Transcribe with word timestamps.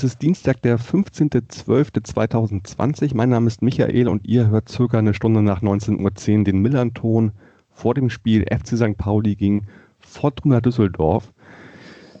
Es 0.00 0.04
ist 0.04 0.22
Dienstag, 0.22 0.62
der 0.62 0.78
15.12.2020. 0.78 3.14
Mein 3.14 3.28
Name 3.28 3.48
ist 3.48 3.60
Michael 3.60 4.08
und 4.08 4.26
ihr 4.26 4.48
hört 4.48 4.70
circa 4.70 4.98
eine 4.98 5.12
Stunde 5.12 5.42
nach 5.42 5.60
19.10 5.60 6.38
Uhr 6.38 6.44
den 6.44 6.62
Millanton 6.62 7.32
vor 7.70 7.92
dem 7.92 8.08
Spiel 8.08 8.46
FC 8.50 8.78
St. 8.78 8.96
Pauli 8.96 9.36
gegen 9.36 9.66
Fortuna 9.98 10.62
Düsseldorf, 10.62 11.34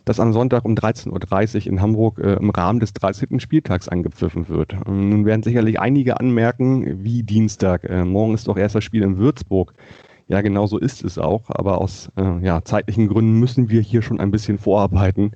das 0.04 0.20
am 0.20 0.34
Sonntag 0.34 0.66
um 0.66 0.74
13.30 0.74 1.60
Uhr 1.60 1.66
in 1.68 1.80
Hamburg 1.80 2.18
äh, 2.18 2.34
im 2.34 2.50
Rahmen 2.50 2.80
des 2.80 2.92
13. 2.92 3.40
Spieltags 3.40 3.88
angepfiffen 3.88 4.50
wird. 4.50 4.74
Ähm, 4.86 5.08
nun 5.08 5.24
werden 5.24 5.42
sicherlich 5.42 5.80
einige 5.80 6.20
anmerken, 6.20 7.02
wie 7.02 7.22
Dienstag. 7.22 7.84
Äh, 7.84 8.04
morgen 8.04 8.34
ist 8.34 8.46
doch 8.46 8.58
erst 8.58 8.74
das 8.74 8.84
Spiel 8.84 9.02
in 9.02 9.16
Würzburg. 9.16 9.72
Ja, 10.28 10.42
genau 10.42 10.66
so 10.66 10.76
ist 10.76 11.02
es 11.02 11.16
auch, 11.16 11.48
aber 11.48 11.80
aus 11.80 12.10
äh, 12.18 12.44
ja, 12.44 12.62
zeitlichen 12.62 13.08
Gründen 13.08 13.40
müssen 13.40 13.70
wir 13.70 13.80
hier 13.80 14.02
schon 14.02 14.20
ein 14.20 14.30
bisschen 14.30 14.58
vorarbeiten 14.58 15.32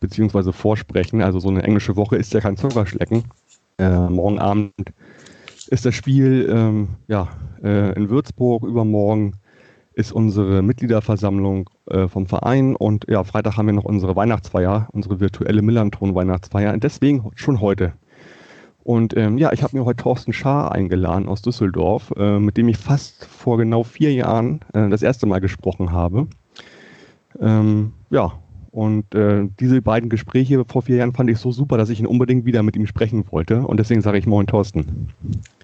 beziehungsweise 0.00 0.52
vorsprechen. 0.52 1.22
Also 1.22 1.38
so 1.38 1.48
eine 1.48 1.62
englische 1.62 1.96
Woche 1.96 2.16
ist 2.16 2.32
ja 2.32 2.40
kein 2.40 2.56
Zuckerschlecken. 2.56 3.24
Äh, 3.78 4.08
morgen 4.08 4.38
Abend 4.38 4.72
ist 5.68 5.84
das 5.84 5.94
Spiel 5.94 6.48
ähm, 6.50 6.88
ja, 7.08 7.28
äh, 7.62 7.92
in 7.94 8.08
Würzburg. 8.10 8.64
Übermorgen 8.64 9.34
ist 9.94 10.12
unsere 10.12 10.62
Mitgliederversammlung 10.62 11.70
äh, 11.86 12.06
vom 12.06 12.26
Verein 12.26 12.76
und 12.76 13.06
ja, 13.08 13.24
Freitag 13.24 13.56
haben 13.56 13.66
wir 13.66 13.72
noch 13.72 13.84
unsere 13.84 14.14
Weihnachtsfeier, 14.14 14.88
unsere 14.92 15.20
virtuelle 15.20 15.62
Millanton-Weihnachtsfeier. 15.62 16.74
Und 16.74 16.84
deswegen 16.84 17.30
schon 17.34 17.60
heute. 17.60 17.94
Und 18.84 19.16
ähm, 19.16 19.36
ja, 19.36 19.52
ich 19.52 19.64
habe 19.64 19.76
mir 19.76 19.84
heute 19.84 20.02
Thorsten 20.02 20.32
Schaar 20.32 20.70
eingeladen 20.70 21.28
aus 21.28 21.42
Düsseldorf, 21.42 22.12
äh, 22.16 22.38
mit 22.38 22.56
dem 22.56 22.68
ich 22.68 22.76
fast 22.76 23.24
vor 23.24 23.58
genau 23.58 23.82
vier 23.82 24.12
Jahren 24.12 24.60
äh, 24.74 24.88
das 24.88 25.02
erste 25.02 25.26
Mal 25.26 25.40
gesprochen 25.40 25.90
habe. 25.90 26.28
Ähm, 27.40 27.94
ja, 28.10 28.32
und 28.76 29.14
äh, 29.14 29.48
diese 29.58 29.80
beiden 29.80 30.10
Gespräche 30.10 30.62
vor 30.66 30.82
vier 30.82 30.96
Jahren 30.96 31.14
fand 31.14 31.30
ich 31.30 31.38
so 31.38 31.50
super, 31.50 31.78
dass 31.78 31.88
ich 31.88 31.98
ihn 31.98 32.06
unbedingt 32.06 32.44
wieder 32.44 32.62
mit 32.62 32.76
ihm 32.76 32.86
sprechen 32.86 33.24
wollte. 33.30 33.62
Und 33.62 33.78
deswegen 33.78 34.02
sage 34.02 34.18
ich 34.18 34.26
Moin, 34.26 34.46
Thorsten. 34.46 35.08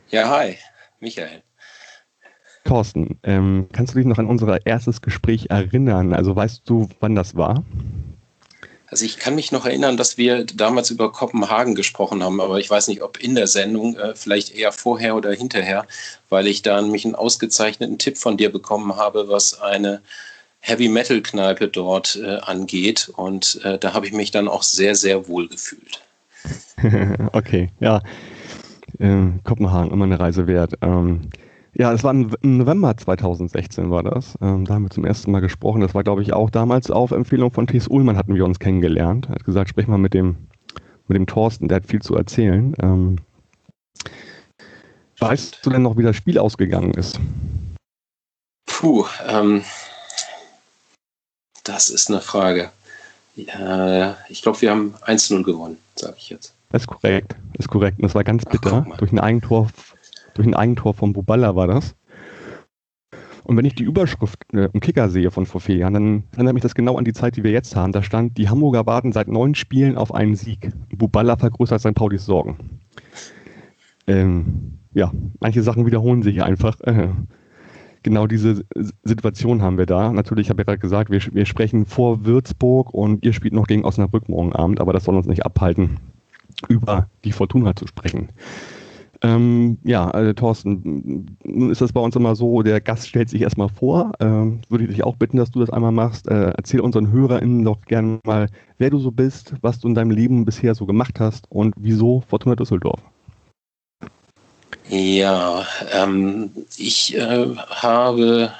Ja, 0.08 0.30
hi, 0.30 0.56
Michael. 0.98 1.42
Thorsten, 2.64 3.18
ähm, 3.22 3.66
kannst 3.70 3.92
du 3.92 3.98
dich 3.98 4.06
noch 4.06 4.16
an 4.16 4.24
unser 4.24 4.64
erstes 4.64 5.02
Gespräch 5.02 5.50
erinnern? 5.50 6.14
Also 6.14 6.34
weißt 6.34 6.62
du, 6.64 6.88
wann 7.00 7.14
das 7.14 7.36
war? 7.36 7.62
Also 8.86 9.04
ich 9.04 9.18
kann 9.18 9.34
mich 9.34 9.52
noch 9.52 9.66
erinnern, 9.66 9.98
dass 9.98 10.16
wir 10.16 10.46
damals 10.46 10.88
über 10.90 11.12
Kopenhagen 11.12 11.74
gesprochen 11.74 12.22
haben, 12.22 12.40
aber 12.40 12.60
ich 12.60 12.70
weiß 12.70 12.88
nicht, 12.88 13.02
ob 13.02 13.22
in 13.22 13.34
der 13.34 13.46
Sendung, 13.46 13.94
äh, 13.96 14.14
vielleicht 14.14 14.54
eher 14.54 14.72
vorher 14.72 15.16
oder 15.16 15.32
hinterher, 15.34 15.86
weil 16.30 16.46
ich 16.46 16.62
da 16.62 16.80
nämlich 16.80 17.04
einen 17.04 17.14
ausgezeichneten 17.14 17.98
Tipp 17.98 18.16
von 18.16 18.38
dir 18.38 18.50
bekommen 18.50 18.96
habe, 18.96 19.28
was 19.28 19.60
eine 19.60 20.00
Heavy 20.64 20.88
Metal 20.88 21.20
Kneipe 21.20 21.68
dort 21.68 22.18
äh, 22.22 22.38
angeht. 22.38 23.12
Und 23.16 23.60
äh, 23.64 23.78
da 23.78 23.92
habe 23.94 24.06
ich 24.06 24.12
mich 24.12 24.30
dann 24.30 24.48
auch 24.48 24.62
sehr, 24.62 24.94
sehr 24.94 25.28
wohl 25.28 25.48
gefühlt. 25.48 26.00
okay, 27.32 27.68
ja. 27.80 28.00
Äh, 28.98 29.26
Kopenhagen, 29.44 29.90
immer 29.90 30.04
eine 30.04 30.20
Reise 30.20 30.46
wert. 30.46 30.74
Ähm, 30.80 31.22
ja, 31.74 31.92
es 31.92 32.04
war 32.04 32.12
im 32.12 32.30
November 32.42 32.96
2016 32.96 33.90
war 33.90 34.04
das. 34.04 34.38
Ähm, 34.40 34.64
da 34.64 34.74
haben 34.74 34.84
wir 34.84 34.90
zum 34.90 35.04
ersten 35.04 35.32
Mal 35.32 35.40
gesprochen. 35.40 35.80
Das 35.80 35.94
war, 35.94 36.04
glaube 36.04 36.22
ich, 36.22 36.32
auch 36.32 36.48
damals 36.48 36.90
auf 36.90 37.10
Empfehlung 37.10 37.50
von 37.50 37.66
Thies 37.66 37.88
Ullmann 37.88 38.16
hatten 38.16 38.36
wir 38.36 38.44
uns 38.44 38.60
kennengelernt. 38.60 39.26
Er 39.28 39.36
hat 39.36 39.44
gesagt, 39.44 39.70
sprich 39.70 39.88
mal 39.88 39.98
mit 39.98 40.14
dem, 40.14 40.36
mit 41.08 41.16
dem 41.16 41.26
Thorsten, 41.26 41.66
der 41.66 41.76
hat 41.76 41.86
viel 41.86 42.02
zu 42.02 42.14
erzählen. 42.14 42.76
Ähm, 42.80 43.16
weißt 45.18 45.64
du 45.64 45.70
denn 45.70 45.82
noch, 45.82 45.96
wie 45.96 46.02
das 46.04 46.14
Spiel 46.14 46.38
ausgegangen 46.38 46.92
ist? 46.92 47.18
Puh, 48.66 49.06
ähm, 49.26 49.62
das 51.64 51.88
ist 51.88 52.10
eine 52.10 52.20
Frage. 52.20 52.70
Ja, 53.34 54.16
ich 54.28 54.42
glaube, 54.42 54.60
wir 54.60 54.70
haben 54.70 54.94
1-0 55.06 55.42
gewonnen, 55.42 55.78
sage 55.94 56.14
ich 56.18 56.28
jetzt. 56.30 56.54
Das 56.70 56.82
ist 56.82 56.88
korrekt. 56.88 57.34
Das 57.54 57.66
ist 57.66 57.68
korrekt. 57.68 57.98
Und 57.98 58.04
das 58.04 58.14
war 58.14 58.24
ganz 58.24 58.44
bitter. 58.44 58.86
Ach, 58.90 58.96
durch, 58.98 59.12
ein 59.12 59.18
Eigentor, 59.18 59.68
durch 60.34 60.46
ein 60.46 60.54
Eigentor 60.54 60.94
von 60.94 61.12
Buballa 61.12 61.54
war 61.56 61.66
das. 61.66 61.94
Und 63.44 63.56
wenn 63.56 63.64
ich 63.64 63.74
die 63.74 63.82
Überschrift 63.82 64.38
äh, 64.52 64.68
im 64.72 64.80
Kicker 64.80 65.08
sehe 65.08 65.30
von 65.30 65.46
vor 65.46 65.60
vier 65.60 65.76
Jahren, 65.76 65.94
dann 65.94 66.24
erinnert 66.32 66.54
mich 66.54 66.62
das 66.62 66.74
genau 66.74 66.96
an 66.96 67.04
die 67.04 67.12
Zeit, 67.12 67.36
die 67.36 67.42
wir 67.42 67.50
jetzt 67.50 67.74
haben. 67.74 67.92
Da 67.92 68.02
stand, 68.02 68.38
die 68.38 68.48
Hamburger 68.48 68.86
warten 68.86 69.12
seit 69.12 69.28
neun 69.28 69.54
Spielen 69.54 69.96
auf 69.96 70.14
einen 70.14 70.36
Sieg. 70.36 70.70
Buballa 70.94 71.36
vergrößert 71.36 71.80
St. 71.80 71.94
Paulis 71.94 72.24
Sorgen. 72.24 72.80
Ähm, 74.06 74.78
ja, 74.92 75.10
manche 75.40 75.62
Sachen 75.62 75.86
wiederholen 75.86 76.22
sich 76.22 76.42
einfach. 76.42 76.80
Äh, 76.82 77.08
genau 78.02 78.26
diese 78.26 78.64
Situation 79.02 79.62
haben 79.62 79.78
wir 79.78 79.86
da. 79.86 80.12
Natürlich 80.12 80.50
habe 80.50 80.62
ich 80.62 80.66
gerade 80.66 80.78
gesagt, 80.78 81.10
wir, 81.10 81.20
wir 81.32 81.46
sprechen 81.46 81.86
vor 81.86 82.24
Würzburg 82.24 82.92
und 82.92 83.24
ihr 83.24 83.32
spielt 83.32 83.54
noch 83.54 83.66
gegen 83.66 83.84
Osnabrück 83.84 84.28
morgen 84.28 84.52
Abend, 84.52 84.80
aber 84.80 84.92
das 84.92 85.04
soll 85.04 85.16
uns 85.16 85.26
nicht 85.26 85.44
abhalten, 85.44 85.98
über 86.68 87.08
die 87.24 87.32
Fortuna 87.32 87.74
zu 87.76 87.86
sprechen. 87.86 88.28
Ähm, 89.24 89.78
ja, 89.84 90.10
also 90.10 90.32
Thorsten, 90.32 91.36
nun 91.44 91.70
ist 91.70 91.80
das 91.80 91.92
bei 91.92 92.00
uns 92.00 92.16
immer 92.16 92.34
so, 92.34 92.62
der 92.62 92.80
Gast 92.80 93.08
stellt 93.08 93.28
sich 93.28 93.42
erstmal 93.42 93.68
vor. 93.68 94.12
Ähm, 94.18 94.60
würde 94.68 94.84
ich 94.84 94.90
dich 94.90 95.04
auch 95.04 95.16
bitten, 95.16 95.36
dass 95.36 95.52
du 95.52 95.60
das 95.60 95.70
einmal 95.70 95.92
machst. 95.92 96.28
Äh, 96.28 96.52
erzähl 96.56 96.80
unseren 96.80 97.12
HörerInnen 97.12 97.64
doch 97.64 97.80
gerne 97.82 98.18
mal, 98.24 98.48
wer 98.78 98.90
du 98.90 98.98
so 98.98 99.12
bist, 99.12 99.54
was 99.60 99.78
du 99.78 99.86
in 99.86 99.94
deinem 99.94 100.10
Leben 100.10 100.44
bisher 100.44 100.74
so 100.74 100.86
gemacht 100.86 101.20
hast 101.20 101.48
und 101.50 101.74
wieso 101.76 102.22
Fortuna 102.22 102.56
Düsseldorf. 102.56 103.00
Ja, 104.88 105.66
ähm, 105.92 106.50
ich 106.76 107.14
äh, 107.14 107.56
habe 107.56 108.52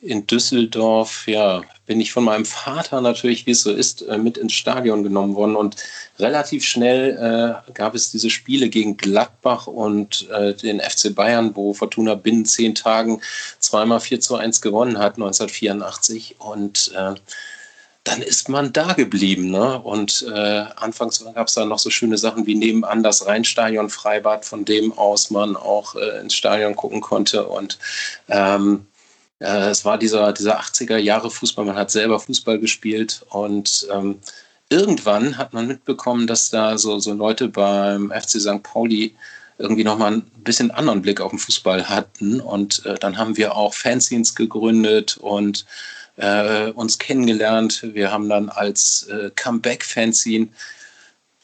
in 0.00 0.26
Düsseldorf, 0.26 1.26
ja, 1.26 1.62
bin 1.86 2.00
ich 2.00 2.12
von 2.12 2.22
meinem 2.22 2.44
Vater 2.44 3.00
natürlich, 3.00 3.46
wie 3.46 3.50
es 3.50 3.62
so 3.62 3.72
ist, 3.72 4.02
äh, 4.02 4.18
mit 4.18 4.38
ins 4.38 4.52
Stadion 4.52 5.02
genommen 5.02 5.34
worden. 5.34 5.56
Und 5.56 5.76
relativ 6.18 6.64
schnell 6.64 7.16
äh, 7.66 7.72
gab 7.72 7.94
es 7.94 8.12
diese 8.12 8.30
Spiele 8.30 8.68
gegen 8.68 8.96
Gladbach 8.96 9.66
und 9.66 10.28
äh, 10.30 10.54
den 10.54 10.80
FC 10.80 11.14
Bayern, 11.14 11.56
wo 11.56 11.74
Fortuna 11.74 12.14
binnen 12.14 12.44
zehn 12.44 12.74
Tagen 12.74 13.20
zweimal 13.58 14.00
4 14.00 14.20
zu 14.20 14.36
1 14.36 14.60
gewonnen 14.60 14.98
hat, 14.98 15.14
1984. 15.14 16.36
Und 16.38 16.92
äh, 16.94 17.14
dann 18.08 18.22
ist 18.22 18.48
man 18.48 18.72
da 18.72 18.94
geblieben. 18.94 19.50
Ne? 19.50 19.78
Und 19.80 20.24
äh, 20.32 20.64
anfangs 20.76 21.22
gab 21.34 21.48
es 21.48 21.54
da 21.54 21.64
noch 21.64 21.78
so 21.78 21.90
schöne 21.90 22.16
Sachen 22.16 22.46
wie 22.46 22.54
nebenan 22.54 23.02
das 23.02 23.26
Rheinstadion 23.26 23.90
Freibad, 23.90 24.44
von 24.44 24.64
dem 24.64 24.96
aus 24.96 25.30
man 25.30 25.56
auch 25.56 25.94
äh, 25.94 26.20
ins 26.20 26.34
Stadion 26.34 26.74
gucken 26.74 27.00
konnte. 27.02 27.46
Und 27.46 27.78
ähm, 28.28 28.86
äh, 29.40 29.68
es 29.68 29.84
war 29.84 29.98
dieser, 29.98 30.32
dieser 30.32 30.58
80er 30.58 30.96
Jahre 30.96 31.30
Fußball, 31.30 31.66
man 31.66 31.76
hat 31.76 31.90
selber 31.90 32.18
Fußball 32.18 32.58
gespielt 32.58 33.24
und 33.28 33.86
ähm, 33.92 34.18
irgendwann 34.70 35.36
hat 35.36 35.52
man 35.52 35.66
mitbekommen, 35.66 36.26
dass 36.26 36.50
da 36.50 36.78
so, 36.78 36.98
so 36.98 37.12
Leute 37.12 37.48
beim 37.48 38.10
FC 38.10 38.40
St. 38.40 38.62
Pauli 38.62 39.14
irgendwie 39.58 39.84
nochmal 39.84 40.14
ein 40.14 40.22
bisschen 40.44 40.70
anderen 40.70 41.02
Blick 41.02 41.20
auf 41.20 41.30
den 41.30 41.38
Fußball 41.38 41.88
hatten. 41.88 42.40
Und 42.40 42.86
äh, 42.86 42.94
dann 42.94 43.18
haben 43.18 43.36
wir 43.36 43.54
auch 43.54 43.74
Fanzines 43.74 44.34
gegründet 44.34 45.18
und 45.18 45.66
äh, 46.18 46.70
uns 46.72 46.98
kennengelernt. 46.98 47.82
Wir 47.94 48.10
haben 48.10 48.28
dann 48.28 48.48
als 48.48 49.04
äh, 49.04 49.30
Comeback-Fanzine 49.34 50.48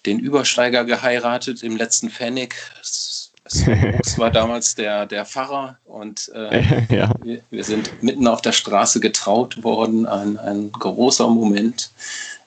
den 0.04 0.18
Übersteiger 0.18 0.84
geheiratet 0.84 1.62
im 1.62 1.76
letzten 1.76 2.10
Pfennig. 2.10 2.56
Es, 2.80 3.32
es 3.44 4.18
war 4.18 4.30
damals 4.32 4.74
der, 4.74 5.06
der 5.06 5.24
Pfarrer 5.24 5.78
und 5.84 6.30
äh, 6.34 6.62
ja. 6.94 7.10
wir, 7.22 7.40
wir, 7.50 7.64
sind 7.64 8.02
mitten 8.02 8.26
auf 8.26 8.42
der 8.42 8.52
Straße 8.52 9.00
getraut 9.00 9.62
worden. 9.62 10.06
Ein, 10.06 10.38
ein 10.38 10.72
großer 10.72 11.28
Moment. 11.28 11.90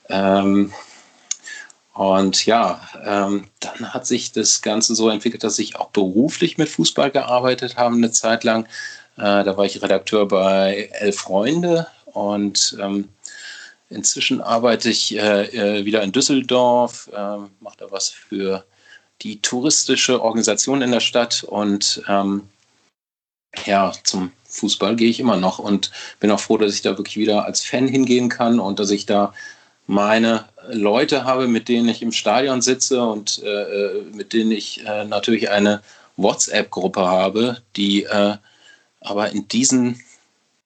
Ähm, 0.10 0.74
und 1.94 2.46
ja, 2.46 2.80
ähm, 3.04 3.48
dann 3.60 3.94
hat 3.94 4.06
sich 4.06 4.32
das 4.32 4.62
Ganze 4.62 4.94
so 4.94 5.10
entwickelt, 5.10 5.44
dass 5.44 5.58
ich 5.58 5.78
auch 5.78 5.90
beruflich 5.90 6.60
mit 6.60 6.70
Fußball 6.70 7.10
gearbeitet 7.10 7.76
habe, 7.78 7.96
eine 7.96 8.12
Zeit 8.12 8.44
lang. 8.44 8.66
Äh, 9.16 9.44
da 9.44 9.58
war 9.58 9.66
ich 9.66 9.82
Redakteur 9.82 10.28
bei 10.28 10.90
Elf 10.92 11.18
Freunde 11.18 11.88
und 12.18 12.78
ähm, 12.82 13.10
inzwischen 13.90 14.42
arbeite 14.42 14.90
ich 14.90 15.16
äh, 15.16 15.80
äh, 15.80 15.86
wieder 15.86 16.02
in 16.04 16.12
Düsseldorf, 16.12 17.10
äh, 17.14 17.38
mache 17.60 17.78
da 17.78 17.92
was 17.92 18.10
für 18.10 18.66
die 19.22 19.42
touristische 19.42 20.22
Organisation 20.22 20.82
in 20.82 20.92
der 20.92 21.00
Stadt 21.00 21.44
und 21.44 22.04
ähm, 22.08 22.44
ja, 23.66 23.92
zum 24.04 24.32
Fußball 24.46 24.96
gehe 24.96 25.10
ich 25.10 25.20
immer 25.20 25.38
noch 25.38 25.60
und 25.60 25.92
bin 26.20 26.32
auch 26.32 26.40
froh, 26.40 26.58
dass 26.58 26.74
ich 26.74 26.82
da 26.82 26.98
wirklich 26.98 27.18
wieder 27.18 27.46
als 27.46 27.64
Fan 27.64 27.88
hingehen 27.88 28.30
kann 28.30 28.60
und 28.60 28.80
dass 28.80 28.92
ich 28.92 29.06
da 29.06 29.34
meine 29.88 30.46
Leute 30.70 31.24
habe, 31.24 31.48
mit 31.48 31.70
denen 31.70 31.88
ich 31.88 32.02
im 32.02 32.12
Stadion 32.12 32.62
sitze 32.62 33.04
und 33.04 33.42
äh, 33.44 33.48
äh 33.48 34.04
mit 34.12 34.34
denen 34.34 34.52
ich 34.52 34.86
äh, 34.86 35.06
natürlich 35.06 35.50
eine 35.50 35.82
WhatsApp-Gruppe 36.18 37.02
habe, 37.02 37.62
die 37.76 38.04
äh, 38.04 38.36
aber 39.02 39.30
in 39.32 39.48
diesen 39.48 40.04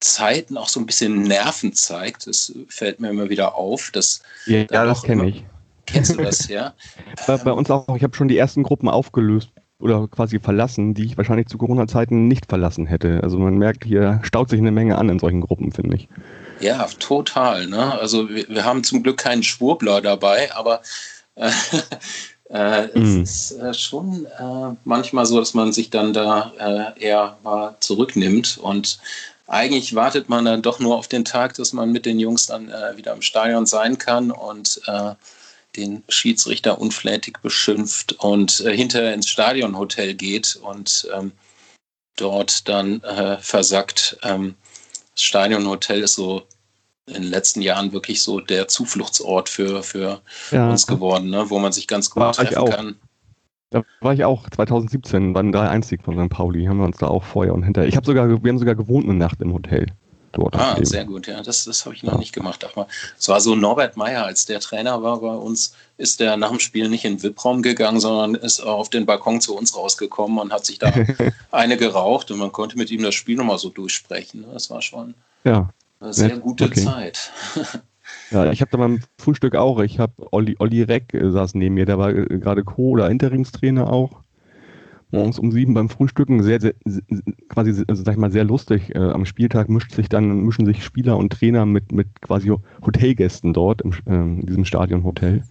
Zeiten 0.01 0.57
auch 0.57 0.68
so 0.68 0.80
ein 0.80 0.86
bisschen 0.86 1.21
Nerven 1.24 1.74
zeigt. 1.74 2.27
Das 2.27 2.53
fällt 2.68 3.00
mir 3.00 3.09
immer 3.09 3.30
wieder 3.30 3.56
auf. 3.56 3.92
Dass 3.92 4.21
ja, 4.45 4.65
da 4.65 4.86
das 4.86 5.03
kenne 5.03 5.30
ich. 5.30 5.45
Kennst 5.86 6.13
du 6.13 6.21
das, 6.21 6.48
ja? 6.48 6.74
Bei, 7.27 7.38
bei 7.38 7.51
uns 7.51 7.69
auch, 7.69 7.95
ich 7.95 8.03
habe 8.03 8.15
schon 8.15 8.27
die 8.27 8.38
ersten 8.38 8.63
Gruppen 8.63 8.88
aufgelöst 8.88 9.50
oder 9.80 10.07
quasi 10.07 10.39
verlassen, 10.39 10.94
die 10.94 11.06
ich 11.06 11.18
wahrscheinlich 11.18 11.48
zu 11.48 11.57
Corona-Zeiten 11.57 12.27
nicht 12.27 12.45
verlassen 12.48 12.86
hätte. 12.86 13.19
Also 13.24 13.39
man 13.39 13.57
merkt, 13.57 13.83
hier 13.83 14.19
staut 14.24 14.50
sich 14.50 14.59
eine 14.59 14.71
Menge 14.71 14.98
an 14.98 15.09
in 15.09 15.19
solchen 15.19 15.42
Gruppen, 15.42 15.71
finde 15.71 15.98
ich. 15.98 16.07
Ja, 16.59 16.88
total. 17.00 17.68
Ne? 17.68 18.00
Also 18.00 18.30
wir, 18.30 18.47
wir, 18.47 18.63
haben 18.63 18.83
zum 18.83 19.01
Glück 19.04 19.18
keinen 19.18 19.44
Schwurbler 19.44 20.01
dabei, 20.01 20.54
aber 20.54 20.81
äh, 21.36 21.50
äh, 22.51 22.97
mhm. 22.97 23.21
es 23.21 23.51
ist 23.51 23.59
äh, 23.59 23.74
schon 23.74 24.25
äh, 24.25 24.75
manchmal 24.86 25.25
so, 25.25 25.39
dass 25.39 25.54
man 25.54 25.74
sich 25.74 25.89
dann 25.89 26.13
da 26.13 26.54
äh, 26.59 27.04
eher 27.04 27.38
mal 27.44 27.75
zurücknimmt 27.80 28.59
und 28.62 29.00
eigentlich 29.51 29.95
wartet 29.95 30.30
man 30.30 30.45
dann 30.45 30.62
doch 30.62 30.80
nur 30.80 30.95
auf 30.95 31.07
den 31.07 31.25
Tag, 31.25 31.56
dass 31.56 31.74
man 31.74 31.92
mit 31.92 32.06
den 32.06 32.19
Jungs 32.19 32.48
dann 32.48 32.69
äh, 32.69 32.98
wieder 32.98 33.13
im 33.13 33.21
Stadion 33.21 33.65
sein 33.65 33.98
kann 33.98 34.31
und 34.31 34.81
den 35.77 36.03
Schiedsrichter 36.09 36.81
unflätig 36.81 37.38
beschimpft 37.42 38.13
und 38.19 38.51
hinterher 38.51 39.13
ins 39.13 39.30
Stadionhotel 39.30 40.15
geht 40.15 40.57
und 40.62 41.07
ähm, 41.13 41.31
dort 42.18 42.68
dann 42.68 43.01
versagt. 43.39 44.18
Ähm, 44.21 44.56
das 45.13 45.24
Stadionhotel 45.24 46.01
ist 46.01 46.15
so 46.15 46.45
in 47.07 47.24
den 47.24 47.31
letzten 47.31 47.62
Jahren 47.62 47.92
wirklich 47.92 48.21
so 48.21 48.39
der 48.39 48.68
Zufluchtsort 48.68 49.50
für, 49.50 49.83
für 49.83 50.21
ja. 50.51 50.69
uns 50.69 50.88
geworden, 50.88 51.30
ne? 51.30 51.50
wo 51.50 51.59
man 51.59 51.71
sich 51.71 51.88
ganz 51.88 52.09
gut 52.09 52.36
treffen 52.36 52.65
kann. 52.69 53.00
Da 53.71 53.83
war 54.01 54.13
ich 54.13 54.25
auch 54.25 54.50
2017 54.50 55.31
beim 55.31 55.50
3-1-Sieg 55.51 56.03
von 56.03 56.21
St. 56.21 56.29
Pauli, 56.29 56.65
haben 56.65 56.77
wir 56.77 56.85
uns 56.85 56.97
da 56.97 57.07
auch 57.07 57.23
vorher 57.23 57.53
und 57.53 57.63
hinterher. 57.63 57.88
Ich 57.88 57.95
habe 57.95 58.06
sogar, 58.06 58.27
wir 58.27 58.50
haben 58.50 58.59
sogar 58.59 58.75
gewohnt 58.75 59.06
eine 59.06 59.18
Nacht 59.18 59.41
im 59.41 59.53
Hotel. 59.53 59.88
Dort 60.33 60.56
ah, 60.56 60.77
sehr 60.81 61.03
gut, 61.03 61.27
ja, 61.27 61.41
das, 61.41 61.65
das 61.65 61.85
habe 61.85 61.95
ich 61.95 62.03
noch 62.03 62.13
ja. 62.13 62.19
nicht 62.19 62.33
gemacht. 62.33 62.65
Aber 62.65 62.88
es 63.18 63.27
war 63.27 63.41
so, 63.41 63.56
Norbert 63.56 63.97
Meyer, 63.97 64.25
als 64.25 64.45
der 64.45 64.59
Trainer 64.59 65.01
war 65.03 65.19
bei 65.19 65.33
uns, 65.33 65.73
ist 65.97 66.19
der 66.19 66.38
nach 66.38 66.50
dem 66.50 66.59
Spiel 66.59 66.88
nicht 66.89 67.03
in 67.03 67.18
den 67.18 67.23
VIP-Raum 67.23 67.62
gegangen, 67.62 68.00
sondern 68.00 68.35
ist 68.35 68.62
auf 68.62 68.89
den 68.89 69.06
Balkon 69.06 69.41
zu 69.41 69.57
uns 69.57 69.75
rausgekommen 69.75 70.38
und 70.38 70.53
hat 70.53 70.65
sich 70.65 70.79
da 70.79 70.91
eine 71.51 71.75
geraucht 71.75 72.31
und 72.31 72.39
man 72.39 72.51
konnte 72.51 72.77
mit 72.77 72.91
ihm 72.91 73.03
das 73.03 73.15
Spiel 73.15 73.38
nochmal 73.38 73.57
so 73.57 73.69
durchsprechen. 73.69 74.45
Das 74.53 74.69
war 74.69 74.81
schon 74.81 75.15
ja. 75.44 75.69
Eine 76.00 76.13
sehr 76.13 76.38
gute 76.38 76.65
okay. 76.65 76.83
Zeit. 76.83 77.31
ja, 78.31 78.51
ich 78.51 78.62
habe 78.62 78.72
da 78.72 78.78
beim 78.78 79.01
Frühstück 79.18 79.56
auch, 79.56 79.80
ich 79.80 80.00
habe 80.00 80.13
Olli, 80.31 80.56
Olli 80.60 80.81
Reck 80.83 81.13
äh, 81.13 81.31
saß 81.31 81.56
neben 81.56 81.75
mir, 81.75 81.86
der 81.86 81.98
war 81.98 82.10
äh, 82.10 82.39
gerade 82.39 82.63
Co- 82.63 82.89
oder 82.89 83.10
Interimstrainer 83.10 83.92
auch. 83.92 84.22
Morgens 85.13 85.39
um 85.39 85.51
sieben 85.51 85.74
beim 85.74 85.89
Frühstücken, 85.89 86.42
sehr, 86.42 86.62
sehr 86.62 86.74
quasi, 87.50 87.83
also 87.88 88.04
sag 88.04 88.13
ich 88.13 88.18
mal, 88.18 88.31
sehr 88.31 88.45
lustig. 88.45 88.95
Äh, 88.95 89.00
am 89.00 89.25
Spieltag 89.25 89.68
mischt 89.68 89.94
sich 89.94 90.07
dann, 90.07 90.44
mischen 90.44 90.66
sich 90.66 90.86
Spieler 90.86 91.18
und 91.18 91.33
Trainer 91.33 91.66
mit, 91.66 91.92
mit 91.92 92.07
quasi 92.22 92.50
Hotelgästen 92.86 93.51
dort 93.51 93.81
im, 93.81 93.92
äh, 94.06 94.13
in 94.13 94.45
diesem 94.45 94.63
Stadionhotel. 94.63 95.44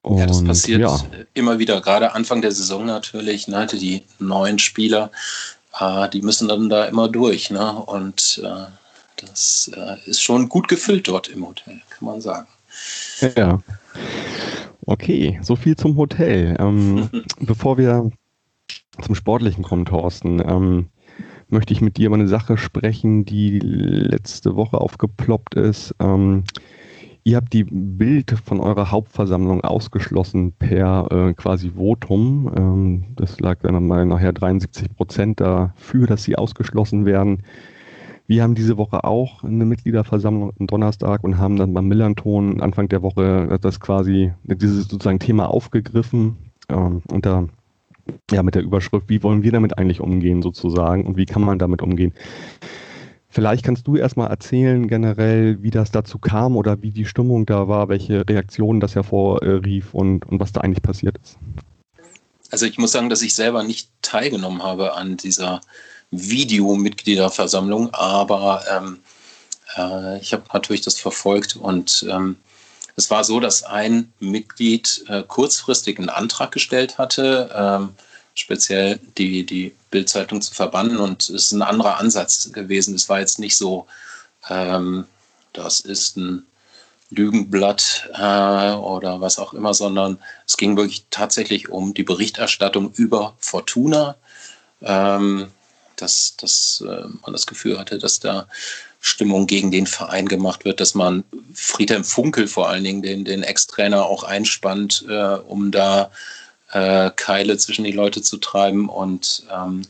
Und, 0.00 0.18
ja, 0.18 0.26
das 0.26 0.42
passiert 0.44 0.80
ja. 0.80 0.98
immer 1.34 1.58
wieder, 1.58 1.80
gerade 1.82 2.14
Anfang 2.14 2.40
der 2.40 2.52
Saison 2.52 2.86
natürlich, 2.86 3.48
ne, 3.48 3.66
die 3.66 4.02
neuen 4.18 4.58
Spieler, 4.58 5.10
äh, 5.78 6.08
die 6.08 6.22
müssen 6.22 6.48
dann 6.48 6.70
da 6.70 6.84
immer 6.84 7.08
durch. 7.08 7.50
Ne? 7.50 7.72
Und 7.72 8.40
äh, 8.42 8.66
das 9.16 9.70
äh, 9.74 9.96
ist 10.08 10.22
schon 10.22 10.48
gut 10.48 10.68
gefüllt 10.68 11.08
dort 11.08 11.28
im 11.28 11.46
Hotel, 11.46 11.80
kann 11.90 12.06
man 12.06 12.20
sagen. 12.20 12.46
Ja. 13.36 13.60
Okay, 14.86 15.38
so 15.42 15.56
viel 15.56 15.76
zum 15.76 15.96
Hotel. 15.96 16.56
Ähm, 16.58 17.08
bevor 17.40 17.78
wir 17.78 18.10
zum 19.02 19.14
Sportlichen 19.14 19.64
kommen, 19.64 19.84
Thorsten, 19.84 20.40
ähm, 20.40 20.88
möchte 21.48 21.72
ich 21.72 21.80
mit 21.80 21.96
dir 21.96 22.06
über 22.06 22.16
eine 22.16 22.28
Sache 22.28 22.56
sprechen, 22.56 23.24
die 23.24 23.58
letzte 23.58 24.56
Woche 24.56 24.80
aufgeploppt 24.80 25.54
ist. 25.54 25.94
Ähm, 26.00 26.44
ihr 27.24 27.36
habt 27.36 27.52
die 27.52 27.64
Bild 27.64 28.34
von 28.44 28.60
eurer 28.60 28.90
Hauptversammlung 28.90 29.62
ausgeschlossen 29.62 30.52
per 30.52 31.08
äh, 31.10 31.34
quasi 31.34 31.72
Votum. 31.76 32.52
Ähm, 32.56 33.04
das 33.16 33.40
lag 33.40 33.58
dann 33.62 33.86
mal 33.86 34.06
nachher 34.06 34.32
73 34.32 34.94
Prozent 34.94 35.40
dafür, 35.40 36.06
dass 36.06 36.24
sie 36.24 36.36
ausgeschlossen 36.36 37.06
werden. 37.06 37.42
Wir 38.28 38.42
haben 38.42 38.54
diese 38.54 38.76
Woche 38.76 39.04
auch 39.04 39.44
eine 39.44 39.64
Mitgliederversammlung 39.64 40.52
am 40.58 40.66
Donnerstag 40.66 41.22
und 41.22 41.38
haben 41.38 41.56
dann 41.56 41.72
beim 41.72 41.86
Millanton 41.86 42.60
Anfang 42.60 42.88
der 42.88 43.02
Woche 43.02 43.58
das 43.60 43.78
quasi, 43.78 44.32
dieses 44.42 44.88
sozusagen 44.88 45.20
Thema 45.20 45.48
aufgegriffen 45.48 46.36
ähm, 46.68 47.02
unter 47.08 47.48
ja, 48.30 48.42
mit 48.42 48.54
der 48.54 48.62
Überschrift, 48.62 49.08
wie 49.08 49.22
wollen 49.22 49.42
wir 49.42 49.52
damit 49.52 49.78
eigentlich 49.78 50.00
umgehen 50.00 50.42
sozusagen 50.42 51.06
und 51.06 51.16
wie 51.16 51.26
kann 51.26 51.42
man 51.42 51.58
damit 51.58 51.82
umgehen. 51.82 52.12
Vielleicht 53.28 53.64
kannst 53.64 53.86
du 53.86 53.96
erstmal 53.96 54.30
erzählen 54.30 54.88
generell, 54.88 55.62
wie 55.62 55.70
das 55.70 55.90
dazu 55.90 56.18
kam 56.18 56.56
oder 56.56 56.82
wie 56.82 56.90
die 56.90 57.04
Stimmung 57.04 57.44
da 57.46 57.68
war, 57.68 57.88
welche 57.88 58.26
Reaktionen 58.28 58.80
das 58.80 58.94
hervorrief 58.94 59.92
und, 59.92 60.24
und 60.26 60.40
was 60.40 60.52
da 60.52 60.62
eigentlich 60.62 60.82
passiert 60.82 61.18
ist. 61.22 61.36
Also 62.50 62.66
ich 62.66 62.78
muss 62.78 62.92
sagen, 62.92 63.10
dass 63.10 63.22
ich 63.22 63.34
selber 63.34 63.62
nicht 63.62 63.90
teilgenommen 64.02 64.62
habe 64.62 64.94
an 64.94 65.16
dieser 65.16 65.60
Videomitgliederversammlung, 66.10 67.92
aber 67.94 68.64
ähm, 68.70 69.00
äh, 69.76 70.18
ich 70.20 70.32
habe 70.32 70.44
natürlich 70.52 70.82
das 70.82 70.98
verfolgt 70.98 71.56
und 71.56 72.06
ähm, 72.08 72.36
es 72.96 73.10
war 73.10 73.24
so, 73.24 73.40
dass 73.40 73.62
ein 73.62 74.12
Mitglied 74.20 75.04
äh, 75.08 75.22
kurzfristig 75.22 75.98
einen 75.98 76.08
Antrag 76.08 76.50
gestellt 76.52 76.96
hatte, 76.96 77.50
ähm, 77.54 77.90
speziell 78.34 78.98
die, 79.18 79.44
die 79.44 79.74
Bildzeitung 79.90 80.40
zu 80.40 80.54
verbannen 80.54 80.98
und 80.98 81.22
es 81.22 81.28
ist 81.28 81.52
ein 81.52 81.62
anderer 81.62 81.98
Ansatz 81.98 82.50
gewesen. 82.52 82.94
Es 82.94 83.08
war 83.08 83.20
jetzt 83.20 83.38
nicht 83.38 83.56
so, 83.56 83.86
ähm, 84.48 85.06
das 85.52 85.80
ist 85.80 86.16
ein 86.16 86.46
Lügenblatt 87.10 88.08
äh, 88.14 88.72
oder 88.72 89.20
was 89.20 89.38
auch 89.38 89.52
immer, 89.52 89.74
sondern 89.74 90.18
es 90.46 90.56
ging 90.56 90.76
wirklich 90.76 91.04
tatsächlich 91.10 91.68
um 91.68 91.94
die 91.94 92.02
Berichterstattung 92.02 92.92
über 92.92 93.34
Fortuna. 93.38 94.16
Ähm, 94.82 95.48
dass, 95.96 96.36
dass 96.36 96.84
äh, 96.86 97.06
man 97.22 97.32
das 97.32 97.46
Gefühl 97.46 97.78
hatte, 97.78 97.98
dass 97.98 98.20
da 98.20 98.46
Stimmung 99.00 99.46
gegen 99.46 99.70
den 99.70 99.86
Verein 99.86 100.26
gemacht 100.26 100.64
wird, 100.64 100.80
dass 100.80 100.94
man 100.94 101.24
Friedhelm 101.54 102.04
Funkel 102.04 102.48
vor 102.48 102.68
allen 102.68 102.84
Dingen, 102.84 103.02
den, 103.02 103.24
den 103.24 103.42
Ex-Trainer, 103.42 104.04
auch 104.04 104.24
einspannt, 104.24 105.04
äh, 105.08 105.36
um 105.36 105.70
da 105.70 106.10
äh, 106.72 107.10
Keile 107.14 107.56
zwischen 107.58 107.84
die 107.84 107.92
Leute 107.92 108.22
zu 108.22 108.38
treiben. 108.38 108.88
Und 108.88 109.46
ähm, 109.52 109.82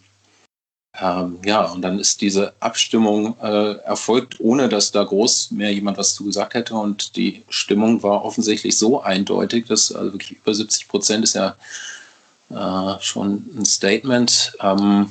ähm, 1.00 1.38
ja, 1.44 1.64
und 1.64 1.82
dann 1.82 1.98
ist 1.98 2.20
diese 2.20 2.54
Abstimmung 2.60 3.36
äh, 3.42 3.76
erfolgt, 3.78 4.40
ohne 4.40 4.68
dass 4.68 4.92
da 4.92 5.04
groß 5.04 5.50
mehr 5.50 5.72
jemand 5.72 5.98
was 5.98 6.14
zu 6.14 6.24
gesagt 6.24 6.54
hätte. 6.54 6.74
Und 6.74 7.16
die 7.16 7.44
Stimmung 7.48 8.02
war 8.02 8.24
offensichtlich 8.24 8.78
so 8.78 9.02
eindeutig, 9.02 9.66
dass 9.66 9.92
also 9.92 10.12
wirklich 10.12 10.38
über 10.38 10.54
70 10.54 10.88
Prozent 10.88 11.24
ist 11.24 11.34
ja 11.34 11.56
äh, 12.50 13.00
schon 13.02 13.46
ein 13.56 13.64
Statement. 13.64 14.56
Ähm, 14.60 15.10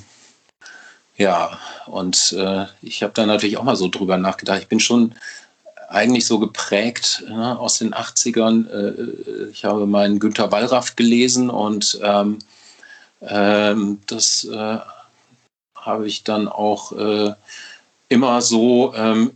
ja, 1.18 1.58
und 1.86 2.34
äh, 2.38 2.66
ich 2.82 3.04
habe 3.04 3.14
da 3.14 3.26
natürlich 3.26 3.58
auch 3.58 3.64
mal 3.64 3.76
so 3.76 3.88
drüber 3.88 4.18
nachgedacht. 4.18 4.62
Ich 4.62 4.68
bin 4.68 4.80
schon 4.80 5.16
eigentlich 5.88 6.26
so 6.26 6.40
geprägt 6.40 7.24
ne, 7.28 7.58
aus 7.58 7.78
den 7.78 7.94
80ern. 7.94 8.70
Äh, 8.70 9.50
ich 9.52 9.66
habe 9.66 9.86
meinen 9.86 10.20
Günter 10.20 10.52
Wallraff 10.52 10.96
gelesen 10.96 11.50
und 11.50 12.00
ähm, 12.04 12.40
ähm, 13.22 14.02
das 14.08 14.44
äh, 14.46 14.78
habe 15.76 16.08
ich 16.08 16.24
dann 16.24 16.48
auch 16.48 16.92
äh, 16.92 17.34
immer 18.10 18.42
so 18.42 18.94
ähm, 18.96 19.32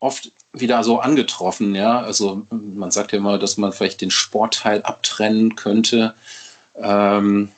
oft 0.00 0.32
wieder 0.52 0.82
so 0.82 1.00
angetroffen. 1.00 1.74
Ja, 1.74 2.00
also 2.00 2.46
man 2.50 2.90
sagt 2.90 3.12
ja 3.12 3.18
immer, 3.18 3.38
dass 3.38 3.58
man 3.58 3.72
vielleicht 3.72 4.00
den 4.00 4.10
Sportteil 4.10 4.82
abtrennen 4.82 5.56
könnte 5.56 6.14
ähm, 6.76 7.50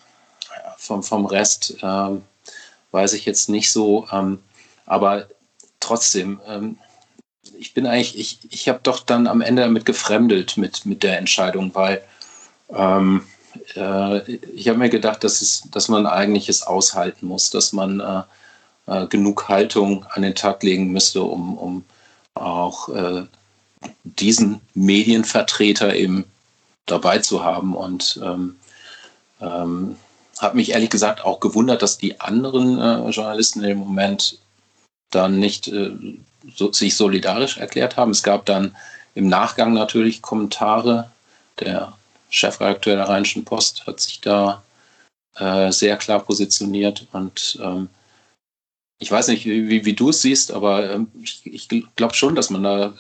vom, 0.77 1.03
vom 1.03 1.27
Rest. 1.27 1.77
Ähm, 1.83 2.23
weiß 2.91 3.13
ich 3.15 3.25
jetzt 3.25 3.49
nicht 3.49 3.71
so. 3.71 4.07
Ähm, 4.13 4.39
aber 4.87 5.27
trotzdem, 5.81 6.41
ähm, 6.47 6.79
ich 7.59 7.75
bin 7.75 7.87
eigentlich, 7.87 8.19
ich, 8.19 8.39
ich 8.51 8.69
habe 8.69 8.81
doch 8.83 9.01
dann 9.01 9.27
am 9.27 9.41
Ende 9.41 9.63
damit 9.63 9.85
gefremdelt 9.85 10.57
mit, 10.57 10.87
mit 10.87 11.03
der 11.03 11.19
Entscheidung, 11.19 11.75
weil 11.75 12.03
ähm, 12.71 13.27
äh, 13.77 14.21
ich 14.37 14.69
habe 14.69 14.79
mir 14.79 14.89
gedacht, 14.89 15.25
dass, 15.25 15.41
es, 15.41 15.65
dass 15.71 15.89
man 15.89 16.07
eigentlich 16.07 16.49
es 16.49 16.63
aushalten 16.63 17.27
muss, 17.27 17.51
dass 17.51 17.73
man 17.73 18.01
äh, 18.01 18.23
äh, 18.87 19.07
genug 19.07 19.49
Haltung 19.49 20.05
an 20.11 20.23
den 20.23 20.35
Tag 20.35 20.63
legen 20.63 20.91
müsste, 20.93 21.23
um, 21.23 21.57
um 21.57 21.85
auch 22.35 22.89
äh, 22.89 23.25
diesen 24.05 24.61
Medienvertreter 24.75 25.95
eben 25.95 26.25
dabei 26.87 27.19
zu 27.19 27.45
haben. 27.45 27.75
Und 27.75 28.21
ähm, 28.23 28.57
ähm, 29.41 29.97
habe 30.41 30.57
mich 30.57 30.71
ehrlich 30.71 30.91
gesagt 30.91 31.25
auch 31.25 31.41
gewundert, 31.41 31.83
dass 31.83 31.99
die 31.99 32.21
anderen 32.21 32.79
äh, 32.79 33.11
Journalisten 33.11 33.63
im 33.63 33.79
Moment 33.79 34.39
dann 35.11 35.39
nicht 35.39 35.69
äh, 35.69 35.91
so, 36.55 36.73
sich 36.73 36.97
solidarisch 36.97 37.59
erklärt 37.59 37.97
haben. 37.97 38.13
Es 38.13 38.23
gab 38.23 38.47
dann 38.47 38.77
im 39.15 39.29
Nachgang 39.29 39.73
natürlich 39.73 40.23
Kommentare. 40.23 41.11
Der 41.59 41.93
Chefredakteur 42.31 42.97
der 42.97 43.09
Rheinischen 43.09 43.45
Post 43.45 43.87
hat 43.87 44.01
sich 44.01 44.21
da 44.21 44.63
äh, 45.37 45.71
sehr 45.73 45.97
klar 45.97 46.21
positioniert 46.21 47.07
und 47.13 47.59
ähm, 47.63 47.89
ich 48.99 49.11
weiß 49.11 49.29
nicht, 49.29 49.47
wie, 49.47 49.85
wie 49.85 49.95
du 49.95 50.11
es 50.11 50.21
siehst, 50.21 50.53
aber 50.53 50.91
ähm, 50.91 51.09
ich, 51.23 51.41
ich 51.45 51.69
glaube 51.97 52.15
schon, 52.15 52.35
dass 52.35 52.51
man 52.51 52.63
da 52.63 52.93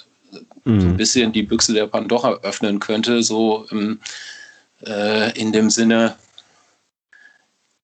mhm. 0.65 0.81
so 0.81 0.87
ein 0.89 0.97
bisschen 0.97 1.33
die 1.33 1.43
Büchse 1.43 1.75
der 1.75 1.87
Pandora 1.87 2.39
öffnen 2.43 2.81
könnte, 2.81 3.23
so 3.23 3.67
im, 3.71 4.01
äh, 4.87 5.39
in 5.39 5.53
dem 5.53 5.69
Sinne, 5.71 6.17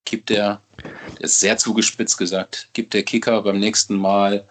gibt 0.09 0.29
der, 0.29 0.61
der 1.17 1.21
ist 1.21 1.39
sehr 1.39 1.57
zugespitzt 1.57 2.17
gesagt, 2.17 2.69
gibt 2.73 2.93
der 2.93 3.03
Kicker 3.03 3.41
beim 3.41 3.59
nächsten 3.59 3.95
Mal 3.95 4.43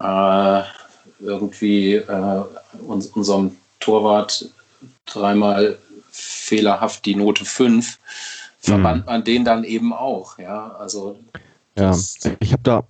äh, 0.00 0.62
irgendwie 1.20 1.94
äh, 1.94 2.44
uns, 2.86 3.06
unserem 3.06 3.56
Torwart 3.80 4.46
dreimal 5.06 5.78
fehlerhaft 6.10 7.04
die 7.04 7.14
Note 7.14 7.44
5, 7.44 7.98
verbannt 8.58 9.06
mhm. 9.06 9.12
man 9.12 9.24
den 9.24 9.44
dann 9.44 9.64
eben 9.64 9.92
auch. 9.92 10.38
Ja, 10.38 10.72
also. 10.72 11.18
Ja, 11.78 11.96
ich 12.40 12.52
habe 12.52 12.62
da, 12.62 12.86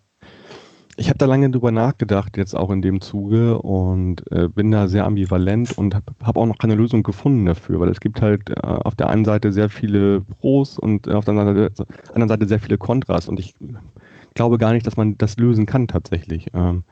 ich 1.00 1.08
habe 1.08 1.16
da 1.16 1.24
lange 1.24 1.50
drüber 1.50 1.72
nachgedacht, 1.72 2.36
jetzt 2.36 2.54
auch 2.54 2.70
in 2.70 2.82
dem 2.82 3.00
Zuge 3.00 3.56
und 3.58 4.22
äh, 4.30 4.48
bin 4.48 4.70
da 4.70 4.86
sehr 4.86 5.06
ambivalent 5.06 5.78
und 5.78 5.94
habe 5.94 6.12
hab 6.22 6.36
auch 6.36 6.44
noch 6.44 6.58
keine 6.58 6.74
Lösung 6.74 7.02
gefunden 7.02 7.46
dafür, 7.46 7.80
weil 7.80 7.88
es 7.88 8.00
gibt 8.00 8.20
halt 8.20 8.50
äh, 8.50 8.54
auf 8.60 8.96
der 8.96 9.08
einen 9.08 9.24
Seite 9.24 9.50
sehr 9.50 9.70
viele 9.70 10.20
Pros 10.20 10.78
und 10.78 11.06
äh, 11.06 11.12
auf 11.12 11.24
der 11.24 11.32
anderen 11.32 12.28
Seite, 12.28 12.46
sehr 12.46 12.60
viele 12.60 12.76
Kontras 12.76 13.30
und 13.30 13.40
ich 13.40 13.54
glaube 14.34 14.58
gar 14.58 14.74
nicht, 14.74 14.86
dass 14.86 14.98
man 14.98 15.16
das 15.16 15.38
lösen 15.38 15.64
kann 15.64 15.88
tatsächlich. 15.88 16.48
Ähm, 16.52 16.84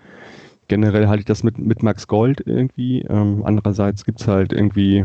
generell 0.68 1.06
halte 1.06 1.20
ich 1.20 1.26
das 1.26 1.42
mit, 1.42 1.58
mit 1.58 1.82
Max 1.82 2.06
Gold 2.06 2.42
irgendwie. 2.46 3.02
Ähm, 3.02 3.42
andererseits 3.44 4.06
gibt 4.06 4.22
es 4.22 4.26
halt 4.26 4.54
irgendwie, 4.54 5.04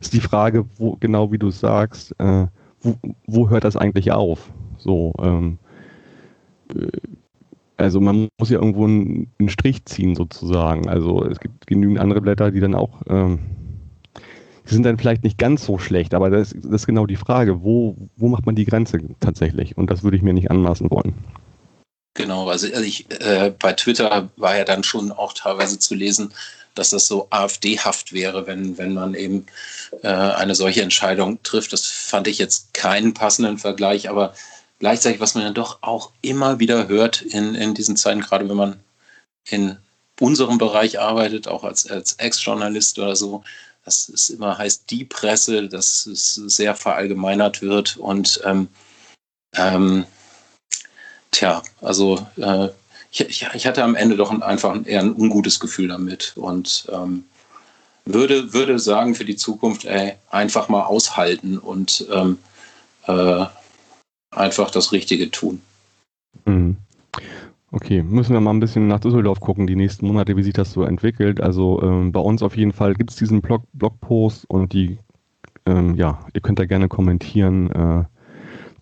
ist 0.00 0.12
die 0.12 0.20
Frage, 0.20 0.66
wo 0.76 0.98
genau 1.00 1.32
wie 1.32 1.38
du 1.38 1.50
sagst, 1.50 2.14
äh, 2.20 2.46
wo, 2.82 2.94
wo 3.26 3.48
hört 3.48 3.64
das 3.64 3.76
eigentlich 3.76 4.12
auf? 4.12 4.50
So, 4.76 5.14
ähm, 5.22 5.58
äh, 6.74 6.88
also 7.76 8.00
man 8.00 8.28
muss 8.38 8.50
ja 8.50 8.58
irgendwo 8.58 8.84
einen, 8.84 9.32
einen, 9.38 9.48
Strich 9.48 9.84
ziehen 9.84 10.14
sozusagen. 10.14 10.88
Also 10.88 11.24
es 11.24 11.40
gibt 11.40 11.66
genügend 11.66 11.98
andere 11.98 12.20
Blätter, 12.20 12.50
die 12.50 12.60
dann 12.60 12.74
auch, 12.74 13.02
ähm, 13.08 13.40
die 14.68 14.74
sind 14.74 14.84
dann 14.84 14.98
vielleicht 14.98 15.24
nicht 15.24 15.38
ganz 15.38 15.64
so 15.64 15.78
schlecht, 15.78 16.14
aber 16.14 16.30
das, 16.30 16.54
das 16.56 16.82
ist 16.82 16.86
genau 16.86 17.06
die 17.06 17.16
Frage, 17.16 17.62
wo, 17.62 17.96
wo 18.16 18.28
macht 18.28 18.46
man 18.46 18.54
die 18.54 18.64
Grenze 18.64 18.98
tatsächlich? 19.20 19.76
Und 19.76 19.90
das 19.90 20.02
würde 20.02 20.16
ich 20.16 20.22
mir 20.22 20.32
nicht 20.32 20.50
anmaßen 20.50 20.90
wollen. 20.90 21.14
Genau, 22.14 22.48
also 22.48 22.68
ich, 22.68 23.10
äh, 23.10 23.52
bei 23.58 23.72
Twitter 23.72 24.30
war 24.36 24.56
ja 24.56 24.64
dann 24.64 24.84
schon 24.84 25.10
auch 25.10 25.32
teilweise 25.32 25.80
zu 25.80 25.96
lesen, 25.96 26.32
dass 26.74 26.90
das 26.90 27.06
so 27.06 27.26
AfD-haft 27.30 28.12
wäre, 28.12 28.46
wenn, 28.46 28.78
wenn 28.78 28.94
man 28.94 29.14
eben 29.14 29.46
äh, 30.02 30.08
eine 30.08 30.54
solche 30.54 30.82
Entscheidung 30.82 31.42
trifft. 31.42 31.72
Das 31.72 31.86
fand 31.86 32.28
ich 32.28 32.38
jetzt 32.38 32.72
keinen 32.72 33.14
passenden 33.14 33.58
Vergleich, 33.58 34.08
aber 34.08 34.34
gleichzeitig, 34.78 35.20
was 35.20 35.34
man 35.34 35.44
ja 35.44 35.50
doch 35.50 35.78
auch 35.82 36.12
immer 36.20 36.58
wieder 36.58 36.88
hört 36.88 37.22
in, 37.22 37.54
in 37.54 37.74
diesen 37.74 37.96
Zeiten, 37.96 38.20
gerade 38.20 38.48
wenn 38.48 38.56
man 38.56 38.80
in 39.46 39.76
unserem 40.20 40.58
Bereich 40.58 41.00
arbeitet, 41.00 41.48
auch 41.48 41.64
als, 41.64 41.90
als 41.90 42.14
Ex-Journalist 42.14 42.98
oder 42.98 43.16
so, 43.16 43.42
dass 43.84 44.08
es 44.08 44.30
immer 44.30 44.56
heißt, 44.56 44.90
die 44.90 45.04
Presse, 45.04 45.68
dass 45.68 46.06
es 46.06 46.34
sehr 46.34 46.74
verallgemeinert 46.74 47.62
wird 47.62 47.96
und 47.96 48.40
ähm, 48.44 48.68
ähm, 49.54 50.06
tja, 51.30 51.62
also 51.80 52.26
äh, 52.36 52.68
ich, 53.10 53.46
ich, 53.54 53.66
hatte 53.66 53.84
am 53.84 53.94
Ende 53.94 54.16
doch 54.16 54.30
einfach 54.40 54.76
eher 54.84 55.00
ein 55.00 55.14
ungutes 55.14 55.60
Gefühl 55.60 55.88
damit 55.88 56.32
und 56.36 56.86
ähm, 56.92 57.24
würde, 58.04 58.52
würde 58.52 58.78
sagen 58.78 59.14
für 59.14 59.24
die 59.24 59.36
Zukunft, 59.36 59.84
ey, 59.84 60.14
einfach 60.30 60.68
mal 60.68 60.82
aushalten 60.82 61.58
und 61.58 62.06
ähm, 62.10 62.38
äh, 63.06 63.44
einfach 64.36 64.70
das 64.70 64.92
Richtige 64.92 65.30
tun. 65.30 65.60
Mhm. 66.44 66.76
Okay, 67.70 68.02
müssen 68.02 68.34
wir 68.34 68.40
mal 68.40 68.52
ein 68.52 68.60
bisschen 68.60 68.86
nach 68.86 69.00
Düsseldorf 69.00 69.40
gucken, 69.40 69.66
die 69.66 69.74
nächsten 69.74 70.06
Monate, 70.06 70.36
wie 70.36 70.44
sich 70.44 70.52
das 70.52 70.72
so 70.72 70.84
entwickelt. 70.84 71.40
Also 71.40 71.82
ähm, 71.82 72.12
bei 72.12 72.20
uns 72.20 72.42
auf 72.42 72.56
jeden 72.56 72.72
Fall 72.72 72.94
gibt 72.94 73.10
es 73.10 73.16
diesen 73.16 73.42
Blog, 73.42 73.64
Blogpost 73.72 74.48
und 74.48 74.72
die, 74.72 74.98
ähm, 75.66 75.96
ja, 75.96 76.20
ihr 76.34 76.40
könnt 76.40 76.60
da 76.60 76.66
gerne 76.66 76.88
kommentieren. 76.88 77.70
Äh, 77.70 78.04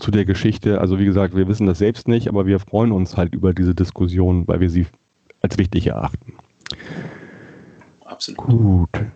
zu 0.02 0.10
der 0.10 0.24
Geschichte. 0.24 0.80
Also 0.80 0.98
wie 0.98 1.04
gesagt, 1.04 1.34
wir 1.36 1.48
wissen 1.48 1.66
das 1.66 1.78
selbst 1.78 2.08
nicht, 2.08 2.28
aber 2.28 2.46
wir 2.46 2.58
freuen 2.58 2.92
uns 2.92 3.16
halt 3.16 3.34
über 3.34 3.54
diese 3.54 3.74
Diskussion, 3.74 4.46
weil 4.48 4.60
wir 4.60 4.68
sie 4.68 4.86
als 5.40 5.58
wichtig 5.58 5.86
erachten. 5.86 6.34
Absolut. 8.04 8.46
Gut, 8.46 9.06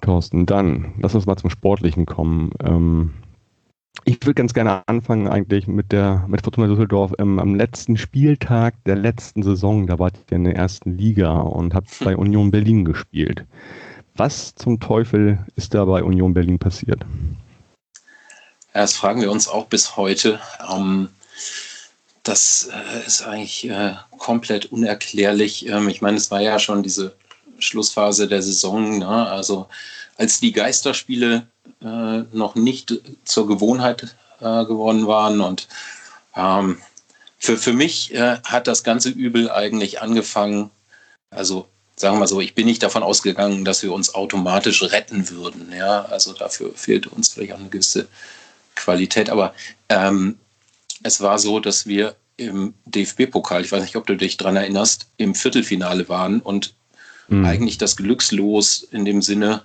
Thorsten, 0.00 0.46
dann 0.46 0.94
lass 0.98 1.14
uns 1.14 1.26
mal 1.26 1.36
zum 1.36 1.50
Sportlichen 1.50 2.06
kommen. 2.06 2.52
Ähm, 2.62 3.12
ich 4.04 4.20
würde 4.22 4.34
ganz 4.34 4.54
gerne 4.54 4.86
anfangen 4.86 5.28
eigentlich 5.28 5.66
mit 5.66 5.92
der 5.92 6.24
mit 6.28 6.42
Fortuna 6.42 6.66
Düsseldorf 6.66 7.12
ähm, 7.18 7.38
am 7.38 7.54
letzten 7.54 7.96
Spieltag 7.96 8.74
der 8.84 8.96
letzten 8.96 9.42
Saison. 9.42 9.86
Da 9.86 9.98
wart 9.98 10.14
ihr 10.30 10.36
in 10.36 10.44
der 10.44 10.56
ersten 10.56 10.96
Liga 10.96 11.40
und 11.40 11.74
habt 11.74 11.90
bei 12.00 12.16
Union 12.16 12.50
Berlin 12.50 12.84
gespielt. 12.84 13.44
Was 14.16 14.54
zum 14.54 14.80
Teufel 14.80 15.44
ist 15.56 15.74
da 15.74 15.84
bei 15.84 16.02
Union 16.02 16.34
Berlin 16.34 16.58
passiert? 16.58 17.04
Das 18.72 18.94
fragen 18.94 19.20
wir 19.20 19.30
uns 19.30 19.48
auch 19.48 19.66
bis 19.66 19.96
heute. 19.96 20.40
Ähm, 20.72 21.08
das 22.22 22.70
äh, 22.72 23.06
ist 23.06 23.22
eigentlich 23.22 23.68
äh, 23.68 23.94
komplett 24.18 24.66
unerklärlich. 24.66 25.68
Ähm, 25.68 25.88
ich 25.88 26.02
meine, 26.02 26.16
es 26.16 26.30
war 26.30 26.40
ja 26.40 26.58
schon 26.58 26.82
diese 26.82 27.16
Schlussphase 27.58 28.28
der 28.28 28.42
Saison. 28.42 28.98
Ne? 28.98 29.08
Also 29.08 29.68
als 30.16 30.40
die 30.40 30.52
Geisterspiele 30.52 31.46
äh, 31.82 32.18
noch 32.32 32.54
nicht 32.54 33.00
zur 33.24 33.46
Gewohnheit 33.46 34.16
äh, 34.40 34.64
geworden 34.64 35.06
waren. 35.06 35.40
Und 35.40 35.68
ähm, 36.36 36.78
für, 37.38 37.56
für 37.56 37.72
mich 37.72 38.14
äh, 38.14 38.38
hat 38.44 38.66
das 38.66 38.82
ganze 38.82 39.10
Übel 39.10 39.50
eigentlich 39.50 40.02
angefangen. 40.02 40.70
Also 41.30 41.68
sagen 41.96 42.16
wir 42.16 42.20
mal 42.20 42.26
so, 42.26 42.40
ich 42.40 42.54
bin 42.54 42.66
nicht 42.66 42.82
davon 42.82 43.02
ausgegangen, 43.02 43.64
dass 43.64 43.82
wir 43.82 43.92
uns 43.92 44.14
automatisch 44.14 44.82
retten 44.82 45.28
würden. 45.30 45.72
Ja? 45.72 46.04
Also 46.06 46.32
dafür 46.32 46.72
fehlt 46.74 47.06
uns 47.06 47.28
vielleicht 47.28 47.52
auch 47.52 47.60
eine 47.60 47.68
gewisse 47.68 48.08
Qualität. 48.74 49.30
Aber 49.30 49.54
ähm, 49.88 50.38
es 51.02 51.20
war 51.20 51.38
so, 51.38 51.60
dass 51.60 51.86
wir 51.86 52.16
im 52.36 52.74
DFB-Pokal, 52.86 53.64
ich 53.64 53.72
weiß 53.72 53.82
nicht, 53.82 53.96
ob 53.96 54.06
du 54.06 54.16
dich 54.16 54.36
daran 54.36 54.56
erinnerst, 54.56 55.08
im 55.16 55.34
Viertelfinale 55.34 56.08
waren 56.08 56.40
und 56.40 56.74
mhm. 57.28 57.44
eigentlich 57.44 57.78
das 57.78 57.96
Glückslos 57.96 58.82
in 58.82 59.04
dem 59.04 59.22
Sinne 59.22 59.62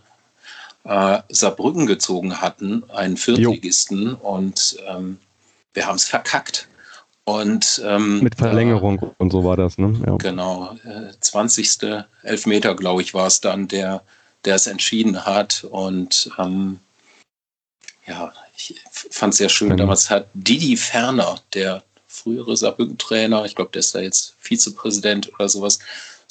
äh, 0.84 1.20
Saarbrücken 1.29 1.86
gezogen 1.86 2.41
hatten, 2.41 2.84
einen 2.89 3.17
Viertligisten, 3.17 4.12
jo. 4.12 4.17
und 4.17 4.77
ähm, 4.88 5.17
wir 5.74 5.88
haben 5.88 5.96
es 5.96 6.05
verkackt. 6.05 6.67
Und, 7.25 7.82
ähm, 7.86 8.22
Mit 8.22 8.36
Verlängerung 8.36 9.00
äh, 9.01 9.05
und 9.17 9.32
so 9.32 9.46
war 9.46 9.55
das, 9.55 9.77
ne? 9.77 9.98
Ja. 10.05 10.17
Genau, 10.17 10.77
äh, 10.84 11.13
20. 11.20 12.03
Elfmeter, 12.22 12.75
glaube 12.75 13.01
ich, 13.01 13.13
war 13.13 13.27
es 13.27 13.39
dann, 13.39 13.67
der, 13.70 14.03
der 14.43 14.55
es 14.55 14.67
entschieden 14.67 15.25
hat. 15.25 15.65
Und 15.72 16.29
ähm, 16.38 16.79
ja, 18.05 18.34
ich 18.58 18.75
fand 18.91 19.34
es 19.34 19.38
sehr 19.38 19.48
schön. 19.48 19.77
Damals 19.77 20.10
hat 20.10 20.27
Didi 20.34 20.75
Ferner, 20.75 21.39
der 21.53 21.84
frühere 22.08 22.58
Saarbrücken-Trainer, 22.58 23.46
ich 23.46 23.55
glaube, 23.55 23.72
der 23.72 23.79
ist 23.79 23.96
da 23.96 24.00
jetzt 24.00 24.36
Vizepräsident 24.39 25.34
oder 25.34 25.48
sowas, 25.48 25.79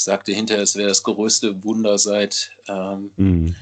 sagte 0.04 0.32
hinterher, 0.32 0.62
es 0.62 0.76
wäre 0.76 0.88
das 0.88 1.02
größte 1.02 1.62
Wunder 1.64 1.99
seit 1.99 2.52
ähm, 2.68 3.12
mhm. 3.16 3.56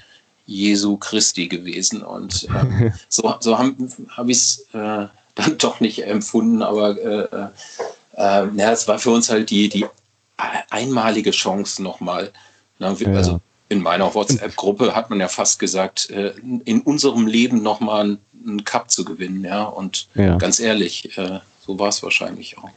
Jesu 0.46 0.96
Christi 0.96 1.48
gewesen. 1.48 2.02
Und 2.02 2.48
ähm, 2.54 2.92
so, 3.08 3.34
so 3.40 3.58
habe 3.58 3.74
hab 4.08 4.28
ich 4.28 4.38
es 4.38 4.66
äh, 4.72 5.06
dann 5.34 5.58
doch 5.58 5.80
nicht 5.80 6.04
empfunden, 6.04 6.62
aber 6.62 6.98
äh, 6.98 7.50
äh, 8.16 8.48
äh, 8.52 8.72
es 8.72 8.88
war 8.88 8.98
für 8.98 9.10
uns 9.10 9.30
halt 9.30 9.50
die, 9.50 9.68
die 9.68 9.86
einmalige 10.70 11.30
Chance 11.30 11.82
nochmal. 11.82 12.32
Also 12.80 13.04
ja 13.04 13.40
in 13.70 13.82
meiner 13.82 14.12
WhatsApp-Gruppe 14.14 14.94
hat 14.94 15.10
man 15.10 15.20
ja 15.20 15.28
fast 15.28 15.60
gesagt, 15.60 16.10
äh, 16.10 16.32
in 16.64 16.82
unserem 16.82 17.26
Leben 17.26 17.62
nochmal 17.62 18.18
einen 18.44 18.64
Cup 18.64 18.90
zu 18.90 19.04
gewinnen. 19.04 19.44
Ja, 19.44 19.62
und 19.62 20.08
ja. 20.14 20.36
ganz 20.36 20.58
ehrlich, 20.58 21.16
äh, 21.16 21.38
so 21.64 21.78
war 21.78 21.88
es 21.88 22.02
wahrscheinlich 22.02 22.58
auch. 22.58 22.70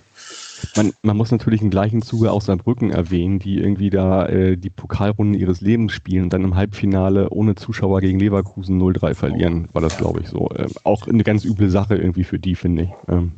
Man, 0.75 0.93
man, 1.01 1.17
muss 1.17 1.32
natürlich 1.32 1.62
im 1.62 1.70
gleichen 1.70 2.01
Zuge 2.01 2.32
auch 2.32 2.41
Saarbrücken 2.41 2.91
erwähnen, 2.91 3.39
die 3.39 3.58
irgendwie 3.58 3.89
da 3.89 4.27
äh, 4.27 4.58
die 4.58 4.70
Pokalrunden 4.70 5.39
ihres 5.39 5.62
Lebens 5.62 5.93
spielen 5.93 6.24
und 6.25 6.34
dann 6.34 6.43
im 6.43 6.55
Halbfinale 6.55 7.29
ohne 7.29 7.55
Zuschauer 7.55 8.01
gegen 8.01 8.20
Leverkusen 8.20 8.82
0-3 8.82 9.13
verlieren, 9.13 9.70
war 9.74 9.82
das, 9.82 9.98
glaube 9.98 10.22
ich, 10.22 10.29
so. 10.29 10.50
Ähm, 10.58 10.72
auch 10.84 11.08
eine 11.08 11.24
ganz 11.24 11.46
üble 11.46 11.70
Sache 11.70 11.96
irgendwie 11.96 12.24
für 12.24 12.39
die, 12.39 12.55
finde 12.55 12.84
ich. 12.84 12.89
Ähm, 13.08 13.32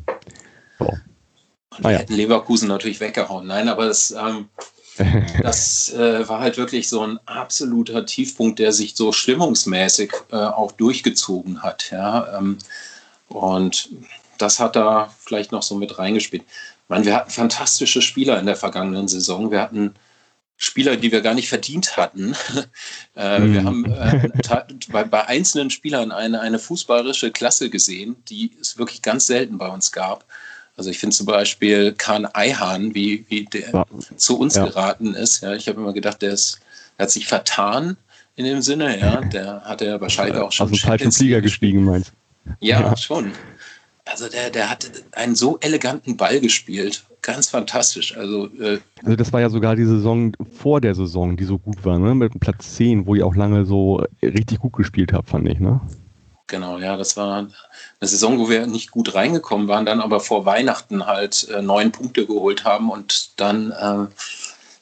so. 0.80 0.86
Und 0.86 1.86
ah, 1.86 1.92
ja. 1.92 2.00
hätten 2.00 2.14
Leverkusen 2.14 2.68
natürlich 2.68 3.00
weggehauen. 3.00 3.48
Nein, 3.48 3.68
aber 3.68 3.86
das, 3.86 4.12
ähm, 4.12 4.48
das 5.42 5.94
äh, 5.94 6.28
war 6.28 6.40
halt 6.40 6.58
wirklich 6.58 6.88
so 6.88 7.02
ein 7.02 7.20
absoluter 7.26 8.06
Tiefpunkt, 8.06 8.60
der 8.60 8.72
sich 8.72 8.96
so 8.96 9.12
stimmungsmäßig 9.12 10.12
äh, 10.32 10.38
auch 10.38 10.72
durchgezogen 10.72 11.64
hat. 11.64 11.92
Ja? 11.92 12.38
Ähm, 12.38 12.58
und 13.28 13.90
das 14.38 14.60
hat 14.60 14.76
da 14.76 15.14
vielleicht 15.20 15.52
noch 15.52 15.64
so 15.64 15.76
mit 15.76 15.98
reingespielt. 15.98 16.44
Meine, 16.88 17.06
wir 17.06 17.16
hatten 17.16 17.32
fantastische 17.32 18.02
Spieler 18.02 18.40
in 18.40 18.46
der 18.46 18.56
vergangenen 18.56 19.08
Saison. 19.08 19.52
Wir 19.52 19.62
hatten 19.62 19.96
Spieler, 20.58 20.96
die 20.96 21.12
wir 21.12 21.22
gar 21.22 21.34
nicht 21.34 21.50
verdient 21.50 21.98
hatten. 21.98 22.36
äh, 23.16 23.40
mhm. 23.40 23.54
Wir 23.54 23.64
haben 23.64 23.86
äh, 23.86 24.30
bei, 24.90 25.04
bei, 25.04 25.28
einzelnen 25.28 25.70
Spielern 25.70 26.12
eine, 26.12 26.40
eine 26.40 26.60
fußballerische 26.60 27.32
Klasse 27.32 27.70
gesehen, 27.70 28.16
die 28.30 28.52
es 28.62 28.78
wirklich 28.78 29.02
ganz 29.02 29.28
selten 29.28 29.58
bei 29.58 29.68
uns 29.68 29.92
gab. 29.92 30.26
Also 30.78 30.90
ich 30.90 31.00
finde 31.00 31.16
zum 31.16 31.26
Beispiel 31.26 31.94
Kahn 31.94 32.26
Eihan, 32.26 32.94
wie, 32.94 33.26
wie 33.30 33.46
der 33.46 33.72
ja. 33.72 33.86
zu 34.18 34.38
uns 34.38 34.56
ja. 34.56 34.66
geraten 34.66 35.14
ist. 35.14 35.42
Ja, 35.42 35.54
ich 35.54 35.68
habe 35.68 35.82
immer 35.82 35.94
gedacht, 35.94 36.22
der 36.22 36.32
ist 36.32 36.60
er 36.98 37.04
hat 37.04 37.12
sich 37.12 37.28
vertan 37.28 37.98
in 38.36 38.46
dem 38.46 38.62
Sinne, 38.62 39.00
ja. 39.00 39.22
Der 39.22 39.62
hatte 39.64 39.86
ja 39.86 40.02
wahrscheinlich 40.02 40.38
auch 40.38 40.52
schon. 40.52 40.70
Dem 40.70 40.78
falschen 40.78 41.12
Flieger 41.12 41.42
gestiegen, 41.42 41.84
meinst 41.84 42.12
ja, 42.60 42.82
ja, 42.82 42.98
schon. 42.98 43.32
Also 44.06 44.30
der, 44.30 44.52
der 44.52 44.70
hat 44.70 44.90
einen 45.14 45.36
so 45.36 45.58
eleganten 45.60 46.16
Ball 46.16 46.40
gespielt. 46.40 47.06
Ganz 47.22 47.50
fantastisch. 47.50 48.16
Also, 48.16 48.48
äh, 48.60 48.80
also 49.04 49.16
das 49.16 49.34
war 49.34 49.42
ja 49.42 49.50
sogar 49.50 49.76
die 49.76 49.86
Saison 49.86 50.34
vor 50.60 50.80
der 50.80 50.94
Saison, 50.94 51.36
die 51.36 51.44
so 51.44 51.58
gut 51.58 51.84
war, 51.84 51.98
ne? 51.98 52.14
Mit 52.14 52.40
Platz 52.40 52.76
10, 52.76 53.08
wo 53.08 53.16
ihr 53.16 53.26
auch 53.26 53.36
lange 53.36 53.66
so 53.66 54.06
richtig 54.22 54.60
gut 54.60 54.74
gespielt 54.74 55.12
habt, 55.12 55.30
fand 55.30 55.50
ich, 55.50 55.60
ne? 55.60 55.82
Genau, 56.48 56.78
ja, 56.78 56.96
das 56.96 57.18
war 57.18 57.40
eine 57.40 57.50
Saison, 58.08 58.38
wo 58.38 58.50
wir 58.50 58.68
nicht 58.68 58.92
gut 58.92 59.16
reingekommen 59.16 59.68
waren, 59.68 59.88
dann 59.88 60.00
aber 60.00 60.20
vor 60.20 60.46
Weihnachten 60.46 61.08
halt 61.08 61.50
äh, 61.50 61.64
neun 61.64 61.92
Punkte 61.92 62.28
geholt 62.28 62.64
haben 62.64 62.92
und 62.92 63.32
dann 63.40 63.72
äh, 63.72 64.06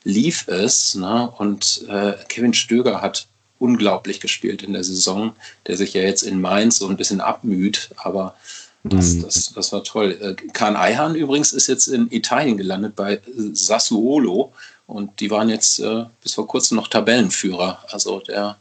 lief 0.04 0.50
es. 0.50 0.96
Ne? 0.96 1.32
Und 1.38 1.86
äh, 1.88 2.14
Kevin 2.28 2.54
Stöger 2.54 3.02
hat 3.02 3.28
unglaublich 3.60 4.20
gespielt 4.20 4.62
in 4.62 4.74
der 4.74 4.84
Saison, 4.84 5.34
der 5.68 5.78
sich 5.78 5.94
ja 5.94 6.02
jetzt 6.02 6.24
in 6.24 6.42
Mainz 6.42 6.80
so 6.80 6.88
ein 6.90 6.98
bisschen 6.98 7.22
abmüht, 7.22 7.92
aber 7.96 8.36
das, 8.84 9.14
mhm. 9.14 9.22
das, 9.24 9.54
das 9.54 9.72
war 9.72 9.84
toll. 9.84 10.18
Äh, 10.20 10.36
Kahn 10.52 10.76
Eihan 10.76 11.16
übrigens 11.16 11.54
ist 11.54 11.68
jetzt 11.68 11.88
in 11.88 12.12
Italien 12.12 12.58
gelandet 12.58 12.96
bei 12.96 13.22
Sassuolo 13.36 14.54
und 14.88 15.20
die 15.20 15.32
waren 15.32 15.50
jetzt 15.50 15.80
äh, 15.80 16.06
bis 16.22 16.34
vor 16.34 16.48
kurzem 16.48 16.76
noch 16.76 16.90
Tabellenführer. 16.90 17.84
Also 17.90 18.20
der, 18.20 18.58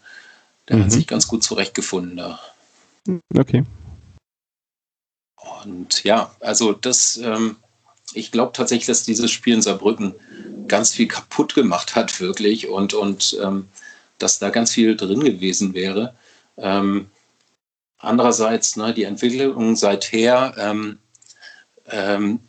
der 0.69 0.77
mhm. 0.77 0.85
hat 0.85 0.93
sich 0.93 1.07
ganz 1.07 1.27
gut 1.27 1.43
zurechtgefunden 1.43 2.17
da. 2.17 2.41
Okay. 3.37 3.65
Und 5.65 6.05
ja, 6.05 6.35
also 6.41 6.73
das, 6.73 7.17
ähm, 7.17 7.57
ich 8.15 8.31
glaube 8.31 8.53
tatsächlich, 8.53 8.87
dass 8.87 9.03
dieses 9.03 9.31
Spiel 9.31 9.55
in 9.55 9.63
Saarbrücken 9.63 10.15
ganz 10.69 10.93
viel 10.93 11.09
kaputt 11.09 11.55
gemacht 11.55 11.97
hat, 11.97 12.21
wirklich, 12.21 12.69
und, 12.69 12.95
und 12.95 13.37
ähm, 13.43 13.69
dass 14.19 14.39
da 14.39 14.51
ganz 14.51 14.73
viel 14.73 14.97
drin 14.97 15.21
gewesen 15.25 15.75
wäre. 15.75 16.15
Ähm, 16.57 17.07
andererseits, 18.03 18.77
ne, 18.77 18.93
die 18.93 19.05
Entwicklung 19.05 19.77
seither, 19.77 20.55
ähm, 20.59 20.99
ähm, 21.87 22.41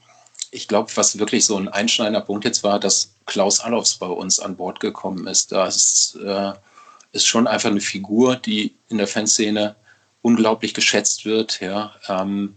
ich 0.51 0.67
glaube, 0.67 0.91
was 0.95 1.17
wirklich 1.17 1.45
so 1.45 1.57
ein 1.57 1.69
einschneidender 1.69 2.21
Punkt 2.21 2.45
jetzt 2.45 2.63
war, 2.63 2.79
dass 2.79 3.13
Klaus 3.25 3.59
Allofs 3.59 3.95
bei 3.95 4.07
uns 4.07 4.39
an 4.39 4.57
Bord 4.57 4.79
gekommen 4.79 5.25
ist. 5.27 5.51
Das 5.51 6.17
äh, 6.23 6.53
ist 7.11 7.25
schon 7.25 7.47
einfach 7.47 7.69
eine 7.69 7.81
Figur, 7.81 8.35
die 8.35 8.75
in 8.89 8.97
der 8.97 9.07
Fanszene 9.07 9.75
unglaublich 10.21 10.73
geschätzt 10.73 11.25
wird, 11.25 11.59
ja, 11.61 11.95
ähm, 12.07 12.55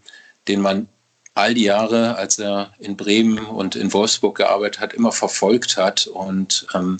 den 0.49 0.61
man 0.61 0.88
all 1.35 1.55
die 1.55 1.65
Jahre, 1.65 2.17
als 2.17 2.38
er 2.38 2.73
in 2.79 2.97
Bremen 2.97 3.38
und 3.38 3.76
in 3.76 3.93
Wolfsburg 3.93 4.37
gearbeitet 4.37 4.81
hat, 4.81 4.95
immer 4.95 5.12
verfolgt 5.12 5.76
hat 5.76 6.07
und 6.07 6.67
ähm, 6.75 6.99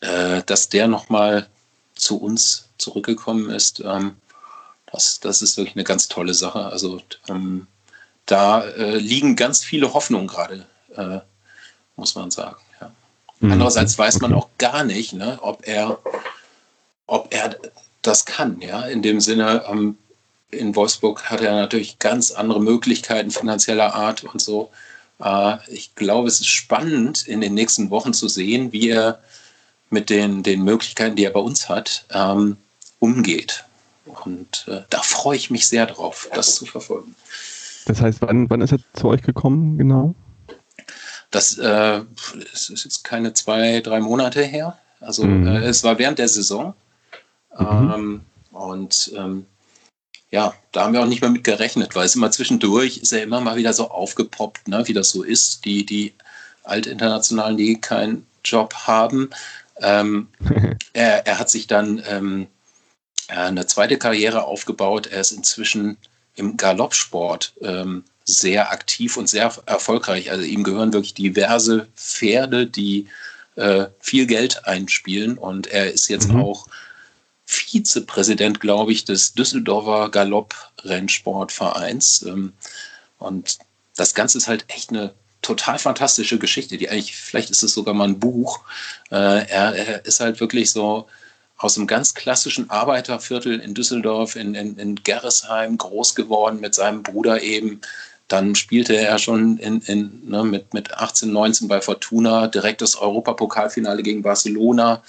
äh, 0.00 0.42
dass 0.44 0.68
der 0.68 0.88
nochmal 0.88 1.46
zu 1.94 2.18
uns 2.18 2.68
zurückgekommen 2.78 3.50
ist, 3.50 3.80
ähm, 3.80 4.16
das, 4.92 5.20
das 5.20 5.42
ist 5.42 5.56
wirklich 5.56 5.76
eine 5.76 5.84
ganz 5.84 6.08
tolle 6.08 6.34
Sache. 6.34 6.66
Also 6.66 7.00
ähm, 7.28 7.66
da 8.26 8.64
äh, 8.64 8.96
liegen 8.96 9.36
ganz 9.36 9.64
viele 9.64 9.94
Hoffnungen 9.94 10.26
gerade, 10.26 10.66
äh, 10.96 11.20
muss 11.96 12.14
man 12.14 12.30
sagen. 12.30 12.60
Ja. 12.80 12.92
Mhm. 13.40 13.52
Andererseits 13.52 13.98
weiß 13.98 14.20
man 14.20 14.34
auch 14.34 14.48
gar 14.58 14.84
nicht, 14.84 15.12
ne, 15.12 15.38
ob 15.42 15.66
er, 15.66 15.98
ob 17.06 17.32
er 17.34 17.56
das 18.02 18.24
kann. 18.24 18.60
Ja, 18.60 18.82
in 18.82 19.02
dem 19.02 19.20
Sinne, 19.20 19.64
ähm, 19.68 19.98
in 20.50 20.74
Wolfsburg 20.74 21.30
hat 21.30 21.40
er 21.40 21.54
natürlich 21.54 21.98
ganz 21.98 22.32
andere 22.32 22.60
Möglichkeiten 22.60 23.30
finanzieller 23.30 23.94
Art 23.94 24.24
und 24.24 24.40
so. 24.40 24.70
Äh, 25.22 25.56
ich 25.68 25.94
glaube, 25.94 26.28
es 26.28 26.40
ist 26.40 26.48
spannend, 26.48 27.26
in 27.26 27.40
den 27.40 27.54
nächsten 27.54 27.90
Wochen 27.90 28.12
zu 28.12 28.28
sehen, 28.28 28.72
wie 28.72 28.88
er 28.90 29.20
mit 29.90 30.10
den, 30.10 30.42
den 30.42 30.62
Möglichkeiten, 30.62 31.16
die 31.16 31.24
er 31.24 31.32
bei 31.32 31.40
uns 31.40 31.68
hat, 31.68 32.04
ähm, 32.12 32.56
umgeht. 32.98 33.64
Und 34.04 34.66
äh, 34.68 34.82
da 34.90 35.02
freue 35.02 35.36
ich 35.36 35.50
mich 35.50 35.68
sehr 35.68 35.86
drauf, 35.86 36.28
das 36.34 36.56
zu 36.56 36.66
verfolgen. 36.66 37.14
Das 37.86 38.00
heißt, 38.00 38.22
wann, 38.22 38.48
wann 38.50 38.60
ist 38.60 38.72
er 38.72 38.78
zu 38.94 39.08
euch 39.08 39.22
gekommen, 39.22 39.78
genau? 39.78 40.14
Das, 41.30 41.58
äh, 41.58 42.00
ist 42.52 42.70
jetzt 42.84 43.04
keine 43.04 43.32
zwei, 43.34 43.80
drei 43.80 44.00
Monate 44.00 44.42
her. 44.42 44.78
Also 45.00 45.24
mhm. 45.24 45.46
äh, 45.46 45.64
es 45.64 45.84
war 45.84 45.98
während 45.98 46.18
der 46.18 46.28
Saison. 46.28 46.74
Mhm. 47.58 47.92
Ähm, 47.94 48.20
und 48.52 49.12
ähm, 49.16 49.46
ja, 50.30 50.54
da 50.72 50.84
haben 50.84 50.92
wir 50.92 51.02
auch 51.02 51.06
nicht 51.06 51.22
mehr 51.22 51.30
mit 51.30 51.44
gerechnet, 51.44 51.94
weil 51.96 52.06
es 52.06 52.14
immer 52.14 52.30
zwischendurch 52.30 52.98
ist 52.98 53.12
er 53.12 53.22
immer 53.22 53.40
mal 53.40 53.56
wieder 53.56 53.72
so 53.72 53.90
aufgepoppt, 53.90 54.68
ne, 54.68 54.86
wie 54.86 54.92
das 54.92 55.10
so 55.10 55.22
ist, 55.22 55.64
die, 55.64 55.84
die 55.84 56.14
Altinternationalen, 56.62 57.56
die 57.56 57.80
keinen 57.80 58.26
Job 58.44 58.74
haben. 58.74 59.30
Ähm, 59.78 60.28
er, 60.92 61.26
er, 61.26 61.38
hat 61.38 61.50
sich 61.50 61.66
dann 61.66 62.02
ähm, 62.08 62.46
eine 63.30 63.66
zweite 63.66 63.98
Karriere 63.98 64.44
aufgebaut. 64.44 65.06
Er 65.06 65.20
ist 65.20 65.32
inzwischen 65.32 65.96
im 66.36 66.56
Galoppsport 66.56 67.52
ähm, 67.62 68.04
sehr 68.24 68.70
aktiv 68.72 69.16
und 69.16 69.28
sehr 69.28 69.52
erfolgreich. 69.66 70.30
Also 70.30 70.44
ihm 70.44 70.62
gehören 70.62 70.92
wirklich 70.92 71.14
diverse 71.14 71.88
Pferde, 71.96 72.66
die 72.66 73.08
äh, 73.56 73.86
viel 74.00 74.26
Geld 74.26 74.66
einspielen. 74.66 75.38
Und 75.38 75.66
er 75.66 75.92
ist 75.92 76.06
jetzt 76.08 76.28
mhm. 76.28 76.42
auch 76.42 76.68
Vizepräsident, 77.44 78.60
glaube 78.60 78.92
ich, 78.92 79.04
des 79.04 79.34
Düsseldorfer 79.34 80.08
Galopp-Rennsportvereins. 80.10 82.22
Ähm, 82.22 82.52
und 83.18 83.58
das 83.96 84.14
Ganze 84.14 84.38
ist 84.38 84.46
halt 84.48 84.64
echt 84.68 84.90
eine 84.90 85.12
total 85.42 85.78
fantastische 85.78 86.38
Geschichte, 86.38 86.78
die 86.78 86.90
eigentlich, 86.90 87.16
vielleicht 87.16 87.50
ist 87.50 87.62
es 87.62 87.74
sogar 87.74 87.94
mal 87.94 88.08
ein 88.08 88.20
Buch. 88.20 88.60
Äh, 89.10 89.46
er, 89.48 89.74
er, 89.74 90.04
ist 90.04 90.20
halt 90.20 90.40
wirklich 90.40 90.70
so 90.70 91.08
aus 91.60 91.76
einem 91.76 91.86
ganz 91.86 92.14
klassischen 92.14 92.70
Arbeiterviertel 92.70 93.60
in 93.60 93.74
Düsseldorf, 93.74 94.34
in, 94.34 94.54
in, 94.54 94.78
in 94.78 94.94
Gerresheim 94.96 95.76
groß 95.76 96.14
geworden 96.14 96.58
mit 96.60 96.74
seinem 96.74 97.02
Bruder 97.02 97.42
eben. 97.42 97.82
Dann 98.28 98.54
spielte 98.54 98.96
er 98.96 99.18
schon 99.18 99.58
in, 99.58 99.82
in, 99.82 100.22
ne, 100.24 100.42
mit, 100.42 100.72
mit 100.72 100.94
18, 100.94 101.30
19 101.30 101.68
bei 101.68 101.82
Fortuna 101.82 102.46
direkt 102.46 102.80
das 102.80 102.96
Europapokalfinale 102.96 104.02
gegen 104.02 104.22
Barcelona 104.22 105.02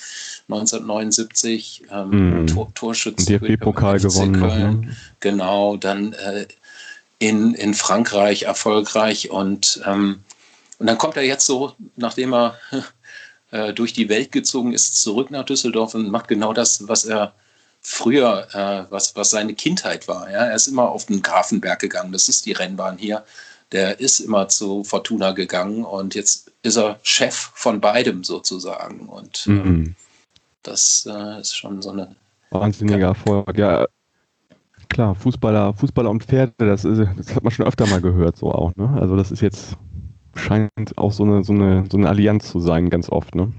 1979. 0.50 1.84
Ähm, 1.90 2.44
mm. 2.44 2.48
Tor, 2.48 2.74
Torschütze. 2.74 3.40
DFB-Pokal 3.40 4.00
gewonnen. 4.00 4.40
Noch, 4.40 4.56
ne? 4.56 4.98
Genau, 5.22 5.78
dann 5.78 6.12
äh, 6.14 6.48
in, 7.20 7.54
in 7.54 7.74
Frankreich 7.76 8.44
erfolgreich 8.44 9.30
und, 9.30 9.82
ähm, 9.86 10.24
und 10.80 10.88
dann 10.88 10.98
kommt 10.98 11.16
er 11.16 11.24
jetzt 11.24 11.46
so, 11.46 11.76
nachdem 11.96 12.34
er 12.34 12.58
äh, 13.52 13.74
durch 13.74 13.94
die 13.94 14.10
Welt 14.10 14.32
gezogen 14.32 14.74
ist, 14.74 15.02
zurück 15.02 15.32
nach 15.32 15.46
Düsseldorf 15.46 15.94
und 15.96 16.10
macht 16.10 16.28
genau 16.28 16.54
das, 16.54 16.88
was 16.88 17.06
er 17.06 17.34
früher, 17.82 18.48
äh, 18.54 18.92
was, 18.92 19.16
was 19.16 19.30
seine 19.30 19.54
Kindheit 19.54 20.08
war. 20.08 20.30
Ja? 20.30 20.46
Er 20.46 20.56
ist 20.56 20.68
immer 20.68 20.90
auf 20.90 21.06
den 21.06 21.22
Grafenberg 21.22 21.80
gegangen, 21.80 22.12
das 22.12 22.30
ist 22.30 22.46
die 22.46 22.54
Rennbahn 22.54 22.98
hier. 22.98 23.24
Der 23.72 24.00
ist 24.02 24.20
immer 24.20 24.50
zu 24.50 24.84
Fortuna 24.84 25.32
gegangen 25.32 25.86
und 25.86 26.14
jetzt 26.14 26.52
ist 26.62 26.78
er 26.78 27.00
Chef 27.04 27.52
von 27.54 27.80
beidem 27.80 28.24
sozusagen. 28.24 29.08
Und 29.08 29.48
äh, 29.48 29.52
mhm. 29.52 29.96
das 30.64 31.08
äh, 31.10 31.40
ist 31.40 31.56
schon 31.56 31.82
so 31.82 31.92
eine. 31.92 32.16
Wahnsinniger 32.50 33.08
Erfolg. 33.08 33.58
Ja, 33.58 33.88
klar, 34.90 35.16
Fußballer, 35.16 35.74
Fußballer 35.74 36.10
und 36.10 36.24
Pferde, 36.24 36.54
das, 36.58 36.84
ist, 36.84 37.02
das 37.18 37.34
hat 37.34 37.44
man 37.44 37.52
schon 37.52 37.66
öfter 37.66 37.88
mal 37.88 38.02
gehört, 38.02 38.38
so 38.38 38.52
auch. 38.52 38.76
Ne? 38.76 38.90
Also 39.00 39.16
das 39.16 39.32
ist 39.32 39.42
jetzt, 39.42 39.78
scheint 40.36 40.98
auch 40.98 41.12
so 41.12 41.24
eine, 41.24 41.44
so 41.44 41.54
eine, 41.54 41.86
so 41.92 41.98
eine 41.98 42.10
Allianz 42.10 42.50
zu 42.50 42.60
sein, 42.60 42.90
ganz 42.90 43.10
oft. 43.10 43.36
Ne? 43.36 43.52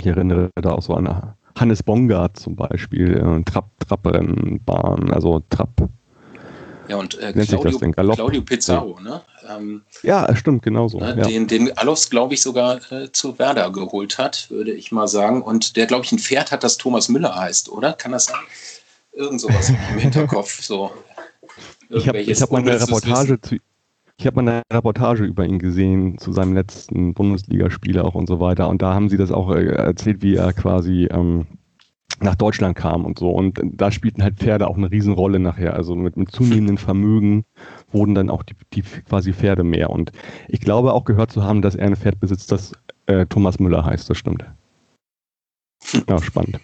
Ich 0.00 0.06
erinnere 0.06 0.50
da 0.54 0.72
auch 0.72 0.82
so 0.82 0.94
an 0.94 1.34
Hannes 1.58 1.82
Bongard 1.82 2.38
zum 2.38 2.56
Beispiel, 2.56 3.16
äh, 3.16 3.42
Trapp, 3.44 3.70
Trapprennbahn, 3.80 5.12
also 5.12 5.42
Trapp. 5.50 5.88
Ja, 6.88 6.96
und 6.96 7.18
äh, 7.20 7.32
Claudio, 7.32 7.92
Claudio 7.92 8.42
Pizarro, 8.42 8.98
ne? 9.00 9.22
Ähm, 9.48 9.82
ja, 10.02 10.34
stimmt, 10.34 10.62
genauso. 10.62 10.98
Ne, 10.98 11.16
ja. 11.16 11.26
Den, 11.26 11.46
den 11.46 11.76
Allos, 11.78 12.10
glaube 12.10 12.34
ich, 12.34 12.42
sogar 12.42 12.80
äh, 12.90 13.10
zu 13.12 13.38
Werder 13.38 13.70
geholt 13.70 14.18
hat, 14.18 14.50
würde 14.50 14.72
ich 14.72 14.92
mal 14.92 15.08
sagen. 15.08 15.42
Und 15.42 15.76
der, 15.76 15.86
glaube 15.86 16.04
ich, 16.04 16.12
ein 16.12 16.18
Pferd 16.18 16.50
hat, 16.50 16.64
das 16.64 16.76
Thomas 16.78 17.08
Müller 17.08 17.34
heißt, 17.34 17.68
oder? 17.68 17.92
Kann 17.92 18.12
das 18.12 18.26
sein? 18.26 18.40
Irgend 19.12 19.40
sowas 19.40 19.70
im 19.70 19.76
Hinterkopf. 19.98 20.62
So. 20.62 20.90
Ich 21.88 22.08
habe 22.08 22.18
hab 22.18 22.50
mal 22.50 22.58
eine 22.58 22.80
Reportage 22.80 23.40
zu, 23.40 23.56
ich 24.22 24.26
habe 24.26 24.40
mal 24.40 24.52
eine 24.52 24.62
Reportage 24.72 25.24
über 25.24 25.44
ihn 25.44 25.58
gesehen 25.58 26.16
zu 26.16 26.32
seinem 26.32 26.54
letzten 26.54 27.12
Bundesligaspiel 27.12 27.98
auch 27.98 28.14
und 28.14 28.28
so 28.28 28.38
weiter. 28.38 28.68
Und 28.68 28.80
da 28.80 28.94
haben 28.94 29.08
sie 29.08 29.16
das 29.16 29.32
auch 29.32 29.50
äh, 29.50 29.66
erzählt, 29.66 30.22
wie 30.22 30.36
er 30.36 30.52
quasi 30.52 31.08
ähm, 31.10 31.46
nach 32.20 32.36
Deutschland 32.36 32.76
kam 32.76 33.04
und 33.04 33.18
so. 33.18 33.30
Und 33.30 33.60
da 33.64 33.90
spielten 33.90 34.22
halt 34.22 34.36
Pferde 34.36 34.68
auch 34.68 34.76
eine 34.76 34.92
Riesenrolle 34.92 35.40
nachher. 35.40 35.74
Also 35.74 35.96
mit 35.96 36.14
einem 36.14 36.28
zunehmenden 36.28 36.78
Vermögen 36.78 37.44
wurden 37.90 38.14
dann 38.14 38.30
auch 38.30 38.44
die, 38.44 38.54
die 38.72 38.82
quasi 38.82 39.32
Pferde 39.32 39.64
mehr. 39.64 39.90
Und 39.90 40.12
ich 40.46 40.60
glaube 40.60 40.92
auch 40.92 41.04
gehört 41.04 41.32
zu 41.32 41.42
haben, 41.42 41.60
dass 41.60 41.74
er 41.74 41.88
ein 41.88 41.96
Pferd 41.96 42.20
besitzt, 42.20 42.52
das 42.52 42.74
äh, 43.06 43.26
Thomas 43.26 43.58
Müller 43.58 43.84
heißt. 43.84 44.08
Das 44.08 44.18
stimmt. 44.18 44.44
Ja, 46.08 46.22
spannend. 46.22 46.60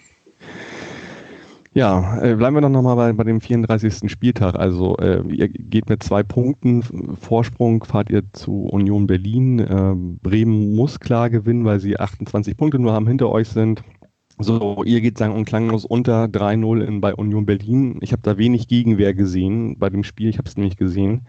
Ja, 1.78 2.20
äh, 2.20 2.34
bleiben 2.34 2.56
wir 2.56 2.60
doch 2.60 2.70
nochmal 2.70 2.96
bei, 2.96 3.12
bei 3.12 3.22
dem 3.22 3.40
34. 3.40 4.10
Spieltag. 4.10 4.56
Also 4.56 4.96
äh, 4.96 5.22
ihr 5.28 5.46
geht 5.46 5.88
mit 5.88 6.02
zwei 6.02 6.24
Punkten 6.24 6.82
Vorsprung, 7.20 7.84
fahrt 7.84 8.10
ihr 8.10 8.24
zu 8.32 8.64
Union 8.64 9.06
Berlin. 9.06 9.60
Äh, 9.60 9.94
Bremen 9.94 10.74
muss 10.74 10.98
klar 10.98 11.30
gewinnen, 11.30 11.64
weil 11.64 11.78
sie 11.78 11.96
28 11.96 12.56
Punkte 12.56 12.80
nur 12.80 12.94
haben 12.94 13.06
hinter 13.06 13.30
euch 13.30 13.46
sind. 13.46 13.84
So, 14.40 14.82
ihr 14.82 15.00
geht 15.00 15.18
sagen 15.18 15.34
und 15.34 15.44
klanglos 15.44 15.84
unter 15.84 16.24
3-0 16.24 16.98
bei 16.98 17.14
Union 17.14 17.46
Berlin. 17.46 18.00
Ich 18.00 18.10
habe 18.10 18.22
da 18.22 18.36
wenig 18.38 18.66
Gegenwehr 18.66 19.14
gesehen 19.14 19.78
bei 19.78 19.88
dem 19.88 20.02
Spiel, 20.02 20.30
ich 20.30 20.38
habe 20.38 20.48
es 20.48 20.56
nämlich 20.56 20.78
gesehen. 20.78 21.28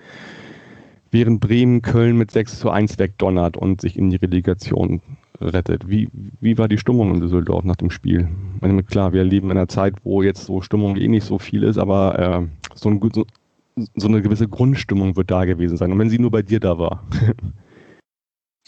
Während 1.11 1.41
Bremen 1.41 1.83
Köln 1.83 2.17
mit 2.17 2.31
6 2.31 2.57
zu 2.57 2.71
1 2.71 2.97
wegdonnert 2.97 3.55
und 3.55 3.81
sich 3.81 3.99
in 3.99 4.09
die 4.09 4.15
Relegation 4.15 5.01
rettet. 5.41 5.87
Wie, 5.87 6.09
wie 6.41 6.57
war 6.57 6.67
die 6.67 6.77
Stimmung 6.77 7.13
in 7.13 7.21
Düsseldorf 7.21 7.63
nach 7.63 7.75
dem 7.75 7.91
Spiel? 7.91 8.29
Meine, 8.61 8.83
klar, 8.83 9.13
wir 9.13 9.23
leben 9.23 9.51
in 9.51 9.57
einer 9.57 9.67
Zeit, 9.67 9.95
wo 10.03 10.21
jetzt 10.21 10.45
so 10.45 10.61
Stimmung 10.61 10.97
eh 10.97 11.07
nicht 11.07 11.25
so 11.25 11.39
viel 11.39 11.63
ist, 11.63 11.77
aber 11.77 12.19
äh, 12.19 12.47
so, 12.75 12.89
ein, 12.89 12.99
so, 13.13 13.25
so 13.95 14.07
eine 14.07 14.21
gewisse 14.21 14.47
Grundstimmung 14.47 15.15
wird 15.15 15.31
da 15.31 15.45
gewesen 15.45 15.77
sein. 15.77 15.91
Und 15.91 15.99
wenn 15.99 16.09
sie 16.09 16.19
nur 16.19 16.31
bei 16.31 16.41
dir 16.41 16.59
da 16.59 16.77
war. 16.77 17.03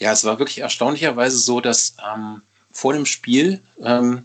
Ja, 0.00 0.10
es 0.10 0.24
war 0.24 0.40
wirklich 0.40 0.58
erstaunlicherweise 0.58 1.38
so, 1.38 1.60
dass 1.60 1.94
ähm, 2.12 2.42
vor 2.72 2.92
dem 2.92 3.06
Spiel 3.06 3.60
ähm, 3.80 4.24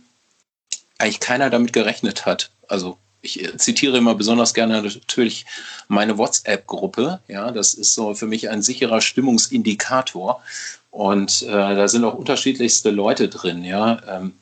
eigentlich 0.98 1.20
keiner 1.20 1.52
damit 1.52 1.72
gerechnet 1.72 2.26
hat. 2.26 2.50
Also 2.68 2.98
ich 3.22 3.44
äh, 3.44 3.58
zitiere 3.58 3.98
immer 3.98 4.16
besonders 4.16 4.54
gerne 4.54 4.82
natürlich 4.82 5.46
meine 5.88 6.18
WhatsApp-Gruppe. 6.18 7.20
Ja, 7.28 7.52
das 7.52 7.74
ist 7.74 7.94
so 7.94 8.14
für 8.14 8.26
mich 8.26 8.50
ein 8.50 8.62
sicherer 8.62 9.02
Stimmungsindikator. 9.02 10.42
Und 10.98 11.44
äh, 11.44 11.52
da 11.52 11.88
sind 11.88 12.04
auch 12.06 12.16
unterschiedlichste 12.16 12.90
Leute 12.90 13.30
drin. 13.30 13.64
Ja, 13.64 14.02
ähm, 14.08 14.34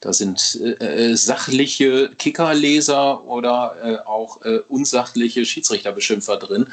da 0.00 0.12
sind 0.12 0.58
äh, 0.60 1.12
äh 1.12 1.14
sachliche 1.14 2.10
Kickerleser 2.18 3.24
oder 3.26 3.76
äh, 3.80 3.98
auch 4.08 4.42
äh, 4.42 4.58
unsachliche 4.66 5.44
Schiedsrichterbeschimpfer 5.44 6.36
drin. 6.38 6.66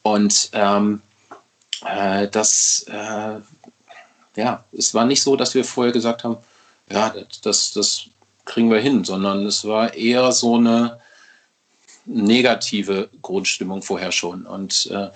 Und 0.00 0.48
ähm, 0.54 1.02
das, 2.32 2.86
ja, 2.88 4.64
es 4.72 4.94
war 4.94 5.04
nicht 5.04 5.22
so, 5.22 5.36
dass 5.36 5.54
wir 5.54 5.64
vorher 5.64 5.92
gesagt 5.92 6.24
haben, 6.24 6.38
ja, 6.90 7.14
das, 7.42 7.72
das 7.72 8.06
kriegen 8.46 8.68
wir 8.70 8.80
hin, 8.80 9.04
sondern 9.04 9.46
es 9.46 9.64
war 9.64 9.94
eher 9.94 10.32
so 10.32 10.56
eine 10.56 10.98
negative 12.04 13.10
Grundstimmung 13.22 13.82
vorher 13.82 14.10
schon. 14.10 14.44
Und 14.44 14.90
äh, 14.90 15.10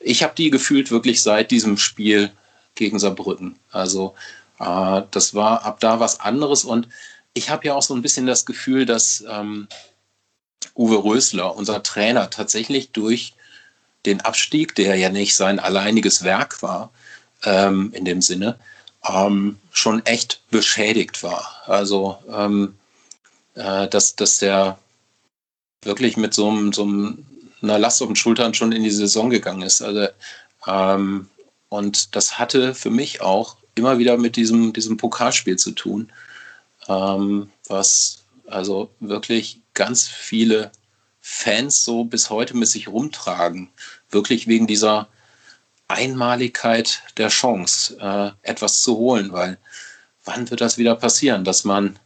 ich 0.00 0.24
habe 0.24 0.34
die 0.36 0.50
gefühlt 0.50 0.90
wirklich 0.90 1.22
seit 1.22 1.52
diesem 1.52 1.76
Spiel 1.78 2.32
gegen 2.74 2.98
Saarbrücken. 2.98 3.58
Also 3.70 4.14
äh, 4.58 5.02
das 5.10 5.34
war 5.34 5.64
ab 5.64 5.80
da 5.80 6.00
was 6.00 6.20
anderes. 6.20 6.64
Und 6.64 6.88
ich 7.34 7.50
habe 7.50 7.66
ja 7.66 7.74
auch 7.74 7.82
so 7.82 7.94
ein 7.94 8.02
bisschen 8.02 8.26
das 8.26 8.46
Gefühl, 8.46 8.86
dass 8.86 9.24
ähm, 9.28 9.68
Uwe 10.74 11.04
Rösler, 11.04 11.56
unser 11.56 11.82
Trainer, 11.82 12.30
tatsächlich 12.30 12.90
durch 12.92 13.34
den 14.06 14.20
Abstieg, 14.20 14.74
der 14.74 14.96
ja 14.96 15.10
nicht 15.10 15.36
sein 15.36 15.58
alleiniges 15.58 16.24
Werk 16.24 16.62
war, 16.62 16.90
ähm, 17.44 17.92
in 17.94 18.04
dem 18.04 18.22
Sinne, 18.22 18.58
ähm, 19.08 19.58
schon 19.70 20.04
echt 20.06 20.42
beschädigt 20.50 21.22
war. 21.22 21.62
Also, 21.66 22.18
ähm, 22.30 22.76
äh, 23.54 23.88
dass, 23.88 24.16
dass 24.16 24.38
der 24.38 24.78
wirklich 25.82 26.16
mit 26.16 26.34
so, 26.34 26.48
einem, 26.48 26.72
so 26.72 26.84
einer 27.62 27.78
Last 27.78 28.02
auf 28.02 28.08
den 28.08 28.16
Schultern 28.16 28.54
schon 28.54 28.72
in 28.72 28.82
die 28.82 28.90
Saison 28.90 29.30
gegangen 29.30 29.62
ist. 29.62 29.82
Also, 29.82 30.08
ähm, 30.66 31.28
und 31.72 32.14
das 32.14 32.38
hatte 32.38 32.74
für 32.74 32.90
mich 32.90 33.22
auch 33.22 33.56
immer 33.76 33.98
wieder 33.98 34.18
mit 34.18 34.36
diesem, 34.36 34.74
diesem 34.74 34.98
Pokalspiel 34.98 35.56
zu 35.56 35.70
tun, 35.70 36.12
ähm, 36.86 37.48
was 37.66 38.24
also 38.46 38.90
wirklich 39.00 39.62
ganz 39.72 40.06
viele 40.06 40.70
Fans 41.22 41.82
so 41.82 42.04
bis 42.04 42.28
heute 42.28 42.54
mit 42.54 42.68
sich 42.68 42.88
rumtragen. 42.88 43.70
Wirklich 44.10 44.48
wegen 44.48 44.66
dieser 44.66 45.08
Einmaligkeit 45.88 47.02
der 47.16 47.28
Chance, 47.28 47.96
äh, 47.98 48.32
etwas 48.46 48.82
zu 48.82 48.98
holen, 48.98 49.32
weil 49.32 49.56
wann 50.26 50.50
wird 50.50 50.60
das 50.60 50.76
wieder 50.76 50.94
passieren, 50.94 51.42
dass 51.42 51.64
man 51.64 51.98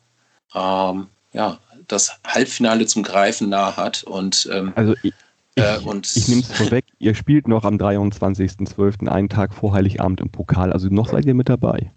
ähm, 0.54 1.08
ja, 1.32 1.58
das 1.88 2.20
Halbfinale 2.24 2.86
zum 2.86 3.02
Greifen 3.02 3.48
nah 3.48 3.76
hat 3.76 4.04
und 4.04 4.48
ähm, 4.52 4.72
also 4.76 4.94
ich, 5.02 5.12
äh, 5.56 5.78
und 5.78 6.14
ich 6.16 6.28
nehme 6.28 6.42
es 6.42 6.52
vorweg, 6.52 6.84
ihr 6.98 7.14
spielt 7.14 7.48
noch 7.48 7.64
am 7.64 7.76
23.12., 7.76 9.08
einen 9.08 9.28
Tag 9.28 9.54
vor 9.54 9.72
Heiligabend 9.72 10.20
im 10.20 10.30
Pokal, 10.30 10.72
also 10.72 10.88
noch 10.88 11.10
seid 11.10 11.24
ihr 11.24 11.34
mit 11.34 11.48
dabei. 11.48 11.90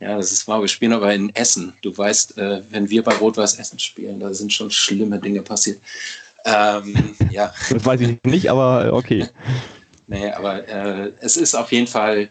Ja, 0.00 0.16
das 0.16 0.30
ist 0.30 0.46
wahr. 0.46 0.60
Wir 0.60 0.68
spielen 0.68 0.92
aber 0.92 1.14
in 1.14 1.34
Essen. 1.34 1.72
Du 1.80 1.96
weißt, 1.96 2.36
äh, 2.36 2.62
wenn 2.70 2.90
wir 2.90 3.02
bei 3.02 3.14
Rot-Weiß 3.14 3.58
Essen 3.58 3.78
spielen, 3.78 4.20
da 4.20 4.34
sind 4.34 4.52
schon 4.52 4.70
schlimme 4.70 5.18
Dinge 5.18 5.40
passiert. 5.40 5.80
Ähm, 6.44 7.16
ja. 7.30 7.52
Das 7.70 7.84
weiß 7.84 8.00
ich 8.02 8.18
nicht, 8.24 8.50
aber 8.50 8.92
okay. 8.92 9.28
Nee, 10.08 10.30
aber 10.30 10.68
äh, 10.68 11.12
es 11.20 11.36
ist 11.36 11.56
auf 11.56 11.72
jeden 11.72 11.88
Fall, 11.88 12.28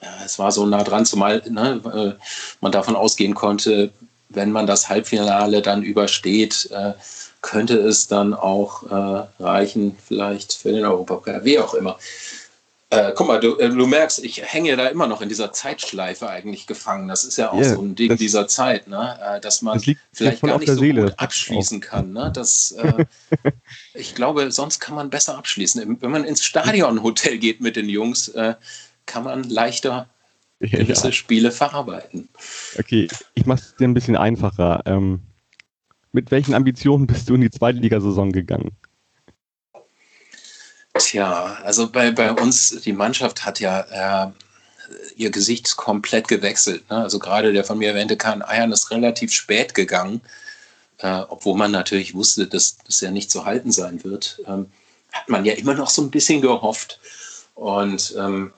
ja, 0.00 0.08
es 0.24 0.38
war 0.38 0.52
so 0.52 0.64
nah 0.64 0.84
dran, 0.84 1.04
zumal 1.04 1.42
ne, 1.50 1.80
äh, 1.92 2.24
man 2.60 2.70
davon 2.70 2.94
ausgehen 2.94 3.34
konnte, 3.34 3.90
wenn 4.28 4.52
man 4.52 4.66
das 4.66 4.88
Halbfinale 4.88 5.62
dann 5.62 5.82
übersteht, 5.82 6.70
äh, 6.70 6.92
könnte 7.40 7.78
es 7.78 8.08
dann 8.08 8.34
auch 8.34 8.82
äh, 8.90 9.42
reichen, 9.42 9.96
vielleicht 10.06 10.52
für 10.52 10.72
den 10.72 10.84
Europapokal, 10.84 11.44
wie 11.44 11.58
auch 11.58 11.74
immer. 11.74 11.98
Äh, 12.90 13.12
guck 13.14 13.26
mal, 13.26 13.38
du, 13.38 13.58
äh, 13.58 13.68
du, 13.68 13.86
merkst, 13.86 14.24
ich 14.24 14.42
hänge 14.42 14.74
da 14.76 14.86
immer 14.86 15.06
noch 15.06 15.20
in 15.20 15.28
dieser 15.28 15.52
Zeitschleife 15.52 16.28
eigentlich 16.28 16.66
gefangen. 16.66 17.06
Das 17.06 17.22
ist 17.22 17.36
ja 17.36 17.50
auch 17.52 17.60
yeah, 17.60 17.74
so 17.74 17.82
ein 17.82 17.94
Ding 17.94 18.16
dieser 18.16 18.48
Zeit, 18.48 18.88
ne? 18.88 19.18
Äh, 19.22 19.40
dass 19.40 19.60
man 19.60 19.78
vielleicht 20.12 20.40
gar 20.40 20.58
nicht 20.58 20.70
so 20.70 20.78
Seele. 20.78 21.02
gut 21.02 21.14
abschließen 21.18 21.80
kann. 21.80 22.14
Ne? 22.14 22.32
Das, 22.34 22.72
äh, 22.72 23.04
ich 23.94 24.14
glaube, 24.14 24.50
sonst 24.50 24.80
kann 24.80 24.94
man 24.94 25.10
besser 25.10 25.36
abschließen. 25.36 25.98
Wenn 26.00 26.10
man 26.10 26.24
ins 26.24 26.42
Stadionhotel 26.42 27.36
geht 27.36 27.60
mit 27.60 27.76
den 27.76 27.90
Jungs, 27.90 28.28
äh, 28.28 28.54
kann 29.04 29.24
man 29.24 29.44
leichter 29.44 30.08
gewisse 30.60 31.08
ja. 31.08 31.12
Spiele 31.12 31.52
verarbeiten. 31.52 32.28
Okay, 32.78 33.08
ich 33.34 33.46
mache 33.46 33.60
es 33.60 33.76
dir 33.76 33.86
ein 33.86 33.94
bisschen 33.94 34.16
einfacher. 34.16 34.82
Ähm, 34.86 35.20
mit 36.12 36.30
welchen 36.30 36.54
Ambitionen 36.54 37.06
bist 37.06 37.28
du 37.28 37.34
in 37.34 37.42
die 37.42 37.50
Zweitligasaison 37.50 38.32
gegangen? 38.32 38.76
Tja, 40.94 41.58
also 41.62 41.90
bei, 41.90 42.10
bei 42.10 42.32
uns, 42.32 42.80
die 42.80 42.92
Mannschaft 42.92 43.44
hat 43.44 43.60
ja 43.60 44.26
äh, 44.26 44.32
ihr 45.16 45.30
Gesicht 45.30 45.76
komplett 45.76 46.26
gewechselt. 46.26 46.88
Ne? 46.90 46.96
Also 46.96 47.18
gerade 47.18 47.52
der 47.52 47.64
von 47.64 47.78
mir 47.78 47.90
erwähnte 47.90 48.16
Kahn 48.16 48.42
Eiern 48.42 48.72
ist 48.72 48.90
relativ 48.90 49.32
spät 49.32 49.74
gegangen, 49.74 50.22
äh, 50.98 51.22
obwohl 51.28 51.56
man 51.56 51.70
natürlich 51.70 52.14
wusste, 52.14 52.46
dass 52.46 52.78
das 52.78 53.00
ja 53.00 53.10
nicht 53.10 53.30
zu 53.30 53.44
halten 53.44 53.70
sein 53.70 54.02
wird. 54.02 54.40
Ähm, 54.46 54.72
hat 55.12 55.28
man 55.28 55.44
ja 55.44 55.54
immer 55.54 55.74
noch 55.74 55.90
so 55.90 56.02
ein 56.02 56.10
bisschen 56.10 56.40
gehofft. 56.40 57.00
Und 57.54 58.14
ähm, 58.18 58.52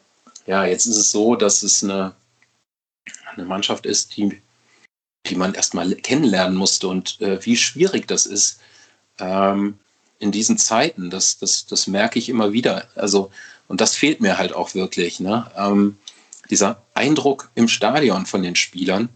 ja, 0.51 0.65
jetzt 0.65 0.87
ist 0.87 0.97
es 0.97 1.13
so, 1.13 1.37
dass 1.37 1.63
es 1.63 1.85
eine, 1.85 2.13
eine 3.37 3.45
Mannschaft 3.45 3.87
ist, 3.87 4.17
die, 4.17 4.43
die 5.27 5.37
man 5.37 5.55
erstmal 5.55 5.95
kennenlernen 5.95 6.57
musste 6.57 6.89
und 6.89 7.21
äh, 7.21 7.45
wie 7.47 7.57
schwierig 7.57 8.09
das 8.09 8.27
ist. 8.27 8.59
Ähm, 9.21 9.79
in 10.19 10.33
diesen 10.33 10.59
Zeiten, 10.59 11.09
das, 11.09 11.39
das, 11.39 11.67
das 11.67 11.87
merke 11.87 12.19
ich 12.19 12.29
immer 12.29 12.53
wieder. 12.53 12.89
Also, 12.97 13.31
und 13.69 13.81
das 13.81 13.95
fehlt 13.95 14.21
mir 14.21 14.39
halt 14.39 14.53
auch 14.53 14.75
wirklich. 14.75 15.21
Ne? 15.21 15.49
Ähm, 15.57 15.97
dieser 16.51 16.83
Eindruck 16.95 17.49
im 17.55 17.69
Stadion 17.69 18.27
von 18.27 18.43
den 18.43 18.57
Spielern, 18.57 19.09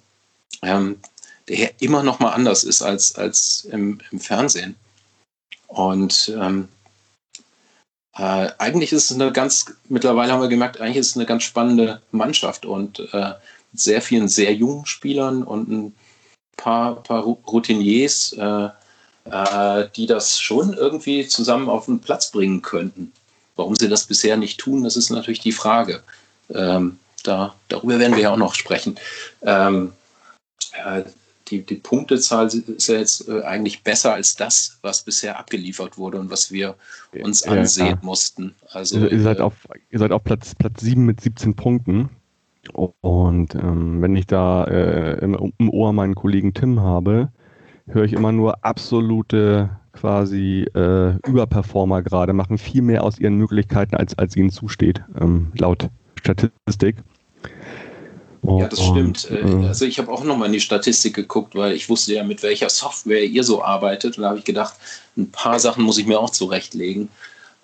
ähm, 0.63 1.01
der 1.49 1.83
immer 1.83 2.05
noch 2.05 2.21
mal 2.21 2.31
anders 2.31 2.63
ist 2.63 2.81
als, 2.81 3.17
als 3.17 3.67
im, 3.73 4.01
im 4.13 4.21
Fernsehen. 4.21 4.77
Und 5.67 6.33
ähm, 6.41 6.69
äh, 8.17 8.49
eigentlich 8.59 8.93
ist 8.93 9.11
es 9.11 9.21
eine 9.21 9.33
ganz, 9.33 9.67
mittlerweile 9.89 10.33
haben 10.33 10.43
wir 10.43 10.49
gemerkt, 10.49 10.81
eigentlich 10.81 10.99
ist 10.99 11.11
es 11.11 11.17
eine 11.17 11.27
ganz 11.27 11.43
spannende 11.43 12.01
Mannschaft 12.13 12.65
und 12.65 13.01
äh, 13.13 13.33
mit 13.73 13.81
sehr 13.81 14.01
vielen 14.01 14.29
sehr 14.29 14.55
jungen 14.55 14.87
Spielern 14.87 15.43
und 15.43 15.69
ein 15.69 15.95
paar, 16.57 17.03
paar 17.03 17.23
Routiniers, 17.23 18.33
äh, 18.35 18.69
äh, 19.25 19.89
die 19.97 20.07
das 20.07 20.39
schon 20.39 20.75
irgendwie 20.75 21.27
zusammen 21.27 21.69
auf 21.69 21.87
den 21.87 22.01
Platz 22.01 22.31
bringen 22.31 22.63
könnten. 22.63 23.13
Warum 23.57 23.75
sie 23.75 23.89
das 23.89 24.05
bisher 24.05 24.37
nicht 24.37 24.61
tun, 24.61 24.85
das 24.85 24.97
ist 24.97 25.11
natürlich 25.11 25.41
die 25.41 25.53
Frage. 25.53 26.03
Ähm, 26.53 26.99
da, 27.23 27.55
darüber 27.69 27.99
werden 27.99 28.17
wir 28.17 28.25
ja 28.25 28.33
auch 28.33 28.37
noch 28.37 28.55
sprechen. 28.55 28.97
Ähm, 29.43 29.93
äh, 30.85 31.03
die, 31.49 31.65
die 31.65 31.77
Punktezahl 31.77 32.47
ist 32.47 32.89
ja 32.89 32.97
jetzt 32.97 33.29
äh, 33.29 33.43
eigentlich 33.43 33.83
besser 33.83 34.15
als 34.15 34.35
das, 34.35 34.79
was 34.83 35.03
bisher 35.03 35.39
abgeliefert 35.39 35.99
wurde 35.99 36.19
und 36.19 36.31
was 36.31 36.51
wir 36.51 36.77
uns 37.23 37.45
ja, 37.45 37.53
ansehen 37.53 37.87
ja. 37.87 37.99
mussten. 38.03 38.55
Also, 38.71 38.99
ihr, 39.07 39.21
seid 39.21 39.39
äh, 39.39 39.43
auf, 39.43 39.55
ihr 39.91 39.99
seid 39.99 40.13
auf 40.13 40.25
Platz, 40.25 40.55
Platz 40.55 40.81
7 40.81 41.05
mit 41.05 41.21
17 41.21 41.55
Punkten. 41.55 42.11
Und 42.73 43.55
ähm, 43.55 44.01
wenn 44.01 44.17
ich 44.17 44.27
da 44.27 44.65
äh, 44.65 45.19
im, 45.23 45.53
im 45.59 45.71
Ohr 45.71 45.93
meinen 45.93 46.15
Kollegen 46.15 46.55
Tim 46.55 46.81
habe, 46.81 47.29
höre 47.87 48.05
ich 48.05 48.15
immer 48.15 48.33
nur 48.33 48.65
absolute 48.65 49.71
quasi 49.93 50.67
äh, 50.75 51.17
Überperformer 51.27 52.03
gerade, 52.03 52.33
machen 52.33 52.59
viel 52.59 52.83
mehr 52.83 53.05
aus 53.05 53.19
ihren 53.19 53.37
Möglichkeiten, 53.37 53.95
als, 53.95 54.19
als 54.19 54.35
ihnen 54.37 54.51
zusteht, 54.51 55.03
ähm, 55.21 55.53
laut 55.57 55.91
Statistik. 56.19 56.97
Ja, 58.47 58.69
das 58.69 58.83
stimmt. 58.83 59.31
Äh, 59.31 59.41
äh, 59.41 59.67
also 59.67 59.85
ich 59.85 59.99
habe 59.99 60.13
auch 60.13 60.23
nochmal 60.25 60.47
in 60.47 60.53
die 60.53 60.61
Statistik 60.61 61.15
geguckt, 61.15 61.55
weil 61.55 61.73
ich 61.73 61.89
wusste 61.89 62.15
ja, 62.15 62.25
mit 62.25 62.43
welcher 62.43 62.69
Software 62.69 63.25
ihr 63.25 63.45
so 63.45 63.63
arbeitet. 63.63 64.17
Und 64.17 64.23
da 64.23 64.31
habe 64.31 64.39
ich 64.39 64.45
gedacht, 64.45 64.75
ein 65.17 65.31
paar 65.31 65.59
Sachen 65.59 65.85
muss 65.85 65.99
ich 65.99 66.07
mir 66.07 66.21
auch 66.21 66.31
zurechtlegen. 66.31 67.09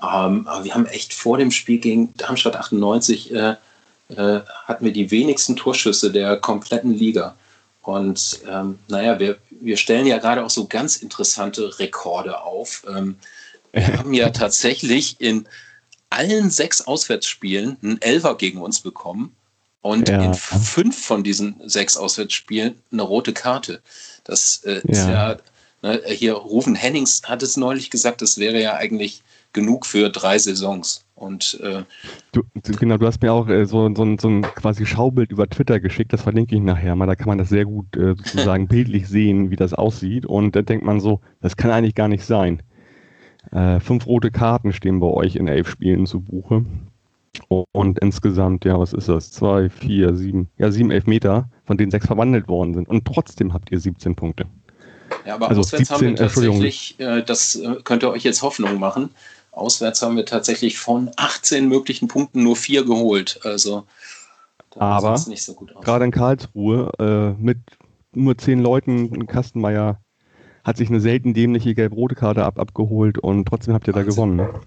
Ähm, 0.02 0.46
aber 0.46 0.64
wir 0.64 0.74
haben 0.74 0.86
echt 0.86 1.12
vor 1.12 1.36
dem 1.36 1.50
Spiel 1.50 1.78
gegen 1.78 2.14
Darmstadt 2.16 2.56
98 2.56 3.34
äh, 3.34 3.54
äh, 4.08 4.40
hatten 4.64 4.84
wir 4.84 4.92
die 4.92 5.10
wenigsten 5.10 5.56
Torschüsse 5.56 6.10
der 6.10 6.36
kompletten 6.36 6.94
Liga. 6.94 7.36
Und 7.82 8.40
ähm, 8.48 8.78
naja, 8.88 9.18
wir, 9.20 9.38
wir 9.50 9.76
stellen 9.76 10.06
ja 10.06 10.18
gerade 10.18 10.44
auch 10.44 10.50
so 10.50 10.66
ganz 10.66 10.96
interessante 10.96 11.78
Rekorde 11.78 12.42
auf. 12.42 12.84
Ähm, 12.88 13.16
wir 13.72 13.86
haben 13.98 14.14
ja 14.14 14.30
tatsächlich 14.30 15.20
in 15.20 15.46
allen 16.08 16.50
sechs 16.50 16.80
Auswärtsspielen 16.80 17.76
einen 17.82 18.00
Elfer 18.00 18.34
gegen 18.36 18.60
uns 18.60 18.80
bekommen 18.80 19.36
und 19.82 20.08
ja. 20.08 20.22
in 20.22 20.34
fünf 20.34 21.04
von 21.04 21.24
diesen 21.24 21.56
sechs 21.64 21.96
Auswärtsspielen 21.96 22.74
eine 22.92 23.02
rote 23.02 23.32
Karte. 23.32 23.80
Das 24.24 24.62
äh, 24.64 24.80
ist 24.84 25.08
ja, 25.08 25.36
ne, 25.82 26.02
hier 26.06 26.34
Rufen 26.34 26.74
Hennings 26.74 27.22
hat 27.24 27.42
es 27.42 27.56
neulich 27.56 27.90
gesagt, 27.90 28.22
das 28.22 28.38
wäre 28.38 28.60
ja 28.60 28.74
eigentlich 28.74 29.22
genug 29.52 29.86
für 29.86 30.10
drei 30.10 30.38
Saisons. 30.38 31.04
Und 31.14 31.60
äh, 31.62 31.82
du, 32.32 32.42
genau, 32.62 32.96
du 32.96 33.06
hast 33.06 33.20
mir 33.20 33.32
auch 33.32 33.48
äh, 33.48 33.66
so, 33.66 33.94
so, 33.94 34.16
so, 34.18 34.28
ein 34.28 34.42
quasi 34.42 34.86
Schaubild 34.86 35.32
über 35.32 35.48
Twitter 35.48 35.78
geschickt, 35.78 36.12
das 36.12 36.22
verlinke 36.22 36.54
ich 36.54 36.62
nachher 36.62 36.96
mal. 36.96 37.06
Da 37.06 37.14
kann 37.14 37.28
man 37.28 37.38
das 37.38 37.50
sehr 37.50 37.66
gut 37.66 37.94
äh, 37.96 38.14
sozusagen 38.16 38.68
bildlich 38.68 39.06
sehen, 39.06 39.50
wie 39.50 39.56
das 39.56 39.74
aussieht. 39.74 40.24
Und 40.24 40.56
da 40.56 40.62
denkt 40.62 40.84
man 40.84 41.00
so, 41.00 41.20
das 41.42 41.56
kann 41.56 41.70
eigentlich 41.70 41.94
gar 41.94 42.08
nicht 42.08 42.24
sein. 42.24 42.62
Äh, 43.52 43.80
fünf 43.80 44.06
rote 44.06 44.30
Karten 44.30 44.72
stehen 44.72 45.00
bei 45.00 45.08
euch 45.08 45.36
in 45.36 45.48
elf 45.48 45.68
Spielen 45.68 46.06
zu 46.06 46.20
Buche. 46.20 46.64
Und 47.48 47.98
insgesamt, 48.00 48.64
ja, 48.64 48.78
was 48.78 48.92
ist 48.92 49.08
das? 49.08 49.30
Zwei, 49.30 49.68
vier, 49.68 50.14
sieben, 50.16 50.50
ja, 50.58 50.70
sieben 50.70 50.90
Elfmeter, 50.90 51.48
von 51.64 51.76
denen 51.76 51.90
sechs 51.90 52.06
verwandelt 52.06 52.48
worden 52.48 52.74
sind. 52.74 52.88
Und 52.88 53.04
trotzdem 53.04 53.52
habt 53.52 53.70
ihr 53.70 53.78
17 53.78 54.14
Punkte. 54.16 54.46
Ja, 55.24 55.34
aber 55.34 55.48
also 55.48 55.60
auswärts 55.60 55.88
17, 55.88 55.94
haben 55.96 56.10
wir 56.10 56.16
tatsächlich, 56.16 56.94
äh, 56.98 57.22
das 57.22 57.56
äh, 57.56 57.76
könnte 57.84 58.10
euch 58.10 58.24
jetzt 58.24 58.42
Hoffnung 58.42 58.78
machen. 58.78 59.10
Auswärts 59.52 60.02
haben 60.02 60.16
wir 60.16 60.24
tatsächlich 60.24 60.78
von 60.78 61.10
18 61.16 61.68
möglichen 61.68 62.08
Punkten 62.08 62.42
nur 62.42 62.56
vier 62.56 62.84
geholt. 62.84 63.40
Also 63.42 63.84
aber 64.76 65.16
so 65.16 65.54
gerade 65.80 66.04
in 66.04 66.10
Karlsruhe 66.12 66.92
äh, 66.98 67.42
mit 67.42 67.58
nur 68.12 68.38
zehn 68.38 68.60
Leuten, 68.60 69.26
Kastenmeier 69.26 70.00
hat 70.62 70.76
sich 70.76 70.88
eine 70.88 71.00
selten 71.00 71.34
dämliche 71.34 71.74
gelb-rote 71.74 72.14
Karte 72.14 72.44
ab 72.44 72.58
abgeholt 72.58 73.18
und 73.18 73.46
trotzdem 73.46 73.74
habt 73.74 73.88
ihr 73.88 73.92
da 73.92 74.02
gewonnen. 74.02 74.36
Ne? 74.36 74.60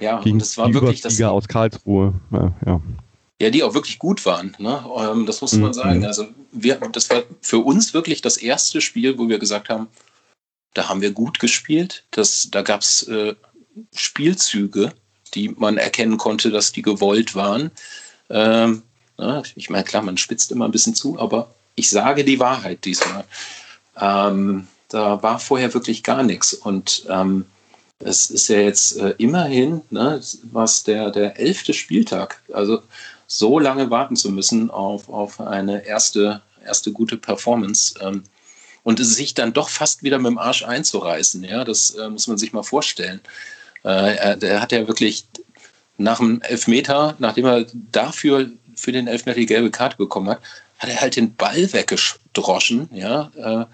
Ja, 0.00 0.20
Gegen 0.20 0.34
und 0.34 0.38
das 0.40 0.58
war 0.58 0.72
wirklich 0.72 1.00
das. 1.00 1.20
aus 1.22 1.48
Karlsruhe. 1.48 2.14
Ja, 2.32 2.52
ja. 2.66 2.80
ja, 3.40 3.50
die 3.50 3.62
auch 3.62 3.74
wirklich 3.74 3.98
gut 3.98 4.24
waren. 4.26 4.56
Ne? 4.58 4.84
Ähm, 4.96 5.26
das 5.26 5.40
muss 5.40 5.52
man 5.52 5.68
mhm. 5.68 5.74
sagen. 5.74 6.04
Also 6.04 6.26
wir, 6.52 6.76
das 6.92 7.10
war 7.10 7.22
für 7.40 7.58
uns 7.58 7.94
wirklich 7.94 8.20
das 8.20 8.36
erste 8.36 8.80
Spiel, 8.80 9.18
wo 9.18 9.28
wir 9.28 9.38
gesagt 9.38 9.68
haben, 9.68 9.88
da 10.74 10.88
haben 10.88 11.00
wir 11.00 11.12
gut 11.12 11.38
gespielt. 11.38 12.04
Das, 12.10 12.48
da 12.50 12.62
gab 12.62 12.80
es 12.80 13.04
äh, 13.04 13.34
Spielzüge, 13.94 14.92
die 15.34 15.50
man 15.50 15.78
erkennen 15.78 16.18
konnte, 16.18 16.50
dass 16.50 16.72
die 16.72 16.82
gewollt 16.82 17.34
waren. 17.34 17.70
Ähm, 18.30 18.82
na, 19.16 19.42
ich 19.54 19.70
meine, 19.70 19.84
klar, 19.84 20.02
man 20.02 20.16
spitzt 20.16 20.50
immer 20.50 20.64
ein 20.64 20.72
bisschen 20.72 20.94
zu, 20.94 21.18
aber 21.18 21.54
ich 21.76 21.90
sage 21.90 22.24
die 22.24 22.40
Wahrheit 22.40 22.84
diesmal. 22.84 23.24
Ähm, 24.00 24.66
da 24.88 25.22
war 25.22 25.38
vorher 25.38 25.72
wirklich 25.74 26.02
gar 26.02 26.22
nichts. 26.22 26.52
Und 26.52 27.06
ähm, 27.08 27.46
es 28.00 28.30
ist 28.30 28.48
ja 28.48 28.58
jetzt 28.58 28.96
äh, 28.96 29.14
immerhin, 29.18 29.82
ne, 29.90 30.20
was 30.52 30.84
der, 30.84 31.10
der 31.10 31.38
elfte 31.38 31.72
Spieltag, 31.72 32.42
also 32.52 32.82
so 33.26 33.58
lange 33.58 33.90
warten 33.90 34.16
zu 34.16 34.30
müssen 34.30 34.70
auf, 34.70 35.08
auf 35.08 35.40
eine 35.40 35.86
erste, 35.86 36.42
erste 36.64 36.92
gute 36.92 37.16
Performance. 37.16 37.94
Ähm, 38.00 38.24
und 38.82 38.98
sich 39.02 39.32
dann 39.32 39.54
doch 39.54 39.70
fast 39.70 40.02
wieder 40.02 40.18
mit 40.18 40.30
dem 40.30 40.38
Arsch 40.38 40.62
einzureißen, 40.62 41.42
ja, 41.42 41.64
das 41.64 41.90
äh, 41.90 42.08
muss 42.10 42.26
man 42.26 42.36
sich 42.36 42.52
mal 42.52 42.62
vorstellen. 42.62 43.20
Äh, 43.82 44.16
er, 44.16 44.36
der 44.36 44.60
hat 44.60 44.72
ja 44.72 44.86
wirklich 44.86 45.26
nach 45.96 46.18
dem 46.18 46.42
Elfmeter, 46.42 47.16
nachdem 47.18 47.46
er 47.46 47.66
dafür 47.72 48.50
für 48.76 48.92
den 48.92 49.06
Elfmeter 49.06 49.38
die 49.38 49.46
gelbe 49.46 49.70
Karte 49.70 49.96
bekommen 49.96 50.28
hat, 50.28 50.40
hat 50.78 50.90
er 50.90 51.00
halt 51.00 51.16
den 51.16 51.34
Ball 51.34 51.72
weggedroschen, 51.72 52.90
ja, 52.92 53.30
äh, 53.36 53.66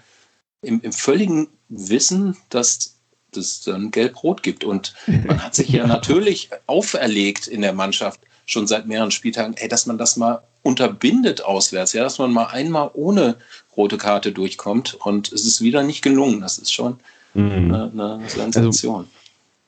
im, 0.65 0.79
im 0.81 0.93
völligen 0.93 1.49
Wissen, 1.69 2.37
dass 2.49 2.90
es 3.37 3.61
dann 3.61 3.91
gelb-rot 3.91 4.43
gibt. 4.43 4.63
Und 4.63 4.93
man 5.07 5.43
hat 5.43 5.55
sich 5.55 5.69
ja 5.69 5.87
natürlich 5.87 6.49
auferlegt 6.67 7.47
in 7.47 7.61
der 7.61 7.73
Mannschaft 7.73 8.21
schon 8.45 8.67
seit 8.67 8.87
mehreren 8.87 9.11
Spieltagen, 9.11 9.55
ey, 9.57 9.67
dass 9.67 9.85
man 9.85 9.97
das 9.97 10.17
mal 10.17 10.41
unterbindet 10.63 11.43
auswärts, 11.43 11.93
ja, 11.93 12.03
dass 12.03 12.19
man 12.19 12.31
mal 12.31 12.45
einmal 12.45 12.91
ohne 12.93 13.37
rote 13.75 13.97
Karte 13.97 14.31
durchkommt. 14.31 14.95
Und 14.95 15.31
es 15.31 15.45
ist 15.45 15.61
wieder 15.61 15.83
nicht 15.83 16.01
gelungen. 16.01 16.41
Das 16.41 16.57
ist 16.57 16.71
schon 16.71 16.97
mhm. 17.33 17.51
eine, 17.51 17.91
eine 17.91 18.29
Sensation. 18.29 18.99
Also, 18.99 19.09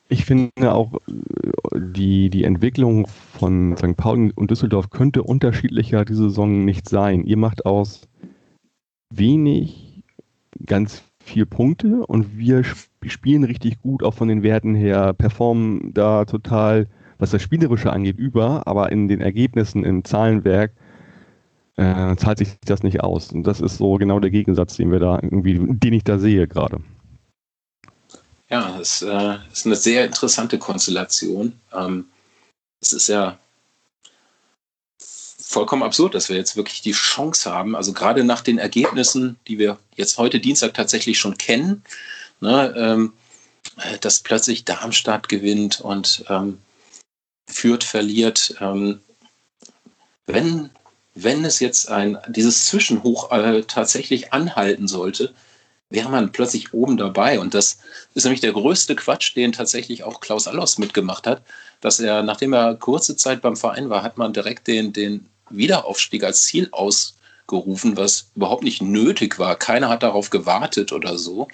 ich 0.09 0.25
finde 0.25 0.71
auch, 0.71 0.91
die, 1.73 2.29
die 2.29 2.43
Entwicklung 2.43 3.07
von 3.39 3.75
St. 3.77 3.97
Pauli 3.97 4.31
und 4.35 4.51
Düsseldorf 4.51 4.89
könnte 4.89 5.23
unterschiedlicher 5.23 6.05
diese 6.05 6.23
Saison 6.23 6.65
nicht 6.65 6.87
sein. 6.87 7.23
Ihr 7.23 7.37
macht 7.37 7.65
aus 7.65 8.01
wenig 9.09 10.03
ganz 10.65 11.01
viel 11.23 11.45
Punkte 11.45 12.05
und 12.05 12.37
wir 12.37 12.63
spielen 13.05 13.43
richtig 13.43 13.81
gut, 13.81 14.03
auch 14.03 14.13
von 14.13 14.27
den 14.27 14.43
Werten 14.43 14.75
her, 14.75 15.13
performen 15.13 15.93
da 15.93 16.25
total, 16.25 16.87
was 17.17 17.31
das 17.31 17.41
Spielerische 17.41 17.91
angeht, 17.91 18.17
über, 18.17 18.67
aber 18.67 18.91
in 18.91 19.07
den 19.07 19.21
Ergebnissen 19.21 19.85
im 19.85 20.03
Zahlenwerk 20.03 20.73
äh, 21.77 22.15
zahlt 22.17 22.37
sich 22.37 22.59
das 22.65 22.83
nicht 22.83 23.01
aus. 23.01 23.31
Und 23.31 23.43
das 23.43 23.61
ist 23.61 23.77
so 23.77 23.95
genau 23.95 24.19
der 24.19 24.31
Gegensatz, 24.31 24.75
den 24.75 24.91
wir 24.91 24.99
da 24.99 25.19
irgendwie, 25.21 25.59
den 25.59 25.93
ich 25.93 26.03
da 26.03 26.19
sehe 26.19 26.47
gerade. 26.47 26.81
Ja, 28.49 28.77
es 28.79 29.01
äh, 29.01 29.37
ist 29.51 29.65
eine 29.65 29.75
sehr 29.75 30.05
interessante 30.05 30.59
Konstellation. 30.59 31.53
Ähm, 31.73 32.05
es 32.81 32.93
ist 32.93 33.07
ja 33.07 33.39
vollkommen 35.53 35.83
absurd, 35.83 36.15
dass 36.15 36.29
wir 36.29 36.35
jetzt 36.35 36.57
wirklich 36.57 36.81
die 36.81 36.91
Chance 36.91 37.49
haben, 37.51 37.75
also 37.75 37.93
gerade 37.93 38.23
nach 38.23 38.41
den 38.41 38.57
Ergebnissen, 38.57 39.37
die 39.47 39.59
wir 39.59 39.77
jetzt 39.95 40.17
heute 40.17 40.39
Dienstag 40.39 40.73
tatsächlich 40.73 41.19
schon 41.19 41.37
kennen, 41.37 41.83
ne, 42.41 42.73
ähm, 42.75 43.13
dass 44.01 44.19
plötzlich 44.19 44.65
Darmstadt 44.65 45.29
gewinnt 45.29 45.79
und 45.79 46.25
ähm, 46.29 46.59
Fürth 47.47 47.83
verliert. 47.83 48.55
Ähm, 48.59 48.99
wenn, 50.25 50.69
wenn 51.15 51.45
es 51.45 51.59
jetzt 51.59 51.89
ein, 51.89 52.17
dieses 52.27 52.65
Zwischenhoch 52.65 53.31
äh, 53.31 53.63
tatsächlich 53.63 54.33
anhalten 54.33 54.87
sollte, 54.87 55.33
wäre 55.89 56.09
man 56.09 56.31
plötzlich 56.31 56.73
oben 56.73 56.97
dabei. 56.97 57.39
Und 57.39 57.53
das 57.53 57.77
ist 58.15 58.23
nämlich 58.23 58.41
der 58.41 58.53
größte 58.53 58.95
Quatsch, 58.95 59.35
den 59.35 59.51
tatsächlich 59.51 60.03
auch 60.03 60.19
Klaus 60.19 60.47
Allers 60.47 60.77
mitgemacht 60.79 61.27
hat, 61.27 61.43
dass 61.81 61.99
er, 61.99 62.23
nachdem 62.23 62.53
er 62.53 62.75
kurze 62.75 63.15
Zeit 63.15 63.41
beim 63.41 63.55
Verein 63.55 63.89
war, 63.89 64.01
hat 64.01 64.17
man 64.17 64.33
direkt 64.33 64.67
den, 64.67 64.91
den 64.91 65.29
Wiederaufstieg 65.55 66.23
als 66.23 66.43
Ziel 66.43 66.69
ausgerufen, 66.71 67.97
was 67.97 68.29
überhaupt 68.35 68.63
nicht 68.63 68.81
nötig 68.81 69.39
war. 69.39 69.55
Keiner 69.55 69.89
hat 69.89 70.03
darauf 70.03 70.29
gewartet 70.29 70.91
oder 70.91 71.17
so. 71.17 71.47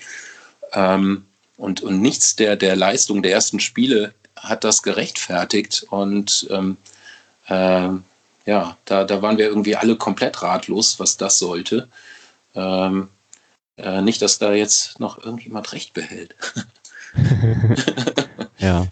Ähm, 0.74 1.26
und, 1.58 1.82
und 1.82 2.02
nichts 2.02 2.36
der, 2.36 2.56
der 2.56 2.76
Leistung 2.76 3.22
der 3.22 3.34
ersten 3.34 3.60
Spiele 3.60 4.14
hat 4.36 4.64
das 4.64 4.84
gerechtfertigt. 4.84 5.86
Und 5.90 6.48
ähm, 6.50 6.78
äh, 7.48 7.90
ja, 8.46 8.78
da, 8.86 9.04
da 9.04 9.22
waren 9.22 9.38
wir 9.38 9.48
irgendwie 9.48 9.76
alle 9.76 9.96
komplett 9.96 10.42
ratlos, 10.42 11.00
was 11.00 11.18
das 11.18 11.40
sollte. 11.40 11.88
Ähm, 12.56 13.10
äh, 13.78 14.02
nicht, 14.02 14.22
dass 14.22 14.40
da 14.40 14.54
jetzt 14.54 15.00
noch 15.00 15.24
irgendjemand 15.24 15.72
Recht 15.74 15.94
behält. 15.94 16.36
ja. 18.58 18.88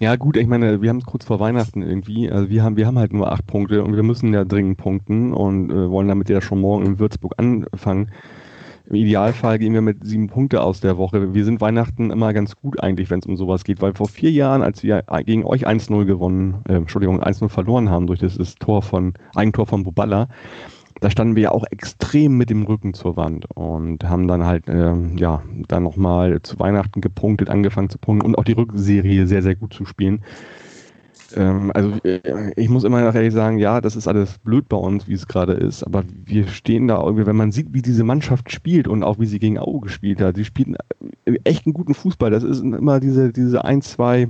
Ja, 0.00 0.16
gut, 0.16 0.36
ich 0.36 0.46
meine, 0.46 0.80
wir 0.82 0.88
haben 0.88 0.98
es 0.98 1.04
kurz 1.04 1.24
vor 1.24 1.40
Weihnachten 1.40 1.82
irgendwie. 1.82 2.30
Also 2.30 2.48
wir 2.48 2.62
haben, 2.62 2.76
wir 2.76 2.86
haben 2.86 2.98
halt 2.98 3.12
nur 3.12 3.30
acht 3.32 3.46
Punkte 3.46 3.84
und 3.84 3.94
wir 3.94 4.02
müssen 4.02 4.32
ja 4.32 4.44
dringend 4.44 4.78
punkten 4.78 5.32
und 5.32 5.70
äh, 5.70 5.90
wollen 5.90 6.08
damit 6.08 6.28
ja 6.28 6.40
schon 6.40 6.60
morgen 6.60 6.86
in 6.86 6.98
Würzburg 6.98 7.34
anfangen. 7.36 8.10
Im 8.90 8.96
Idealfall 8.96 9.60
gehen 9.60 9.72
wir 9.72 9.82
mit 9.82 10.04
sieben 10.04 10.26
Punkte 10.26 10.62
aus 10.62 10.80
der 10.80 10.96
Woche. 10.96 11.32
Wir 11.32 11.44
sind 11.44 11.60
Weihnachten 11.60 12.10
immer 12.10 12.32
ganz 12.32 12.56
gut 12.56 12.82
eigentlich, 12.82 13.08
wenn 13.08 13.20
es 13.20 13.26
um 13.26 13.36
sowas 13.36 13.62
geht, 13.62 13.80
weil 13.80 13.94
vor 13.94 14.08
vier 14.08 14.32
Jahren, 14.32 14.62
als 14.62 14.82
wir 14.82 15.04
gegen 15.26 15.44
euch 15.44 15.68
1-0 15.68 16.06
gewonnen, 16.06 16.62
äh, 16.68 16.74
Entschuldigung, 16.74 17.22
1-0 17.22 17.48
verloren 17.48 17.88
haben 17.88 18.08
durch 18.08 18.18
das, 18.18 18.36
Tor 18.56 18.82
von, 18.82 19.14
Eigentor 19.36 19.66
von 19.66 19.84
Buballa, 19.84 20.28
da 21.00 21.10
standen 21.10 21.34
wir 21.34 21.42
ja 21.44 21.52
auch 21.52 21.64
extrem 21.70 22.36
mit 22.36 22.50
dem 22.50 22.62
Rücken 22.62 22.94
zur 22.94 23.16
Wand 23.16 23.46
und 23.54 24.04
haben 24.04 24.28
dann 24.28 24.44
halt, 24.44 24.68
äh, 24.68 24.94
ja, 25.16 25.42
dann 25.68 25.82
nochmal 25.82 26.42
zu 26.42 26.58
Weihnachten 26.58 27.00
gepunktet, 27.00 27.48
angefangen 27.48 27.88
zu 27.88 27.98
punkten 27.98 28.26
und 28.26 28.36
auch 28.36 28.44
die 28.44 28.52
Rückserie 28.52 29.26
sehr, 29.26 29.42
sehr 29.42 29.56
gut 29.56 29.72
zu 29.72 29.84
spielen. 29.86 30.22
Ähm, 31.36 31.70
also 31.74 31.92
äh, 32.04 32.52
ich 32.56 32.68
muss 32.68 32.84
immer 32.84 33.02
noch 33.02 33.14
ehrlich 33.14 33.32
sagen, 33.32 33.58
ja, 33.58 33.80
das 33.80 33.96
ist 33.96 34.08
alles 34.08 34.38
blöd 34.38 34.68
bei 34.68 34.76
uns, 34.76 35.08
wie 35.08 35.14
es 35.14 35.26
gerade 35.26 35.54
ist, 35.54 35.82
aber 35.84 36.04
wir 36.26 36.48
stehen 36.48 36.88
da 36.88 37.02
irgendwie, 37.02 37.26
wenn 37.26 37.36
man 37.36 37.52
sieht, 37.52 37.72
wie 37.72 37.82
diese 37.82 38.04
Mannschaft 38.04 38.52
spielt 38.52 38.88
und 38.88 39.02
auch 39.02 39.18
wie 39.18 39.26
sie 39.26 39.38
gegen 39.38 39.58
Auge 39.58 39.86
gespielt 39.86 40.20
hat, 40.20 40.36
sie 40.36 40.44
spielen 40.44 40.76
echt 41.44 41.66
einen 41.66 41.72
guten 41.72 41.94
Fußball. 41.94 42.30
Das 42.30 42.42
ist 42.42 42.60
immer 42.60 43.00
diese, 43.00 43.32
diese 43.32 43.64
ein, 43.64 43.82
zwei 43.82 44.28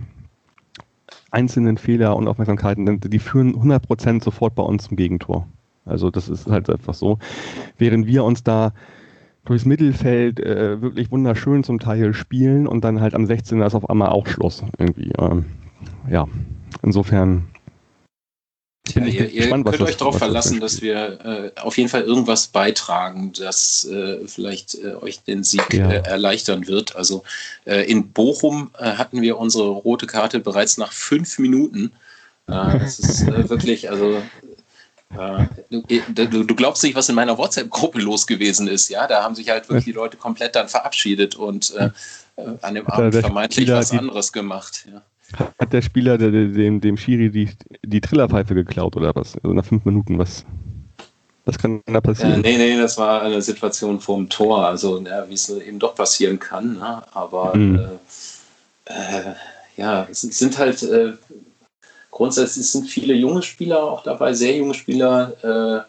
einzelnen 1.31 1.79
Fehler 1.79 2.17
und 2.17 2.29
Aufmerksamkeiten, 2.29 3.01
die 3.01 3.19
führen 3.19 3.55
100% 3.55 4.23
sofort 4.23 4.55
bei 4.55 4.63
uns 4.63 4.85
zum 4.85 4.97
Gegentor. 4.97 5.47
Also 5.85 6.11
das 6.11 6.29
ist 6.29 6.47
halt 6.47 6.69
einfach 6.71 6.95
so. 6.95 7.19
Während 7.79 8.07
wir 8.07 8.25
uns 8.25 8.43
da 8.43 8.73
durchs 9.45 9.64
Mittelfeld 9.64 10.38
äh, 10.40 10.81
wirklich 10.81 11.11
wunderschön 11.11 11.64
zum 11.64 11.79
Teil 11.81 12.14
spielen 12.14 12.66
und 12.66 12.85
dann 12.85 13.01
halt 13.01 13.14
am 13.14 13.27
16. 13.27 13.61
ist 13.62 13.75
auf 13.75 13.88
einmal 13.88 14.11
auch 14.11 14.27
Schluss 14.27 14.62
irgendwie. 14.79 15.12
Ähm, 15.19 15.47
ja, 16.09 16.29
insofern 16.83 17.49
Ja, 18.95 19.05
ihr, 19.05 19.31
ihr 19.31 19.40
gespannt, 19.43 19.66
könnt 19.66 19.83
euch 19.83 19.97
darauf 19.97 20.19
verlassen, 20.19 20.61
dass 20.61 20.83
wir 20.83 21.53
äh, 21.57 21.61
auf 21.61 21.79
jeden 21.79 21.88
Fall 21.88 22.03
irgendwas 22.03 22.49
beitragen, 22.49 23.33
das 23.33 23.88
äh, 23.90 24.27
vielleicht 24.27 24.75
äh, 24.75 24.95
euch 24.95 25.23
den 25.23 25.43
Sieg 25.43 25.73
ja. 25.73 25.90
Äh, 25.90 26.03
erleichtern 26.07 26.66
wird. 26.66 26.97
Also 26.97 27.23
äh, 27.64 27.90
in 27.90 28.12
Bochum 28.12 28.71
hatten 28.75 29.23
wir 29.23 29.38
unsere 29.38 29.69
rote 29.69 30.07
Karte 30.07 30.40
bereits 30.40 30.77
nach 30.79 30.93
fünf 30.93 31.38
Minuten. 31.38 31.93
das 32.47 32.99
ist 32.99 33.27
wirklich, 33.49 33.90
also 33.90 34.21
du, 35.11 36.44
du, 36.44 36.55
glaubst 36.55 36.83
nicht, 36.83 36.94
was 36.94 37.09
in 37.09 37.14
meiner 37.14 37.37
WhatsApp-Gruppe 37.37 38.01
los 38.01 38.27
gewesen 38.27 38.68
ist. 38.68 38.88
Ja, 38.88 39.07
da 39.07 39.23
haben 39.23 39.35
sich 39.35 39.51
halt 39.51 39.68
wirklich 39.68 39.85
die 39.85 39.92
Leute 39.92 40.16
komplett 40.16 40.55
dann 40.55 40.68
verabschiedet 40.68 41.35
und 41.35 41.75
an 42.62 42.75
dem 42.75 42.87
Abend 42.87 43.14
vermeintlich 43.14 43.66
Spieler, 43.66 43.79
was 43.79 43.90
anderes 43.90 44.33
gemacht. 44.33 44.87
Ja. 44.90 45.03
Hat 45.59 45.73
der 45.73 45.83
Spieler 45.83 46.18
dem, 46.18 46.81
dem 46.81 46.96
Schiri 46.96 47.31
die, 47.31 47.51
die 47.85 48.01
Trillerpfeife 48.01 48.55
geklaut 48.55 48.96
oder 48.96 49.14
was? 49.14 49.37
Also 49.37 49.55
nach 49.55 49.64
fünf 49.64 49.85
Minuten, 49.85 50.18
was, 50.18 50.44
was 51.44 51.59
kann 51.59 51.83
da 51.87 52.01
passieren? 52.01 52.42
Ja, 52.44 52.51
nee, 52.51 52.59
nee, 52.59 52.79
das 52.79 52.99
war 52.99 53.23
eine 53.23 53.40
Situation 53.40 54.01
vorm 54.01 54.29
Tor, 54.29 54.66
also 54.66 55.01
ja, 55.01 55.29
wie 55.29 55.35
es 55.35 55.49
eben 55.49 55.79
doch 55.79 55.94
passieren 55.94 56.38
kann. 56.38 56.79
Ne? 56.79 57.03
Aber 57.12 57.55
mhm. 57.57 57.79
äh, 58.87 58.92
äh, 58.92 59.35
ja, 59.77 60.07
es 60.11 60.23
sind 60.23 60.59
halt 60.59 60.83
äh, 60.83 61.12
grundsätzlich 62.11 62.70
sind 62.70 62.88
viele 62.88 63.14
junge 63.14 63.42
Spieler 63.42 63.83
auch 63.83 64.03
dabei, 64.03 64.33
sehr 64.33 64.57
junge 64.57 64.75
Spieler 64.75 65.87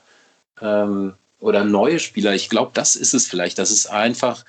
äh, 0.62 0.66
ähm, 0.66 1.14
oder 1.40 1.64
neue 1.64 2.00
Spieler. 2.00 2.34
Ich 2.34 2.50
glaube, 2.50 2.72
das 2.74 2.96
ist 2.96 3.14
es 3.14 3.28
vielleicht, 3.28 3.58
dass 3.58 3.72
es 3.72 3.88
einfach 3.88 4.46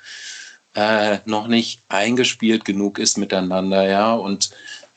äh, 0.74 1.18
noch 1.24 1.48
nicht 1.48 1.80
eingespielt 1.88 2.64
genug 2.64 2.98
ist 2.98 3.18
miteinander, 3.18 3.88
ja, 3.88 4.12
und 4.14 4.50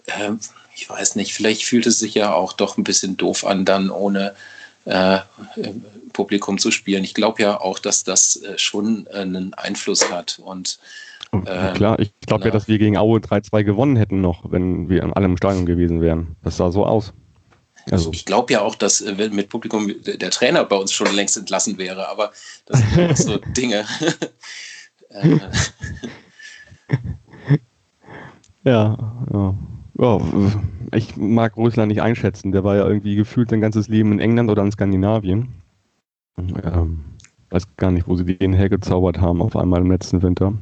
äh, 0.06 0.32
ich 0.76 0.90
weiß 0.90 1.16
nicht, 1.16 1.34
vielleicht 1.34 1.64
fühlt 1.64 1.88
es 1.88 2.00
sich 2.00 2.14
ja 2.16 2.34
auch 2.34 2.54
doch 2.54 2.78
ein 2.78 2.84
bisschen 2.84 3.18
doof 3.18 3.46
an, 3.46 3.66
dann 3.66 3.90
ohne 3.90 4.36
äh, 4.86 5.20
Publikum 6.14 6.58
zu 6.58 6.72
spielen. 6.72 7.04
Ich 7.04 7.14
glaube 7.14 7.42
ja 7.42 7.60
auch, 7.60 7.80
dass 7.80 8.04
das 8.04 8.38
äh, 8.38 8.58
schon 8.58 9.08
äh, 9.08 9.20
einen 9.20 9.54
Einfluss 9.54 10.12
hat. 10.12 10.40
Und 10.44 10.80
äh, 11.44 11.74
klar, 11.74 12.00
ich 12.00 12.12
glaube 12.22 12.46
ja, 12.46 12.52
dass 12.52 12.68
wir 12.68 12.78
gegen 12.78 12.98
Aue 12.98 13.20
3-2 13.20 13.64
gewonnen 13.64 13.96
hätten 13.96 14.22
noch, 14.22 14.52
wenn 14.52 14.90
wir 14.90 15.04
alle 15.16 15.26
im 15.26 15.38
Stadion 15.38 15.66
gewesen 15.66 16.02
wären. 16.02 16.36
Das 16.44 16.58
sah 16.58 16.72
so 16.72 16.86
aus. 16.86 17.14
Also. 17.92 18.12
Ich 18.14 18.26
glaube 18.26 18.54
ja 18.54 18.62
auch, 18.62 18.76
dass 18.76 19.02
äh, 19.02 19.30
mit 19.30 19.50
Publikum 19.50 19.92
der 20.06 20.32
Trainer 20.32 20.64
bei 20.66 20.76
uns 20.76 20.92
schon 20.92 21.14
längst 21.14 21.38
entlassen 21.38 21.78
wäre, 21.78 22.10
aber 22.10 22.32
das 22.66 22.82
sind 22.94 23.18
so 23.18 23.38
Dinge. 23.56 23.86
ja, 28.64 28.98
ja. 29.32 29.56
Oh, 29.98 30.22
ich 30.94 31.16
mag 31.16 31.56
Russland 31.56 31.90
nicht 31.90 32.02
einschätzen. 32.02 32.52
Der 32.52 32.64
war 32.64 32.76
ja 32.76 32.86
irgendwie 32.86 33.16
gefühlt 33.16 33.50
sein 33.50 33.62
ganzes 33.62 33.88
Leben 33.88 34.12
in 34.12 34.20
England 34.20 34.50
oder 34.50 34.62
in 34.64 34.72
Skandinavien. 34.72 35.54
Ähm, 36.38 37.06
weiß 37.50 37.78
gar 37.78 37.92
nicht, 37.92 38.08
wo 38.08 38.16
sie 38.16 38.26
den 38.26 38.54
hergezaubert 38.54 39.22
haben, 39.22 39.42
auf 39.42 39.56
einmal 39.56 39.82
im 39.82 39.92
letzten 39.92 40.22
Winter. 40.22 40.54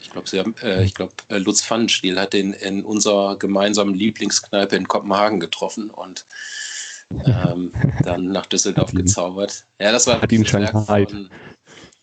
Ich 0.00 0.10
glaube, 0.10 0.54
äh, 0.62 0.84
ich 0.84 0.94
äh, 1.28 1.38
Lutz 1.38 1.62
Pfannenstiel 1.62 2.18
hat 2.18 2.32
den 2.32 2.52
in 2.52 2.84
unserer 2.84 3.38
gemeinsamen 3.38 3.94
Lieblingskneipe 3.94 4.76
in 4.76 4.88
Kopenhagen 4.88 5.40
getroffen 5.40 5.90
und 5.90 6.24
ähm, 7.26 7.72
dann 8.04 8.32
nach 8.32 8.46
Düsseldorf 8.46 8.92
gezaubert. 8.92 9.66
Ja, 9.78 9.92
das 9.92 10.06
war 10.06 10.20
hat 10.20 10.32
ihn 10.32 10.50
Werk 10.52 10.72
von 10.72 11.30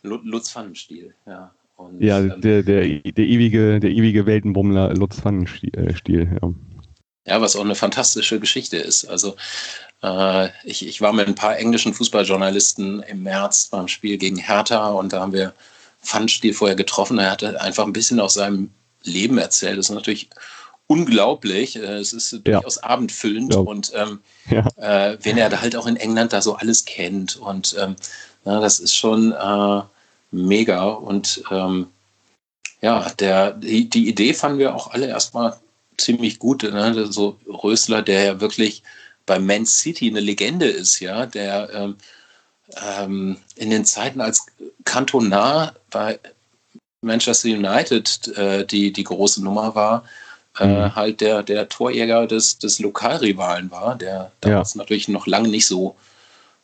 Lutz 0.03 0.51
Pfannenstiel, 0.51 1.13
ja. 1.25 1.51
Und, 1.77 2.01
ja, 2.01 2.19
ähm, 2.19 2.39
der, 2.39 2.63
der, 2.63 2.83
der, 2.83 3.25
ewige, 3.25 3.79
der 3.79 3.89
ewige 3.89 4.25
Weltenbummler 4.25 4.93
Lutz 4.93 5.19
Pfannenstiel, 5.19 6.39
ja. 6.41 6.53
Ja, 7.27 7.41
was 7.41 7.55
auch 7.55 7.65
eine 7.65 7.75
fantastische 7.75 8.39
Geschichte 8.39 8.77
ist. 8.77 9.05
Also 9.05 9.35
äh, 10.03 10.49
ich, 10.63 10.87
ich 10.87 11.01
war 11.01 11.11
mit 11.11 11.27
ein 11.27 11.35
paar 11.35 11.57
englischen 11.57 11.93
Fußballjournalisten 11.93 13.01
im 13.01 13.23
März 13.23 13.67
beim 13.71 13.87
Spiel 13.87 14.17
gegen 14.17 14.37
Hertha 14.37 14.89
und 14.89 15.11
da 15.11 15.21
haben 15.21 15.33
wir 15.33 15.53
Pfannenstiel 16.05 16.53
vorher 16.53 16.75
getroffen. 16.75 17.19
Er 17.19 17.31
hatte 17.31 17.59
einfach 17.61 17.85
ein 17.85 17.93
bisschen 17.93 18.19
aus 18.19 18.35
seinem 18.35 18.69
Leben 19.03 19.37
erzählt. 19.37 19.77
Das 19.77 19.89
ist 19.89 19.95
natürlich 19.95 20.29
unglaublich. 20.87 21.75
Äh, 21.75 21.97
es 21.97 22.13
ist 22.13 22.31
durchaus 22.45 22.77
ja. 22.77 22.83
abendfüllend 22.83 23.53
ja. 23.53 23.59
und 23.59 23.91
ähm, 23.95 24.19
ja. 24.49 24.67
äh, 24.77 25.17
wenn 25.21 25.37
er 25.37 25.49
da 25.49 25.61
halt 25.61 25.75
auch 25.75 25.87
in 25.87 25.97
England 25.97 26.33
da 26.33 26.41
so 26.41 26.55
alles 26.55 26.85
kennt 26.85 27.37
und 27.37 27.75
ähm, 27.79 27.95
na, 28.45 28.59
das 28.59 28.79
ist 28.79 28.95
schon 28.95 29.31
äh, 29.31 29.81
mega. 30.31 30.85
Und 30.85 31.43
ähm, 31.51 31.87
ja, 32.81 33.09
der, 33.19 33.51
die, 33.51 33.89
die 33.89 34.07
Idee 34.07 34.33
fanden 34.33 34.59
wir 34.59 34.75
auch 34.75 34.91
alle 34.91 35.07
erstmal 35.07 35.57
ziemlich 35.97 36.39
gut. 36.39 36.63
Ne? 36.63 37.07
So 37.11 37.39
Rösler, 37.47 38.01
der 38.01 38.23
ja 38.23 38.41
wirklich 38.41 38.83
bei 39.25 39.39
Man 39.39 39.65
City 39.65 40.09
eine 40.09 40.19
Legende 40.19 40.67
ist, 40.67 40.99
ja, 40.99 41.25
der 41.25 41.69
ähm, 42.99 43.37
in 43.55 43.69
den 43.69 43.85
Zeiten 43.85 44.21
als 44.21 44.45
Kantonar 44.83 45.73
bei 45.89 46.19
Manchester 47.01 47.49
United 47.49 48.35
äh, 48.37 48.65
die, 48.65 48.91
die 48.91 49.03
große 49.03 49.43
Nummer 49.43 49.75
war, 49.75 50.03
äh, 50.59 50.65
mhm. 50.67 50.95
halt 50.95 51.21
der, 51.21 51.43
der 51.43 51.69
Torjäger 51.69 52.27
des, 52.27 52.57
des 52.57 52.79
Lokalrivalen 52.79 53.71
war, 53.71 53.95
der 53.95 54.31
damals 54.41 54.73
ja. 54.73 54.79
natürlich 54.79 55.07
noch 55.07 55.27
lange 55.27 55.49
nicht 55.49 55.67
so 55.67 55.95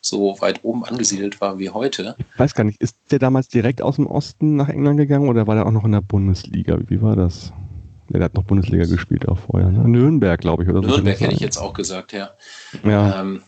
so 0.01 0.35
weit 0.39 0.61
oben 0.63 0.83
angesiedelt 0.83 1.39
war 1.41 1.59
wie 1.59 1.69
heute. 1.69 2.15
Ich 2.17 2.39
weiß 2.39 2.55
gar 2.55 2.63
nicht, 2.63 2.81
ist 2.81 2.97
der 3.11 3.19
damals 3.19 3.47
direkt 3.49 3.83
aus 3.83 3.97
dem 3.97 4.07
Osten 4.07 4.55
nach 4.55 4.67
England 4.67 4.97
gegangen 4.97 5.29
oder 5.29 5.45
war 5.45 5.53
der 5.53 5.67
auch 5.67 5.71
noch 5.71 5.85
in 5.85 5.91
der 5.91 6.01
Bundesliga? 6.01 6.79
Wie 6.87 7.01
war 7.03 7.15
das? 7.15 7.53
Der 8.09 8.23
hat 8.23 8.33
noch 8.33 8.43
Bundesliga 8.43 8.85
gespielt 8.85 9.27
auch 9.27 9.37
vorher. 9.37 9.69
Ne? 9.69 9.87
Nürnberg, 9.87 10.41
glaube 10.41 10.63
ich, 10.63 10.69
oder 10.69 10.81
so. 10.81 10.87
Nürnberg 10.87 11.19
hätte 11.19 11.33
ich 11.33 11.39
jetzt 11.39 11.57
auch 11.57 11.73
gesagt, 11.73 12.11
ja. 12.11 12.31
Ja. 12.83 13.21
Ähm, 13.21 13.43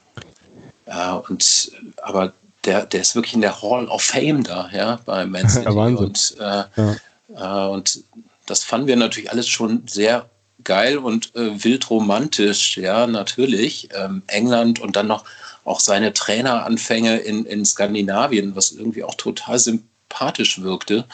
ja 0.87 1.15
und, 1.15 1.71
aber 2.01 2.33
der, 2.65 2.85
der 2.85 3.01
ist 3.01 3.15
wirklich 3.15 3.33
in 3.33 3.41
der 3.41 3.61
Hall 3.61 3.87
of 3.87 4.03
Fame 4.03 4.43
da, 4.43 4.69
ja, 4.71 4.99
bei 5.05 5.25
Man 5.25 5.49
City. 5.49 5.65
ja, 5.65 5.75
Wahnsinn. 5.75 6.05
Und, 6.05 6.35
äh, 6.39 6.63
ja. 6.75 7.67
äh, 7.67 7.69
und 7.69 8.03
das 8.45 8.63
fanden 8.63 8.87
wir 8.87 8.95
natürlich 8.95 9.31
alles 9.31 9.47
schon 9.47 9.83
sehr 9.87 10.29
geil 10.63 10.97
und 10.97 11.35
äh, 11.35 11.63
wild 11.63 11.89
romantisch, 11.89 12.77
ja, 12.77 13.07
natürlich. 13.07 13.89
Ähm, 13.93 14.23
England 14.27 14.79
und 14.79 14.95
dann 14.95 15.07
noch 15.07 15.25
auch 15.65 15.79
seine 15.79 16.13
Traineranfänge 16.13 17.17
in, 17.17 17.45
in 17.45 17.65
Skandinavien, 17.65 18.55
was 18.55 18.71
irgendwie 18.71 19.03
auch 19.03 19.15
total 19.15 19.59
sympathisch 19.59 20.61
wirkte. 20.61 21.05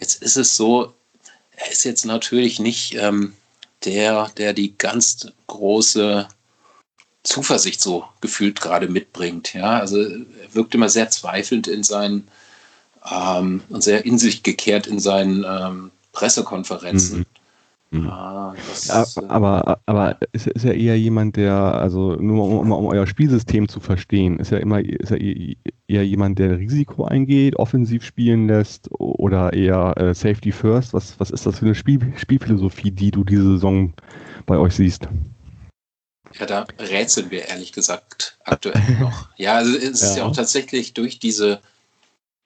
Jetzt 0.00 0.22
ist 0.22 0.36
es 0.36 0.56
so, 0.56 0.92
er 1.56 1.70
ist 1.70 1.84
jetzt 1.84 2.04
natürlich 2.04 2.58
nicht 2.58 2.94
ähm, 2.94 3.34
der, 3.84 4.30
der 4.36 4.52
die 4.52 4.76
ganz 4.76 5.26
große 5.46 6.26
Zuversicht 7.24 7.80
so 7.80 8.04
gefühlt 8.20 8.60
gerade 8.60 8.88
mitbringt. 8.88 9.54
Ja, 9.54 9.78
also 9.80 10.00
er 10.00 10.24
wirkt 10.52 10.74
immer 10.74 10.88
sehr 10.88 11.10
zweifelnd 11.10 11.66
in 11.66 11.82
seinen 11.82 12.28
ähm, 13.10 13.62
und 13.68 13.82
sehr 13.82 14.04
in 14.04 14.18
sich 14.18 14.42
gekehrt 14.42 14.86
in 14.86 15.00
seinen 15.00 15.44
ähm, 15.44 15.90
Pressekonferenzen. 16.12 17.20
Mhm. 17.20 17.26
Mhm. 17.94 18.08
Ah, 18.08 18.54
ja, 18.86 19.06
aber, 19.28 19.78
aber 19.86 20.18
ist, 20.32 20.48
ist 20.48 20.64
er 20.64 20.74
eher 20.74 20.98
jemand, 20.98 21.36
der, 21.36 21.54
also 21.54 22.16
nur 22.16 22.44
um, 22.44 22.72
um, 22.72 22.86
euer 22.86 23.06
Spielsystem 23.06 23.68
zu 23.68 23.78
verstehen, 23.78 24.40
ist 24.40 24.50
er 24.50 24.60
immer 24.60 24.80
ist 24.80 25.12
er 25.12 25.20
eher 25.20 26.04
jemand, 26.04 26.40
der 26.40 26.58
Risiko 26.58 27.04
eingeht, 27.04 27.54
offensiv 27.56 28.04
spielen 28.04 28.48
lässt 28.48 28.90
oder 28.98 29.52
eher 29.52 29.94
äh, 29.96 30.12
Safety 30.12 30.50
First? 30.50 30.92
Was, 30.92 31.20
was 31.20 31.30
ist 31.30 31.46
das 31.46 31.60
für 31.60 31.66
eine 31.66 31.76
Spiel, 31.76 32.00
Spielphilosophie, 32.16 32.90
die 32.90 33.12
du 33.12 33.22
diese 33.22 33.44
Saison 33.44 33.92
bei 34.44 34.58
euch 34.58 34.74
siehst? 34.74 35.08
Ja, 36.38 36.46
da 36.46 36.66
rätseln 36.78 37.30
wir 37.30 37.46
ehrlich 37.46 37.72
gesagt 37.72 38.36
aktuell 38.44 38.96
noch. 39.00 39.28
Ja, 39.36 39.54
also 39.54 39.76
es 39.76 40.02
ist 40.02 40.16
ja, 40.16 40.16
ja 40.18 40.24
auch 40.24 40.34
tatsächlich 40.34 40.94
durch 40.94 41.18
diese 41.18 41.60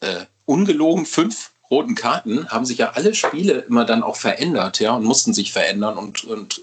äh, 0.01 0.25
ungelogen 0.45 1.07
fünf 1.07 1.51
roten 1.71 1.95
Karten 1.95 2.49
haben 2.49 2.65
sich 2.65 2.79
ja 2.79 2.93
alle 2.93 3.15
Spiele 3.15 3.61
immer 3.69 3.85
dann 3.85 4.03
auch 4.03 4.17
verändert, 4.17 4.81
ja, 4.81 4.93
und 4.93 5.05
mussten 5.05 5.35
sich 5.35 5.53
verändern. 5.53 5.99
Und, 5.99 6.25
und 6.25 6.63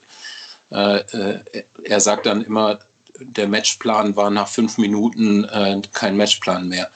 äh, 0.72 0.98
äh, 0.98 1.64
er 1.84 2.00
sagt 2.00 2.26
dann 2.26 2.44
immer, 2.44 2.80
der 3.20 3.48
Matchplan 3.48 4.16
war 4.16 4.30
nach 4.30 4.48
fünf 4.48 4.78
Minuten 4.78 5.44
äh, 5.46 5.82
kein 5.94 6.18
Matchplan 6.18 6.68
mehr. 6.68 6.90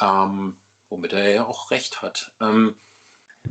Ähm, 0.00 0.56
womit 0.88 1.12
er 1.12 1.30
ja 1.30 1.44
auch 1.46 1.70
recht 1.70 2.00
hat. 2.00 2.32
Ähm, 2.40 2.76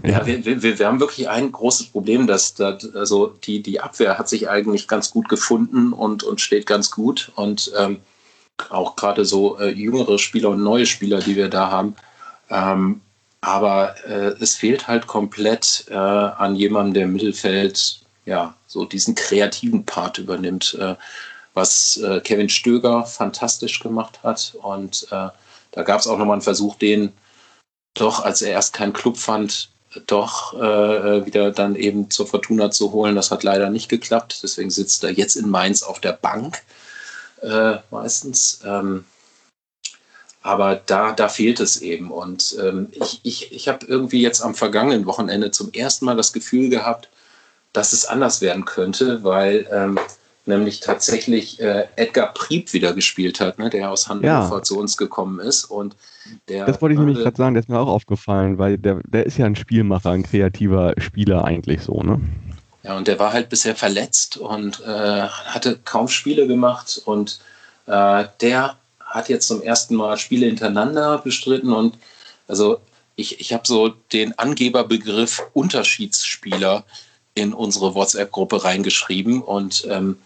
ja, 0.03 0.25
wir, 0.25 0.45
wir, 0.45 0.79
wir, 0.79 0.87
haben 0.87 0.99
wirklich 0.99 1.29
ein 1.29 1.51
großes 1.51 1.87
Problem, 1.87 2.27
dass, 2.27 2.53
dass 2.53 2.93
also 2.95 3.27
die, 3.27 3.61
die 3.61 3.79
Abwehr 3.79 4.17
hat 4.17 4.29
sich 4.29 4.49
eigentlich 4.49 4.87
ganz 4.87 5.11
gut 5.11 5.27
gefunden 5.29 5.93
und, 5.93 6.23
und 6.23 6.41
steht 6.41 6.65
ganz 6.65 6.91
gut. 6.91 7.31
Und 7.35 7.71
ähm, 7.77 7.99
auch 8.69 8.95
gerade 8.95 9.25
so 9.25 9.57
äh, 9.59 9.69
jüngere 9.69 10.19
Spieler 10.19 10.49
und 10.49 10.63
neue 10.63 10.85
Spieler, 10.85 11.19
die 11.19 11.35
wir 11.35 11.49
da 11.49 11.69
haben, 11.71 11.95
ähm, 12.49 13.01
aber 13.41 13.95
äh, 14.05 14.33
es 14.41 14.55
fehlt 14.55 14.87
halt 14.87 15.07
komplett 15.07 15.85
äh, 15.89 15.93
an 15.93 16.55
jemandem, 16.55 16.93
der 16.93 17.03
im 17.03 17.13
Mittelfeld 17.13 18.01
ja 18.25 18.55
so 18.65 18.85
diesen 18.85 19.15
kreativen 19.15 19.85
Part 19.85 20.17
übernimmt, 20.17 20.75
äh, 20.79 20.95
was 21.53 21.97
äh, 21.97 22.19
Kevin 22.21 22.49
Stöger 22.49 23.05
fantastisch 23.05 23.79
gemacht 23.79 24.19
hat. 24.23 24.55
Und 24.61 25.07
äh, 25.11 25.29
da 25.71 25.83
gab 25.83 25.99
es 25.99 26.07
auch 26.07 26.17
nochmal 26.17 26.33
einen 26.33 26.41
Versuch, 26.41 26.75
den 26.75 27.13
doch, 27.93 28.23
als 28.23 28.41
er 28.41 28.51
erst 28.51 28.73
keinen 28.73 28.93
Club 28.93 29.17
fand, 29.17 29.69
doch 30.05 30.53
äh, 30.53 31.25
wieder 31.25 31.51
dann 31.51 31.75
eben 31.75 32.09
zur 32.09 32.27
Fortuna 32.27 32.71
zu 32.71 32.91
holen. 32.91 33.15
Das 33.15 33.31
hat 33.31 33.43
leider 33.43 33.69
nicht 33.69 33.89
geklappt. 33.89 34.41
Deswegen 34.43 34.69
sitzt 34.69 35.03
er 35.03 35.11
jetzt 35.11 35.35
in 35.35 35.49
Mainz 35.49 35.83
auf 35.83 35.99
der 35.99 36.13
Bank. 36.13 36.61
äh, 37.41 37.77
meistens. 37.91 38.61
Ähm, 38.65 39.05
aber 40.41 40.81
da, 40.85 41.11
da 41.11 41.27
fehlt 41.29 41.59
es 41.59 41.81
eben. 41.81 42.11
Und 42.11 42.55
ähm, 42.61 42.87
ich, 42.91 43.19
ich, 43.23 43.51
ich 43.51 43.67
habe 43.67 43.85
irgendwie 43.85 44.21
jetzt 44.21 44.41
am 44.41 44.55
vergangenen 44.55 45.05
Wochenende 45.05 45.51
zum 45.51 45.73
ersten 45.73 46.05
Mal 46.05 46.15
das 46.15 46.33
Gefühl 46.33 46.69
gehabt, 46.69 47.09
dass 47.73 47.93
es 47.93 48.05
anders 48.05 48.41
werden 48.41 48.65
könnte, 48.65 49.23
weil 49.23 49.67
ähm, 49.71 49.99
nämlich 50.47 50.79
tatsächlich 50.79 51.59
äh, 51.59 51.87
Edgar 51.95 52.33
Prieb 52.33 52.73
wieder 52.73 52.93
gespielt 52.93 53.39
hat, 53.39 53.59
ne, 53.59 53.69
der 53.69 53.91
aus 53.91 54.07
Hannover 54.07 54.57
ja. 54.57 54.63
zu 54.63 54.77
uns 54.77 54.97
gekommen 54.97 55.39
ist. 55.39 55.65
Und 55.65 55.95
der, 56.49 56.65
das 56.65 56.81
wollte 56.81 56.93
ich 56.93 56.99
nämlich 56.99 57.17
gerade 57.17 57.37
sagen, 57.37 57.53
der 57.53 57.61
ist 57.61 57.69
mir 57.69 57.79
auch 57.79 57.87
aufgefallen, 57.87 58.57
weil 58.57 58.77
der, 58.77 59.01
der 59.05 59.25
ist 59.25 59.37
ja 59.37 59.45
ein 59.45 59.55
Spielmacher, 59.55 60.11
ein 60.11 60.23
kreativer 60.23 60.93
Spieler 60.97 61.45
eigentlich 61.45 61.81
so, 61.81 62.01
ne? 62.01 62.19
Ja, 62.83 62.95
und 62.95 63.07
der 63.07 63.19
war 63.19 63.33
halt 63.33 63.49
bisher 63.49 63.75
verletzt 63.75 64.37
und 64.37 64.79
äh, 64.79 64.87
hatte 65.27 65.79
kaum 65.83 66.07
Spiele 66.07 66.47
gemacht 66.47 67.01
und 67.03 67.41
äh, 67.85 68.25
der 68.39 68.77
hat 69.01 69.29
jetzt 69.29 69.47
zum 69.47 69.61
ersten 69.61 69.95
Mal 69.95 70.17
Spiele 70.17 70.45
hintereinander 70.45 71.17
bestritten 71.17 71.73
und 71.73 71.97
also 72.47 72.79
ich, 73.17 73.41
ich 73.41 73.51
habe 73.51 73.63
so 73.65 73.89
den 74.13 74.37
Angeberbegriff 74.37 75.41
Unterschiedsspieler 75.53 76.85
in 77.33 77.53
unsere 77.53 77.93
WhatsApp-Gruppe 77.93 78.63
reingeschrieben 78.63 79.41
und 79.41 79.85
ähm, 79.89 80.17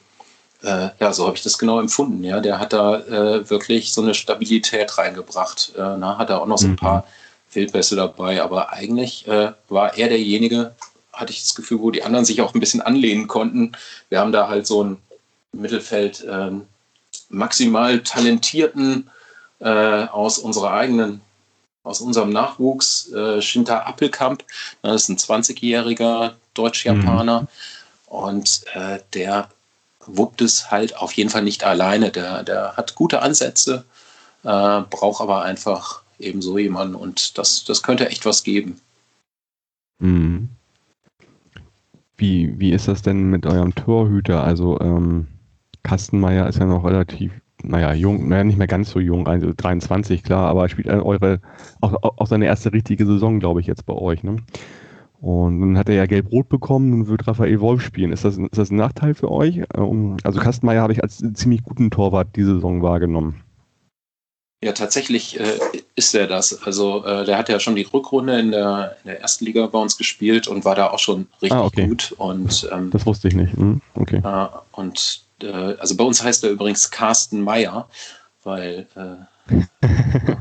äh, 0.64 0.90
ja, 1.00 1.14
so 1.14 1.26
habe 1.26 1.36
ich 1.36 1.44
das 1.44 1.58
genau 1.58 1.80
empfunden. 1.80 2.24
Ja, 2.24 2.40
der 2.40 2.60
hat 2.60 2.74
da 2.74 3.00
äh, 3.00 3.50
wirklich 3.50 3.94
so 3.94 4.02
eine 4.02 4.14
Stabilität 4.14 4.98
reingebracht. 4.98 5.74
Äh, 5.76 5.98
na, 5.98 6.18
hat 6.18 6.30
er 6.30 6.42
auch 6.42 6.46
noch 6.46 6.58
so 6.58 6.68
ein 6.68 6.72
mhm. 6.72 6.78
paar 6.78 7.06
Fehlpässe 7.50 7.96
dabei, 7.96 8.42
aber 8.42 8.72
eigentlich 8.72 9.28
äh, 9.28 9.54
war 9.70 9.98
er 9.98 10.10
derjenige, 10.10 10.74
hatte 11.12 11.34
ich 11.34 11.42
das 11.42 11.56
Gefühl, 11.56 11.82
wo 11.82 11.92
die 11.92 12.04
anderen 12.04 12.26
sich 12.26 12.42
auch 12.42 12.54
ein 12.54 12.60
bisschen 12.60 12.82
anlehnen 12.82 13.28
konnten. 13.28 13.74
Wir 14.10 14.20
haben 14.20 14.32
da 14.32 14.48
halt 14.48 14.68
so 14.68 14.84
ein 14.84 14.98
Mittelfeld 15.52 16.26
ähm, 16.30 16.68
maximal 17.30 18.00
talentierten 18.00 19.10
äh, 19.60 20.06
aus 20.06 20.38
unserer 20.38 20.72
eigenen, 20.74 21.22
aus 21.84 22.02
unserem 22.02 22.30
Nachwuchs, 22.30 23.12
äh, 23.12 23.42
Shinta 23.42 23.80
Appelkamp. 23.80 24.44
Das 24.84 25.10
ist 25.10 25.10
ein 25.10 25.18
20-jähriger 25.18 26.34
Deutsch-Japaner. 26.54 27.42
Mhm. 27.42 27.48
Und 28.08 28.66
der 29.14 29.48
wuppt 30.06 30.42
es 30.42 30.72
halt 30.72 30.98
auf 30.98 31.14
jeden 31.14 31.30
Fall 31.30 31.44
nicht 31.44 31.64
alleine. 31.64 32.12
Der, 32.12 32.44
der 32.44 32.76
hat 32.78 32.96
gute 32.96 33.22
Ansätze, 33.22 33.86
äh, 34.44 34.82
braucht 34.90 35.22
aber 35.22 35.44
einfach 35.44 36.02
eben 36.20 36.42
so 36.42 36.58
jemanden 36.58 36.96
und 36.96 37.38
das, 37.38 37.64
das 37.64 37.84
könnte 37.84 38.10
echt 38.10 38.26
was 38.26 38.44
geben. 38.44 38.80
Mhm. 40.00 40.50
Wie, 42.18 42.60
wie 42.60 42.72
ist 42.72 42.88
das 42.88 43.02
denn 43.02 43.30
mit 43.30 43.46
eurem 43.46 43.74
Torhüter? 43.74 44.44
Also 44.44 44.80
ähm, 44.80 45.28
Kastenmeier 45.84 46.48
ist 46.48 46.60
ja 46.60 46.66
noch 46.66 46.84
relativ, 46.86 47.32
naja, 47.64 47.94
jung, 47.94 48.28
naja, 48.28 48.44
nicht 48.44 48.58
mehr 48.58 48.68
ganz 48.68 48.92
so 48.92 49.00
jung, 49.00 49.28
also 49.28 49.52
23, 49.56 50.24
klar, 50.24 50.48
aber 50.48 50.70
spielt 50.70 50.88
eure, 50.88 51.40
auch, 51.82 51.96
auch 52.02 52.28
seine 52.28 52.46
erste 52.46 52.74
richtige 52.74 53.06
Saison, 53.06 53.40
glaube 53.40 53.62
ich, 53.62 53.68
jetzt 53.68 53.86
bei 53.86 53.94
euch, 53.94 54.24
ne? 54.24 54.38
Und 55.22 55.62
dann 55.62 55.78
hat 55.78 55.88
er 55.88 55.96
ja 55.96 56.08
gelb-rot 56.08 56.50
bekommen 56.50 56.94
und 56.94 57.08
wird 57.08 57.28
Raphael 57.28 57.62
Wolf 57.62 57.84
spielen. 57.84 58.12
Ist 58.12 58.26
das, 58.26 58.38
ist 58.38 58.58
das 58.58 58.72
ein 58.72 58.78
Nachteil 58.78 59.14
für 59.14 59.30
euch? 59.30 59.62
Ähm, 59.76 60.18
also 60.24 60.40
Kastenmeier 60.40 60.82
habe 60.82 60.94
ich 60.94 61.04
als 61.04 61.24
ziemlich 61.34 61.64
guten 61.64 61.92
Torwart 61.92 62.36
diese 62.36 62.56
Saison 62.56 62.82
wahrgenommen. 62.82 63.44
Ja, 64.64 64.74
tatsächlich 64.74 65.40
äh, 65.40 65.60
ist 65.96 66.16
er 66.16 66.26
das. 66.26 66.64
Also 66.64 67.06
äh, 67.06 67.24
der 67.26 67.38
hat 67.38 67.50
ja 67.50 67.60
schon 67.60 67.76
die 67.76 67.84
Rückrunde 67.84 68.40
in 68.40 68.52
der, 68.52 68.98
in 69.04 69.10
der 69.10 69.22
ersten 69.22 69.46
Liga 69.46 69.68
bei 69.68 69.78
uns 69.78 69.96
gespielt 69.98 70.48
und 70.48 70.66
war 70.66 70.76
da 70.76 70.90
auch 70.90 71.00
schon 71.00 71.28
richtig 71.42 71.58
ah, 71.58 71.66
okay. 71.66 71.88
gut. 71.88 72.14
Und, 72.18 72.68
ähm, 72.72 72.90
das 72.92 73.06
wusste 73.06 73.28
ich 73.28 73.36
nicht. 73.36 73.56
Hm, 73.56 73.82
okay. 73.96 74.22
Äh, 74.24 74.48
und 74.72 75.22
äh, 75.44 75.48
also 75.52 75.96
bei 75.96 76.04
uns 76.04 76.24
heißt 76.24 76.44
er 76.44 76.50
übrigens 76.50 76.90
Carsten 76.90 77.42
Meyer, 77.42 77.88
weil 78.44 78.88
äh, 78.96 79.56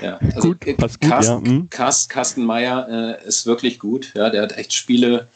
ja, 0.00 0.18
also 0.34 0.48
gut, 0.48 0.66
äh, 0.66 0.74
Carsten, 0.74 1.38
gut, 1.38 1.46
ja. 1.48 1.50
Hm. 1.50 1.70
Carsten 2.08 2.44
Meyer 2.44 3.20
äh, 3.22 3.26
ist 3.26 3.46
wirklich 3.46 3.78
gut. 3.78 4.12
Ja, 4.14 4.30
der 4.30 4.42
hat 4.42 4.56
echt 4.56 4.72
Spiele 4.72 5.28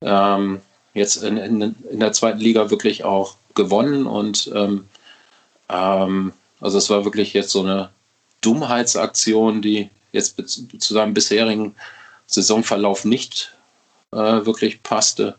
ähm, 0.00 0.60
jetzt 0.94 1.22
in, 1.22 1.36
in, 1.36 1.74
in, 1.90 2.00
der 2.00 2.12
zweiten 2.12 2.40
Liga 2.40 2.70
wirklich 2.70 3.04
auch 3.04 3.36
gewonnen 3.54 4.06
und 4.06 4.50
ähm, 4.54 4.88
ähm, 5.68 6.32
also 6.60 6.78
es 6.78 6.90
war 6.90 7.04
wirklich 7.04 7.32
jetzt 7.32 7.50
so 7.50 7.62
eine 7.62 7.90
Dummheitsaktion, 8.40 9.62
die 9.62 9.90
jetzt 10.12 10.36
zu 10.46 10.94
seinem 10.94 11.14
bisherigen 11.14 11.74
Saisonverlauf 12.26 13.04
nicht 13.04 13.52
äh, 14.12 14.16
wirklich 14.16 14.82
passte. 14.82 15.36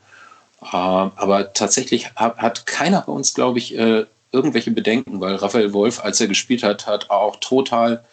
Äh, 0.61 0.75
aber 0.75 1.53
tatsächlich 1.53 2.11
hat, 2.15 2.37
hat, 2.37 2.65
keiner 2.65 3.01
bei 3.01 3.11
uns, 3.11 3.33
glaube 3.33 3.59
ich, 3.59 3.77
äh, 3.77 4.05
irgendwelche 4.31 4.71
Bedenken, 4.71 5.19
weil 5.21 5.35
Raphael 5.35 5.73
Wolf, 5.73 6.03
als 6.03 6.21
er 6.21 6.27
gespielt 6.27 6.63
hat, 6.63 6.87
hat 6.87 7.09
auch 7.09 7.37
total 7.37 8.03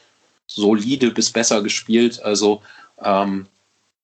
solide 0.47 1.11
bis 1.11 1.31
besser 1.31 1.63
gespielt. 1.63 2.23
Also 2.23 2.63
ähm, 3.03 3.47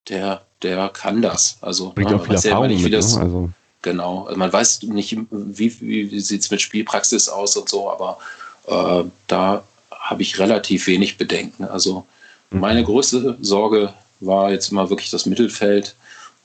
der, 0.08 0.42
der 0.62 0.88
kann 0.88 1.22
das. 1.22 1.58
Also 1.60 1.92
Bringt 1.94 2.10
ne, 2.10 2.16
auch 2.16 2.24
viel 2.24 2.34
Erfahrung 2.34 2.68
nicht, 2.68 2.82
mit, 2.82 2.92
das, 2.92 3.16
ne? 3.16 3.22
also. 3.22 3.50
Genau. 3.82 4.24
Also 4.24 4.38
man 4.38 4.52
weiß 4.52 4.82
nicht, 4.84 5.16
wie, 5.30 5.80
wie, 5.80 6.20
sieht 6.20 6.42
es 6.42 6.50
mit 6.50 6.60
Spielpraxis 6.60 7.28
aus 7.28 7.56
und 7.56 7.68
so, 7.68 7.90
aber 7.90 8.18
äh, 8.66 9.04
da 9.26 9.64
habe 9.90 10.22
ich 10.22 10.38
relativ 10.38 10.86
wenig 10.86 11.18
Bedenken. 11.18 11.64
Also 11.64 12.06
mhm. 12.50 12.60
meine 12.60 12.84
größte 12.84 13.38
Sorge 13.40 13.92
war 14.20 14.52
jetzt 14.52 14.70
immer 14.70 14.88
wirklich 14.88 15.10
das 15.10 15.26
Mittelfeld 15.26 15.96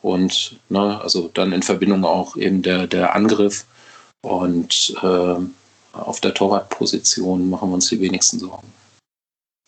und 0.02 0.58
ne, 0.70 1.00
also 1.02 1.30
dann 1.34 1.52
in 1.52 1.62
Verbindung 1.62 2.06
auch 2.06 2.36
eben 2.36 2.62
der, 2.62 2.88
der 2.88 3.14
Angriff 3.16 3.66
und 4.28 4.96
äh, 5.02 5.36
auf 5.94 6.22
der 6.22 6.34
Torwartposition 6.34 7.50
machen 7.50 7.70
wir 7.70 7.76
uns 7.76 7.90
die 7.90 8.00
wenigsten 8.00 8.40
Sorgen. 8.40 8.68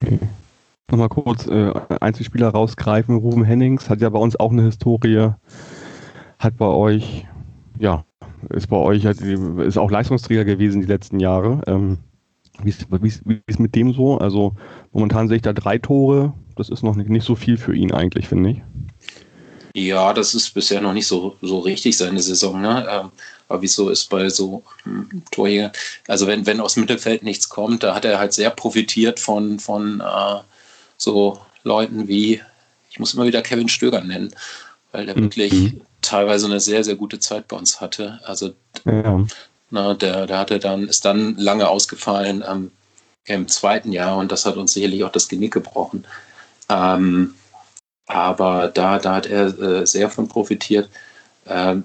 Okay. 0.04 0.20
Nochmal 0.92 1.10
kurz 1.10 1.46
äh, 1.48 1.72
Einzelspieler 2.02 2.50
rausgreifen. 2.50 3.16
Ruben 3.16 3.44
Hennings 3.44 3.90
hat 3.90 4.02
ja 4.02 4.10
bei 4.10 4.20
uns 4.20 4.40
auch 4.40 4.52
eine 4.52 4.64
Historie, 4.64 5.30
hat 6.40 6.58
bei 6.58 6.66
euch, 6.66 7.26
ja, 7.78 8.04
ist 8.50 8.68
bei 8.68 8.78
euch, 8.78 9.06
hat, 9.06 9.22
ist 9.22 9.78
auch 9.78 9.92
Leistungsträger 9.92 10.46
gewesen 10.46 10.82
die 10.82 10.88
letzten 10.88 11.20
Jahre. 11.20 11.62
Ähm, 11.68 12.00
wie 12.64 12.70
ist, 12.70 12.88
wie, 12.90 13.08
ist, 13.08 13.22
wie 13.26 13.42
ist 13.46 13.60
mit 13.60 13.76
dem 13.76 13.94
so? 13.94 14.18
Also 14.18 14.56
momentan 14.92 15.28
sehe 15.28 15.38
ich 15.38 15.44
da 15.44 15.54
drei 15.54 15.78
Tore. 15.78 16.34
Das 16.56 16.70
ist 16.70 16.84
noch 16.84 16.96
nicht, 16.96 17.10
nicht 17.10 17.26
so 17.26 17.36
viel 17.36 17.58
für 17.58 17.76
ihn 17.76 17.94
eigentlich, 17.94 18.28
finde 18.28 18.50
ich. 18.50 18.62
Ja, 19.76 20.14
das 20.14 20.34
ist 20.34 20.54
bisher 20.54 20.82
noch 20.82 20.94
nicht 20.94 21.08
so, 21.08 21.36
so 21.42 21.60
richtig 21.60 21.96
seine 21.96 22.20
Saison. 22.20 22.62
Ne? 22.62 22.86
Ähm, 22.90 23.12
aber 23.50 23.62
wieso 23.64 23.90
ist 23.90 24.10
bei 24.10 24.30
so 24.30 24.64
hm, 24.84 25.24
Torjägern, 25.32 25.72
also 26.08 26.28
wenn, 26.28 26.46
wenn 26.46 26.62
aus 26.62 26.78
Mittelfeld 26.78 27.24
nichts 27.24 27.50
kommt, 27.50 27.84
da 27.84 27.96
hat 27.96 28.06
er 28.06 28.20
halt 28.20 28.34
sehr 28.34 28.52
profitiert 28.52 29.20
von, 29.20 29.60
von 29.60 30.00
äh, 30.00 30.40
so 30.98 31.40
Leuten 31.64 32.08
wie, 32.08 32.42
ich 32.90 33.00
muss 33.00 33.14
immer 33.14 33.26
wieder 33.26 33.42
Kevin 33.42 33.68
Stöger 33.68 34.02
nennen, 34.02 34.34
weil 34.92 35.06
der 35.06 35.18
mhm. 35.18 35.24
wirklich 35.24 35.74
teilweise 36.02 36.46
eine 36.46 36.60
sehr, 36.60 36.84
sehr 36.84 36.96
gute 36.96 37.20
Zeit 37.20 37.48
bei 37.48 37.58
uns 37.58 37.82
hatte. 37.82 38.20
Also 38.24 38.54
ja. 38.86 39.26
Na, 39.72 39.94
der, 39.94 40.26
der 40.26 40.38
hatte 40.38 40.60
dann, 40.60 40.88
ist 40.88 41.06
dann 41.06 41.36
lange 41.36 41.68
ausgefallen 41.68 42.44
ähm, 42.48 42.72
im 43.26 43.48
zweiten 43.48 43.92
Jahr 43.92 44.18
und 44.18 44.32
das 44.32 44.46
hat 44.46 44.58
uns 44.58 44.74
sicherlich 44.74 45.04
auch 45.04 45.12
das 45.12 45.28
Genick 45.28 45.54
gebrochen. 45.54 46.06
Ähm, 46.70 47.36
aber 48.08 48.68
da, 48.68 48.98
da 48.98 49.16
hat 49.16 49.28
er 49.28 49.60
äh, 49.60 49.86
sehr 49.86 50.10
von 50.10 50.28
profitiert. 50.28 50.90
Ähm, 51.46 51.84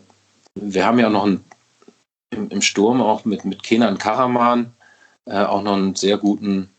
wir 0.54 0.86
haben 0.86 0.98
ja 0.98 1.10
noch 1.10 1.24
einen, 1.24 1.44
im, 2.34 2.48
im, 2.50 2.62
Sturm 2.62 3.00
auch 3.00 3.24
mit, 3.24 3.44
mit 3.44 3.62
Kenan 3.62 3.98
Karaman 3.98 4.74
äh, 5.26 5.38
auch 5.38 5.62
noch 5.62 5.74
einen 5.74 5.94
sehr 5.94 6.18
guten 6.18 6.70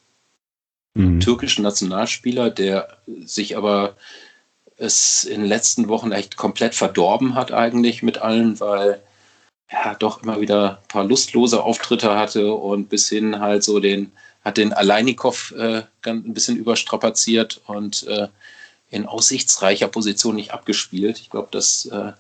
mhm. 0.94 1.20
türkischen 1.20 1.64
Nationalspieler, 1.64 2.50
der 2.50 2.98
sich 3.24 3.58
aber 3.58 3.96
es 4.78 5.24
in 5.24 5.42
den 5.42 5.50
letzten 5.50 5.88
Wochen 5.88 6.12
echt 6.12 6.38
komplett 6.38 6.76
verdorben 6.76 7.36
hat 7.36 7.52
eigentlich 7.52 8.04
mit 8.04 8.18
allen, 8.18 8.60
weil 8.60 9.02
ja, 9.72 9.96
doch 9.96 10.22
immer 10.22 10.42
wieder 10.42 10.80
ein 10.82 10.88
paar 10.88 11.04
lustlose 11.04 11.64
Auftritte 11.64 12.16
hatte 12.16 12.54
und 12.54 12.90
bis 12.90 13.10
hin 13.10 13.40
halt 13.40 13.64
so 13.64 13.80
den, 13.80 14.12
hat 14.44 14.58
den 14.58 14.74
Aleinikow 14.74 15.54
äh, 15.58 15.84
ein 16.06 16.34
bisschen 16.34 16.58
überstrapaziert 16.58 17.62
und 17.66 18.06
äh, 18.08 18.28
in 18.90 19.08
aussichtsreicher 19.08 19.88
Position 19.88 20.36
nicht 20.36 20.52
abgespielt. 20.52 21.20
Ich 21.20 21.30
glaube, 21.30 21.48
dass 21.52 21.86
äh, 21.88 22.12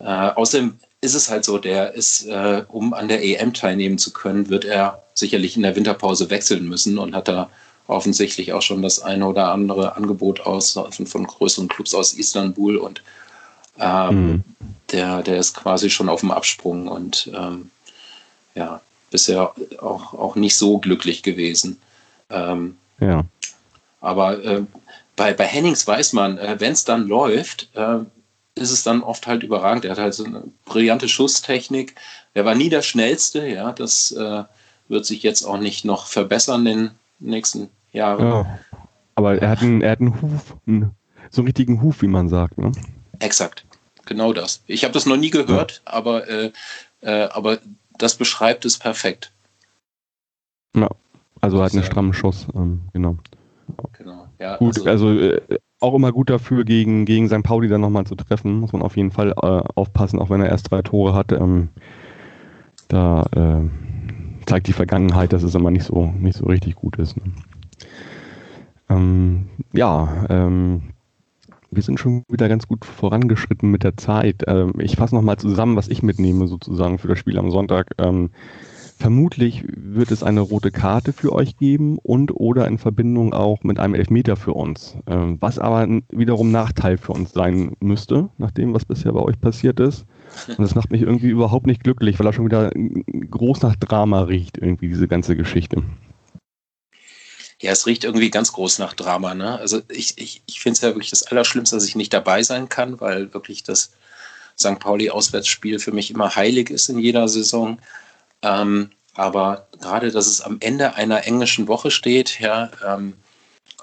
äh, 0.00 0.04
außerdem 0.04 0.78
ist 1.00 1.14
es 1.14 1.30
halt 1.30 1.44
so, 1.44 1.58
der 1.58 1.94
ist, 1.94 2.26
äh, 2.26 2.64
um 2.68 2.92
an 2.92 3.08
der 3.08 3.24
EM 3.24 3.54
teilnehmen 3.54 3.98
zu 3.98 4.12
können, 4.12 4.50
wird 4.50 4.64
er 4.64 5.02
sicherlich 5.14 5.56
in 5.56 5.62
der 5.62 5.76
Winterpause 5.76 6.30
wechseln 6.30 6.68
müssen 6.68 6.98
und 6.98 7.14
hat 7.14 7.28
da 7.28 7.50
offensichtlich 7.86 8.52
auch 8.52 8.62
schon 8.62 8.82
das 8.82 9.00
eine 9.00 9.26
oder 9.26 9.48
andere 9.48 9.96
Angebot 9.96 10.40
aus 10.40 10.72
von, 10.72 11.06
von 11.06 11.26
größeren 11.26 11.68
Clubs 11.68 11.94
aus 11.94 12.12
Istanbul 12.12 12.76
und 12.76 13.02
ähm, 13.78 14.30
mhm. 14.30 14.44
der, 14.92 15.22
der 15.22 15.38
ist 15.38 15.56
quasi 15.56 15.90
schon 15.90 16.08
auf 16.08 16.20
dem 16.20 16.30
Absprung 16.30 16.86
und 16.86 17.30
ähm, 17.34 17.70
ja, 18.54 18.80
bisher 19.10 19.54
auch, 19.80 20.14
auch 20.14 20.36
nicht 20.36 20.56
so 20.56 20.78
glücklich 20.78 21.22
gewesen. 21.22 21.80
Ähm, 22.28 22.76
ja. 23.00 23.24
Aber 24.00 24.42
äh, 24.44 24.62
bei, 25.16 25.32
bei 25.32 25.46
Hennings 25.46 25.86
weiß 25.86 26.12
man, 26.12 26.38
äh, 26.38 26.56
wenn 26.58 26.72
es 26.72 26.84
dann 26.84 27.08
läuft, 27.08 27.70
äh, 27.74 27.98
ist 28.54 28.70
es 28.70 28.82
dann 28.82 29.02
oft 29.02 29.26
halt 29.26 29.42
überragend. 29.42 29.84
Er 29.84 29.92
hat 29.92 29.98
halt 29.98 30.14
so 30.14 30.24
eine 30.24 30.44
brillante 30.64 31.08
Schusstechnik. 31.08 31.94
Er 32.34 32.44
war 32.44 32.54
nie 32.54 32.68
der 32.68 32.82
Schnellste, 32.82 33.46
ja, 33.46 33.72
das 33.72 34.12
äh, 34.12 34.44
wird 34.88 35.06
sich 35.06 35.22
jetzt 35.22 35.44
auch 35.44 35.58
nicht 35.58 35.84
noch 35.84 36.06
verbessern 36.06 36.66
in 36.66 36.78
den 36.78 36.90
nächsten 37.18 37.68
Jahren. 37.92 38.26
Ja, 38.26 38.58
aber 39.14 39.40
er 39.40 39.50
hat 39.50 39.62
einen, 39.62 39.82
er 39.82 39.92
hat 39.92 40.00
einen 40.00 40.20
Huf, 40.20 40.56
einen, 40.66 40.94
so 41.30 41.42
einen 41.42 41.48
richtigen 41.48 41.82
Huf, 41.82 42.02
wie 42.02 42.08
man 42.08 42.28
sagt. 42.28 42.58
Ne? 42.58 42.72
Exakt, 43.20 43.64
genau 44.04 44.32
das. 44.32 44.62
Ich 44.66 44.84
habe 44.84 44.94
das 44.94 45.06
noch 45.06 45.16
nie 45.16 45.30
gehört, 45.30 45.82
ja. 45.86 45.92
aber, 45.92 46.28
äh, 46.28 46.52
äh, 47.00 47.28
aber 47.28 47.58
das 47.98 48.16
beschreibt 48.16 48.64
es 48.64 48.78
perfekt. 48.78 49.32
Ja, 50.76 50.88
also 51.40 51.58
er 51.58 51.64
hat 51.64 51.72
einen 51.72 51.84
strammen 51.84 52.12
Schuss, 52.12 52.46
ähm, 52.54 52.82
genau. 52.92 53.18
Genau, 53.96 54.26
ja. 54.38 54.56
Gut, 54.56 54.86
also, 54.86 55.08
also 55.08 55.20
äh, 55.20 55.58
auch 55.80 55.94
immer 55.94 56.12
gut 56.12 56.30
dafür, 56.30 56.64
gegen, 56.64 57.06
gegen 57.06 57.28
St. 57.28 57.42
Pauli 57.42 57.68
dann 57.68 57.80
nochmal 57.80 58.04
zu 58.04 58.14
treffen. 58.14 58.60
Muss 58.60 58.72
man 58.72 58.82
auf 58.82 58.96
jeden 58.96 59.10
Fall 59.10 59.30
äh, 59.30 59.62
aufpassen, 59.74 60.18
auch 60.18 60.30
wenn 60.30 60.42
er 60.42 60.50
erst 60.50 60.70
drei 60.70 60.82
Tore 60.82 61.14
hat. 61.14 61.32
Ähm, 61.32 61.70
da 62.88 63.22
äh, 63.34 64.44
zeigt 64.46 64.66
die 64.66 64.72
Vergangenheit, 64.72 65.32
dass 65.32 65.42
es 65.42 65.54
immer 65.54 65.70
nicht 65.70 65.84
so, 65.84 66.12
nicht 66.18 66.36
so 66.36 66.46
richtig 66.46 66.74
gut 66.74 66.98
ist. 66.98 67.16
Ne? 67.16 67.22
Ähm, 68.90 69.46
ja, 69.72 70.26
ähm, 70.28 70.82
wir 71.70 71.82
sind 71.82 72.00
schon 72.00 72.24
wieder 72.28 72.48
ganz 72.48 72.66
gut 72.66 72.84
vorangeschritten 72.84 73.70
mit 73.70 73.84
der 73.84 73.96
Zeit. 73.96 74.42
Ähm, 74.48 74.72
ich 74.78 74.96
fasse 74.96 75.14
nochmal 75.14 75.36
zusammen, 75.38 75.76
was 75.76 75.88
ich 75.88 76.02
mitnehme 76.02 76.48
sozusagen 76.48 76.98
für 76.98 77.08
das 77.08 77.18
Spiel 77.18 77.38
am 77.38 77.50
Sonntag. 77.50 77.92
Vermutlich 79.00 79.64
wird 79.66 80.10
es 80.10 80.22
eine 80.22 80.42
rote 80.42 80.70
Karte 80.70 81.14
für 81.14 81.32
euch 81.32 81.56
geben 81.56 81.98
und 81.98 82.32
oder 82.32 82.68
in 82.68 82.76
Verbindung 82.76 83.32
auch 83.32 83.62
mit 83.62 83.78
einem 83.78 83.94
Elfmeter 83.94 84.36
für 84.36 84.52
uns. 84.52 84.94
Ähm, 85.06 85.38
was 85.40 85.58
aber 85.58 85.88
wiederum 86.10 86.50
Nachteil 86.50 86.98
für 86.98 87.12
uns 87.12 87.32
sein 87.32 87.78
müsste, 87.80 88.28
nach 88.36 88.50
dem, 88.50 88.74
was 88.74 88.84
bisher 88.84 89.12
bei 89.12 89.20
euch 89.20 89.40
passiert 89.40 89.80
ist. 89.80 90.04
Und 90.48 90.60
das 90.60 90.74
macht 90.74 90.90
mich 90.90 91.00
irgendwie 91.00 91.30
überhaupt 91.30 91.66
nicht 91.66 91.82
glücklich, 91.82 92.18
weil 92.18 92.26
er 92.26 92.34
schon 92.34 92.44
wieder 92.44 92.70
groß 93.30 93.62
nach 93.62 93.74
Drama 93.74 94.24
riecht, 94.24 94.58
irgendwie 94.58 94.88
diese 94.88 95.08
ganze 95.08 95.34
Geschichte. 95.34 95.82
Ja, 97.58 97.72
es 97.72 97.86
riecht 97.86 98.04
irgendwie 98.04 98.30
ganz 98.30 98.52
groß 98.52 98.80
nach 98.80 98.92
Drama. 98.92 99.34
Ne? 99.34 99.58
Also 99.58 99.80
ich, 99.88 100.18
ich, 100.18 100.42
ich 100.44 100.60
finde 100.60 100.74
es 100.74 100.82
ja 100.82 100.88
wirklich 100.88 101.08
das 101.10 101.22
Allerschlimmste, 101.22 101.74
dass 101.74 101.86
ich 101.86 101.96
nicht 101.96 102.12
dabei 102.12 102.42
sein 102.42 102.68
kann, 102.68 103.00
weil 103.00 103.32
wirklich 103.32 103.62
das 103.62 103.92
St. 104.58 104.78
Pauli-Auswärtsspiel 104.78 105.78
für 105.78 105.92
mich 105.92 106.10
immer 106.10 106.36
heilig 106.36 106.68
ist 106.68 106.90
in 106.90 106.98
jeder 106.98 107.28
Saison. 107.28 107.78
Ähm, 108.42 108.90
aber 109.14 109.68
gerade, 109.80 110.10
dass 110.10 110.26
es 110.26 110.40
am 110.40 110.58
Ende 110.60 110.94
einer 110.94 111.26
englischen 111.26 111.68
Woche 111.68 111.90
steht, 111.90 112.40
ja, 112.40 112.70
ähm, 112.86 113.14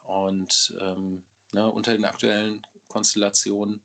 und 0.04 0.76
ähm, 0.80 1.24
ne, 1.54 1.70
unter 1.70 1.92
den 1.92 2.06
aktuellen 2.06 2.66
Konstellationen, 2.88 3.82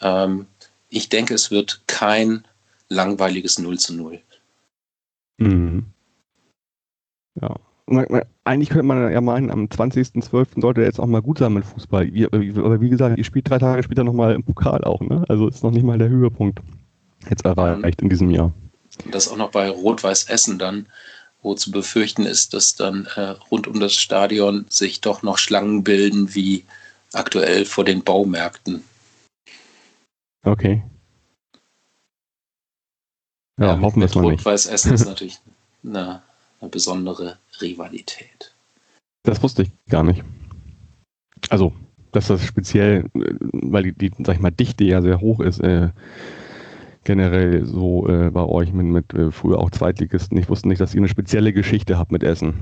ähm, 0.00 0.46
ich 0.88 1.08
denke, 1.08 1.34
es 1.34 1.50
wird 1.50 1.82
kein 1.86 2.44
langweiliges 2.88 3.58
0 3.58 3.78
zu 3.78 3.94
0. 3.94 4.20
Mhm. 5.38 5.86
Ja, 7.40 7.56
eigentlich 8.44 8.70
könnte 8.70 8.86
man 8.86 9.12
ja 9.12 9.20
meinen, 9.20 9.50
am 9.50 9.66
20.12. 9.66 10.60
sollte 10.60 10.80
er 10.80 10.86
jetzt 10.86 10.98
auch 10.98 11.06
mal 11.06 11.20
gut 11.20 11.38
sein 11.38 11.52
mit 11.52 11.64
Fußball. 11.64 12.10
Aber 12.32 12.80
wie 12.80 12.88
gesagt, 12.88 13.18
ihr 13.18 13.24
spielt 13.24 13.48
drei 13.48 13.58
Tage 13.58 13.82
später 13.82 14.04
nochmal 14.04 14.34
im 14.34 14.42
Pokal 14.42 14.84
auch, 14.84 15.00
ne? 15.00 15.24
Also 15.28 15.48
ist 15.48 15.62
noch 15.62 15.70
nicht 15.70 15.84
mal 15.84 15.98
der 15.98 16.08
Höhepunkt 16.08 16.60
jetzt 17.28 17.44
erreicht 17.44 18.00
in 18.00 18.08
diesem 18.08 18.30
Jahr. 18.30 18.52
Das 19.06 19.28
auch 19.28 19.36
noch 19.36 19.50
bei 19.50 19.68
Rot-Weiß 19.68 20.24
Essen 20.24 20.58
dann, 20.58 20.86
wo 21.42 21.54
zu 21.54 21.70
befürchten 21.70 22.26
ist, 22.26 22.54
dass 22.54 22.74
dann 22.74 23.06
äh, 23.16 23.34
rund 23.50 23.66
um 23.66 23.80
das 23.80 23.94
Stadion 23.94 24.66
sich 24.68 25.00
doch 25.00 25.22
noch 25.22 25.38
Schlangen 25.38 25.84
bilden 25.84 26.34
wie 26.34 26.64
aktuell 27.12 27.64
vor 27.64 27.84
den 27.84 28.02
Baumärkten. 28.02 28.84
Okay. 30.42 30.82
Ja, 33.58 33.74
ja 33.74 33.80
hoffen 33.80 34.00
wir 34.00 34.06
es 34.06 34.14
mal 34.14 34.22
nicht. 34.22 34.40
Rot-Weiß 34.40 34.66
Essen 34.66 34.94
ist 34.94 35.04
natürlich 35.06 35.40
eine, 35.84 36.22
eine 36.60 36.70
besondere 36.70 37.38
Rivalität. 37.60 38.54
Das 39.22 39.42
wusste 39.42 39.62
ich 39.62 39.70
gar 39.88 40.02
nicht. 40.02 40.22
Also, 41.50 41.72
dass 42.12 42.28
das 42.28 42.44
speziell, 42.44 43.10
äh, 43.14 43.34
weil 43.52 43.92
die, 43.92 44.10
die 44.10 44.24
sag 44.24 44.36
ich 44.36 44.40
mal, 44.40 44.50
Dichte 44.50 44.84
ja 44.84 45.02
sehr 45.02 45.20
hoch 45.20 45.40
ist, 45.40 45.60
äh, 45.60 45.90
generell 47.04 47.66
so 47.66 48.08
äh, 48.08 48.30
bei 48.30 48.42
euch 48.42 48.72
mit, 48.72 48.86
mit 48.86 49.14
äh, 49.14 49.30
früher 49.30 49.58
auch 49.58 49.70
Zweitligisten. 49.70 50.36
Ich 50.38 50.48
wusste 50.48 50.68
nicht, 50.68 50.80
dass 50.80 50.94
ihr 50.94 51.00
eine 51.00 51.08
spezielle 51.08 51.52
Geschichte 51.52 51.98
habt 51.98 52.12
mit 52.12 52.22
Essen. 52.22 52.54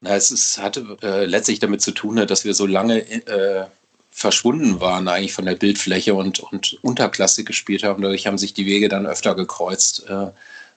Na, 0.00 0.14
es 0.14 0.30
ist, 0.30 0.60
hatte 0.60 0.96
äh, 1.02 1.24
letztlich 1.24 1.58
damit 1.58 1.80
zu 1.80 1.90
tun, 1.90 2.16
dass 2.16 2.44
wir 2.44 2.54
so 2.54 2.66
lange 2.66 3.00
äh, 3.00 3.64
verschwunden 4.10 4.80
waren 4.80 5.08
eigentlich 5.08 5.32
von 5.32 5.44
der 5.44 5.54
Bildfläche 5.54 6.14
und, 6.14 6.40
und 6.40 6.78
Unterklasse 6.82 7.44
gespielt 7.44 7.84
haben. 7.84 8.02
Dadurch 8.02 8.26
haben 8.26 8.38
sich 8.38 8.54
die 8.54 8.66
Wege 8.66 8.88
dann 8.88 9.06
öfter 9.06 9.34
gekreuzt 9.34 10.06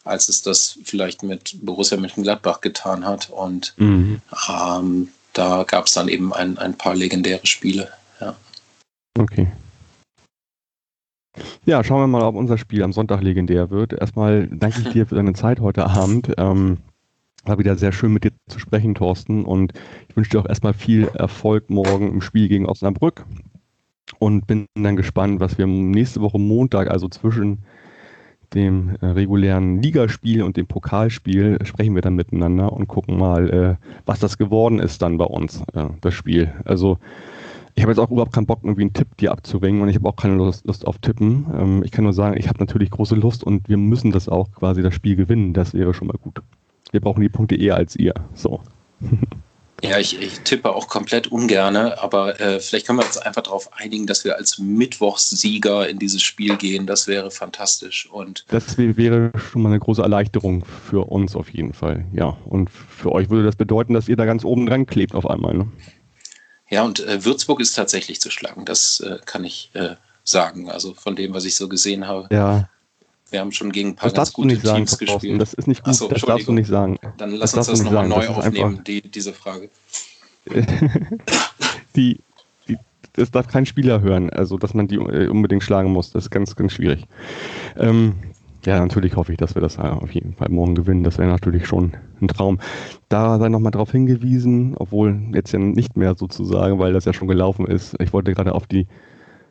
als 0.03 0.29
es 0.29 0.41
das 0.41 0.79
vielleicht 0.83 1.23
mit 1.23 1.57
Borussia 1.61 1.97
Mönchengladbach 1.97 2.61
getan 2.61 3.05
hat. 3.05 3.29
Und 3.29 3.73
mhm. 3.77 4.21
ähm, 4.49 5.09
da 5.33 5.63
gab 5.63 5.87
es 5.87 5.93
dann 5.93 6.07
eben 6.07 6.33
ein, 6.33 6.57
ein 6.57 6.77
paar 6.77 6.95
legendäre 6.95 7.45
Spiele. 7.45 7.89
Ja. 8.19 8.35
Okay. 9.17 9.51
Ja, 11.65 11.83
schauen 11.83 12.01
wir 12.01 12.07
mal, 12.07 12.23
ob 12.23 12.35
unser 12.35 12.57
Spiel 12.57 12.83
am 12.83 12.93
Sonntag 12.93 13.21
legendär 13.21 13.69
wird. 13.69 13.93
Erstmal 13.93 14.47
danke 14.47 14.81
ich 14.81 14.89
dir 14.89 15.05
für 15.05 15.15
deine 15.15 15.33
Zeit 15.33 15.59
heute 15.59 15.85
Abend. 15.85 16.33
Ähm, 16.37 16.79
war 17.45 17.57
wieder 17.57 17.75
sehr 17.75 17.91
schön 17.91 18.13
mit 18.13 18.23
dir 18.23 18.31
zu 18.47 18.59
sprechen, 18.59 18.95
Thorsten. 18.95 19.45
Und 19.45 19.73
ich 20.09 20.15
wünsche 20.15 20.31
dir 20.31 20.39
auch 20.39 20.49
erstmal 20.49 20.73
viel 20.73 21.07
Erfolg 21.13 21.69
morgen 21.69 22.11
im 22.11 22.21
Spiel 22.21 22.47
gegen 22.47 22.65
Osnabrück. 22.65 23.25
Und 24.19 24.45
bin 24.45 24.65
dann 24.75 24.97
gespannt, 24.97 25.39
was 25.39 25.57
wir 25.57 25.65
nächste 25.67 26.21
Woche 26.21 26.37
Montag, 26.37 26.91
also 26.91 27.07
zwischen 27.07 27.59
dem 28.53 28.97
äh, 29.01 29.05
regulären 29.05 29.81
Ligaspiel 29.81 30.43
und 30.43 30.57
dem 30.57 30.67
Pokalspiel 30.67 31.57
sprechen 31.63 31.95
wir 31.95 32.01
dann 32.01 32.15
miteinander 32.15 32.73
und 32.73 32.87
gucken 32.87 33.17
mal, 33.17 33.49
äh, 33.49 33.75
was 34.05 34.19
das 34.19 34.37
geworden 34.37 34.79
ist 34.79 35.01
dann 35.01 35.17
bei 35.17 35.25
uns, 35.25 35.63
äh, 35.73 35.85
das 36.01 36.13
Spiel. 36.13 36.53
Also 36.65 36.97
ich 37.75 37.83
habe 37.83 37.91
jetzt 37.91 37.99
auch 37.99 38.11
überhaupt 38.11 38.33
keinen 38.33 38.45
Bock, 38.45 38.59
irgendwie 38.63 38.81
einen 38.81 38.93
Tipp 38.93 39.15
dir 39.17 39.31
abzuringen 39.31 39.81
und 39.81 39.89
ich 39.89 39.95
habe 39.95 40.07
auch 40.07 40.15
keine 40.15 40.35
Lust, 40.35 40.65
Lust 40.65 40.85
auf 40.85 40.97
Tippen. 40.99 41.45
Ähm, 41.57 41.83
ich 41.83 41.91
kann 41.91 42.03
nur 42.03 42.13
sagen, 42.13 42.37
ich 42.37 42.47
habe 42.47 42.59
natürlich 42.59 42.91
große 42.91 43.15
Lust 43.15 43.43
und 43.43 43.69
wir 43.69 43.77
müssen 43.77 44.11
das 44.11 44.29
auch 44.29 44.51
quasi 44.51 44.81
das 44.81 44.93
Spiel 44.93 45.15
gewinnen. 45.15 45.53
Das 45.53 45.73
wäre 45.73 45.93
schon 45.93 46.07
mal 46.07 46.17
gut. 46.21 46.41
Wir 46.91 47.01
brauchen 47.01 47.21
die 47.21 47.29
Punkte 47.29 47.55
eher 47.55 47.75
als 47.75 47.95
ihr. 47.95 48.13
So. 48.33 48.61
Ja, 49.83 49.97
ich, 49.97 50.21
ich, 50.21 50.41
tippe 50.41 50.75
auch 50.75 50.87
komplett 50.87 51.31
ungerne, 51.31 51.99
aber 52.03 52.39
äh, 52.39 52.59
vielleicht 52.59 52.85
können 52.85 52.99
wir 52.99 53.05
uns 53.05 53.17
einfach 53.17 53.41
darauf 53.41 53.71
einigen, 53.73 54.05
dass 54.05 54.23
wir 54.23 54.35
als 54.35 54.59
Mittwochssieger 54.59 55.89
in 55.89 55.97
dieses 55.97 56.21
Spiel 56.21 56.55
gehen. 56.55 56.85
Das 56.85 57.07
wäre 57.07 57.31
fantastisch. 57.31 58.07
Und 58.11 58.45
das 58.49 58.77
wäre 58.77 59.31
schon 59.35 59.63
mal 59.63 59.69
eine 59.69 59.79
große 59.79 60.03
Erleichterung 60.03 60.65
für 60.65 61.09
uns 61.09 61.35
auf 61.35 61.49
jeden 61.49 61.73
Fall. 61.73 62.05
Ja, 62.13 62.37
und 62.45 62.69
für 62.69 63.11
euch 63.11 63.31
würde 63.31 63.43
das 63.43 63.55
bedeuten, 63.55 63.95
dass 63.95 64.07
ihr 64.07 64.17
da 64.17 64.25
ganz 64.25 64.45
oben 64.45 64.67
dran 64.67 64.85
klebt 64.85 65.15
auf 65.15 65.27
einmal. 65.27 65.55
Ne? 65.55 65.67
Ja, 66.71 66.83
und 66.83 67.01
äh, 67.01 67.23
Würzburg 67.23 67.59
ist 67.59 67.73
tatsächlich 67.73 68.21
zu 68.21 68.31
schlagen. 68.31 68.65
Das 68.65 69.01
äh, 69.01 69.19
kann 69.25 69.43
ich 69.43 69.69
äh, 69.73 69.95
sagen. 70.23 70.69
Also 70.71 70.93
von 70.93 71.15
dem, 71.15 71.33
was 71.33 71.45
ich 71.45 71.55
so 71.55 71.67
gesehen 71.67 72.07
habe. 72.07 72.33
Ja, 72.33 72.69
wir 73.31 73.39
haben 73.39 73.51
schon 73.51 73.71
gegen 73.71 73.89
ein 73.89 73.95
paar 73.95 74.09
das 74.09 74.15
ganz 74.15 74.33
gute 74.33 74.49
Teams 74.49 74.63
sagen, 74.63 74.85
gespielt. 74.85 75.41
Das 75.41 75.53
ist 75.53 75.67
nicht 75.67 75.83
gut, 75.83 75.95
so, 75.95 76.07
das 76.07 76.21
darfst 76.21 76.47
du 76.47 76.53
nicht 76.53 76.67
sagen. 76.67 76.99
Dann 77.17 77.31
lass 77.31 77.53
das 77.53 77.69
uns 77.69 77.79
das 77.79 77.85
nochmal 77.85 78.07
neu 78.07 78.27
das 78.27 78.37
aufnehmen, 78.37 78.83
die, 78.85 79.01
diese 79.01 79.33
Frage. 79.33 79.69
die, 81.95 82.19
die, 82.67 82.77
das 83.13 83.31
darf 83.31 83.47
kein 83.47 83.65
Spieler 83.65 84.01
hören, 84.01 84.29
also 84.29 84.57
dass 84.57 84.73
man 84.73 84.87
die 84.87 84.95
äh, 84.95 85.27
unbedingt 85.27 85.63
schlagen 85.63 85.91
muss. 85.91 86.11
Das 86.11 86.25
ist 86.25 86.29
ganz, 86.29 86.55
ganz 86.55 86.73
schwierig. 86.73 87.05
Ähm, 87.77 88.15
ja, 88.65 88.79
natürlich 88.79 89.15
hoffe 89.15 89.31
ich, 89.31 89.37
dass 89.37 89.55
wir 89.55 89.61
das 89.61 89.79
auf 89.79 90.11
jeden 90.11 90.33
Fall 90.33 90.49
morgen 90.49 90.75
gewinnen. 90.75 91.03
Das 91.03 91.17
wäre 91.17 91.29
natürlich 91.29 91.65
schon 91.65 91.93
ein 92.21 92.27
Traum. 92.27 92.59
Da 93.09 93.39
sei 93.39 93.49
nochmal 93.49 93.71
darauf 93.71 93.91
hingewiesen, 93.91 94.75
obwohl 94.77 95.19
jetzt 95.33 95.51
ja 95.51 95.59
nicht 95.59 95.97
mehr 95.97 96.15
sozusagen, 96.15 96.77
weil 96.79 96.93
das 96.93 97.05
ja 97.05 97.13
schon 97.13 97.27
gelaufen 97.27 97.65
ist. 97.65 97.95
Ich 97.99 98.13
wollte 98.13 98.33
gerade 98.33 98.53
auf 98.53 98.67
die 98.67 98.87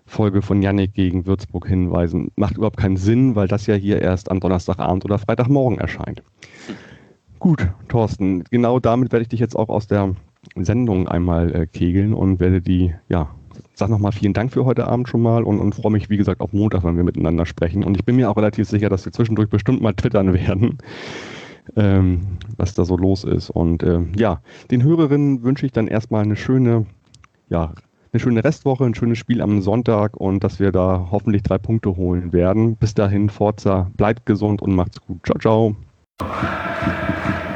Folge 0.07 0.43
von 0.43 0.63
Yannick 0.63 0.95
gegen 0.95 1.27
Würzburg 1.27 1.67
hinweisen. 1.67 2.31
Macht 2.37 2.57
überhaupt 2.57 2.77
keinen 2.77 2.97
Sinn, 2.97 3.37
weil 3.37 3.49
das 3.49 3.67
ja 3.67 3.75
hier 3.75 4.01
erst 4.01 4.31
am 4.31 4.41
Donnerstagabend 4.41 5.05
oder 5.05 5.19
Freitagmorgen 5.19 5.79
erscheint. 5.79 6.23
Gut, 7.39 7.69
Thorsten, 7.89 8.45
genau 8.51 8.81
damit 8.81 9.13
werde 9.13 9.23
ich 9.23 9.29
dich 9.29 9.41
jetzt 9.41 9.57
auch 9.57 9.69
aus 9.69 9.87
der 9.87 10.15
Sendung 10.57 11.09
einmal 11.09 11.55
äh, 11.55 11.67
kegeln 11.67 12.13
und 12.13 12.41
werde 12.41 12.61
die, 12.61 12.95
ja, 13.09 13.31
sag 13.75 13.89
nochmal 13.89 14.13
vielen 14.13 14.33
Dank 14.33 14.53
für 14.53 14.65
heute 14.65 14.87
Abend 14.87 15.09
schon 15.09 15.23
mal 15.23 15.43
und, 15.43 15.59
und 15.59 15.75
freue 15.75 15.93
mich, 15.93 16.11
wie 16.11 16.17
gesagt, 16.17 16.41
auf 16.41 16.53
Montag, 16.53 16.85
wenn 16.85 16.97
wir 16.97 17.05
miteinander 17.05 17.47
sprechen. 17.47 17.85
Und 17.85 17.97
ich 17.97 18.05
bin 18.05 18.17
mir 18.17 18.31
auch 18.31 18.37
relativ 18.37 18.69
sicher, 18.69 18.89
dass 18.89 19.05
wir 19.05 19.13
zwischendurch 19.13 19.49
bestimmt 19.49 19.81
mal 19.81 19.95
twittern 19.95 20.33
werden, 20.35 20.79
ähm, 21.77 22.23
was 22.57 22.75
da 22.75 22.85
so 22.85 22.97
los 22.97 23.25
ist. 23.25 23.51
Und 23.51 23.83
äh, 23.83 24.01
ja, 24.17 24.41
den 24.71 24.83
Hörerinnen 24.83 25.43
wünsche 25.43 25.67
ich 25.67 25.73
dann 25.73 25.87
erstmal 25.87 26.23
eine 26.23 26.37
schöne, 26.37 26.87
ja, 27.49 27.75
eine 28.13 28.21
schöne 28.21 28.43
Restwoche, 28.43 28.85
ein 28.85 28.95
schönes 28.95 29.19
Spiel 29.19 29.41
am 29.41 29.63
Sonntag 29.63 30.17
und 30.17 30.43
dass 30.43 30.59
wir 30.59 30.73
da 30.73 31.09
hoffentlich 31.11 31.43
drei 31.43 31.59
Punkte 31.59 31.97
holen 31.97 32.33
werden. 32.33 32.77
Bis 32.77 32.95
dahin, 32.95 33.31
Forza, 33.31 33.91
bleibt 33.97 34.27
gesund 34.27 34.63
und 34.63 34.75
macht's 34.75 35.01
gut. 35.01 35.21
Ciao, 35.25 35.75
ciao. 36.19 37.47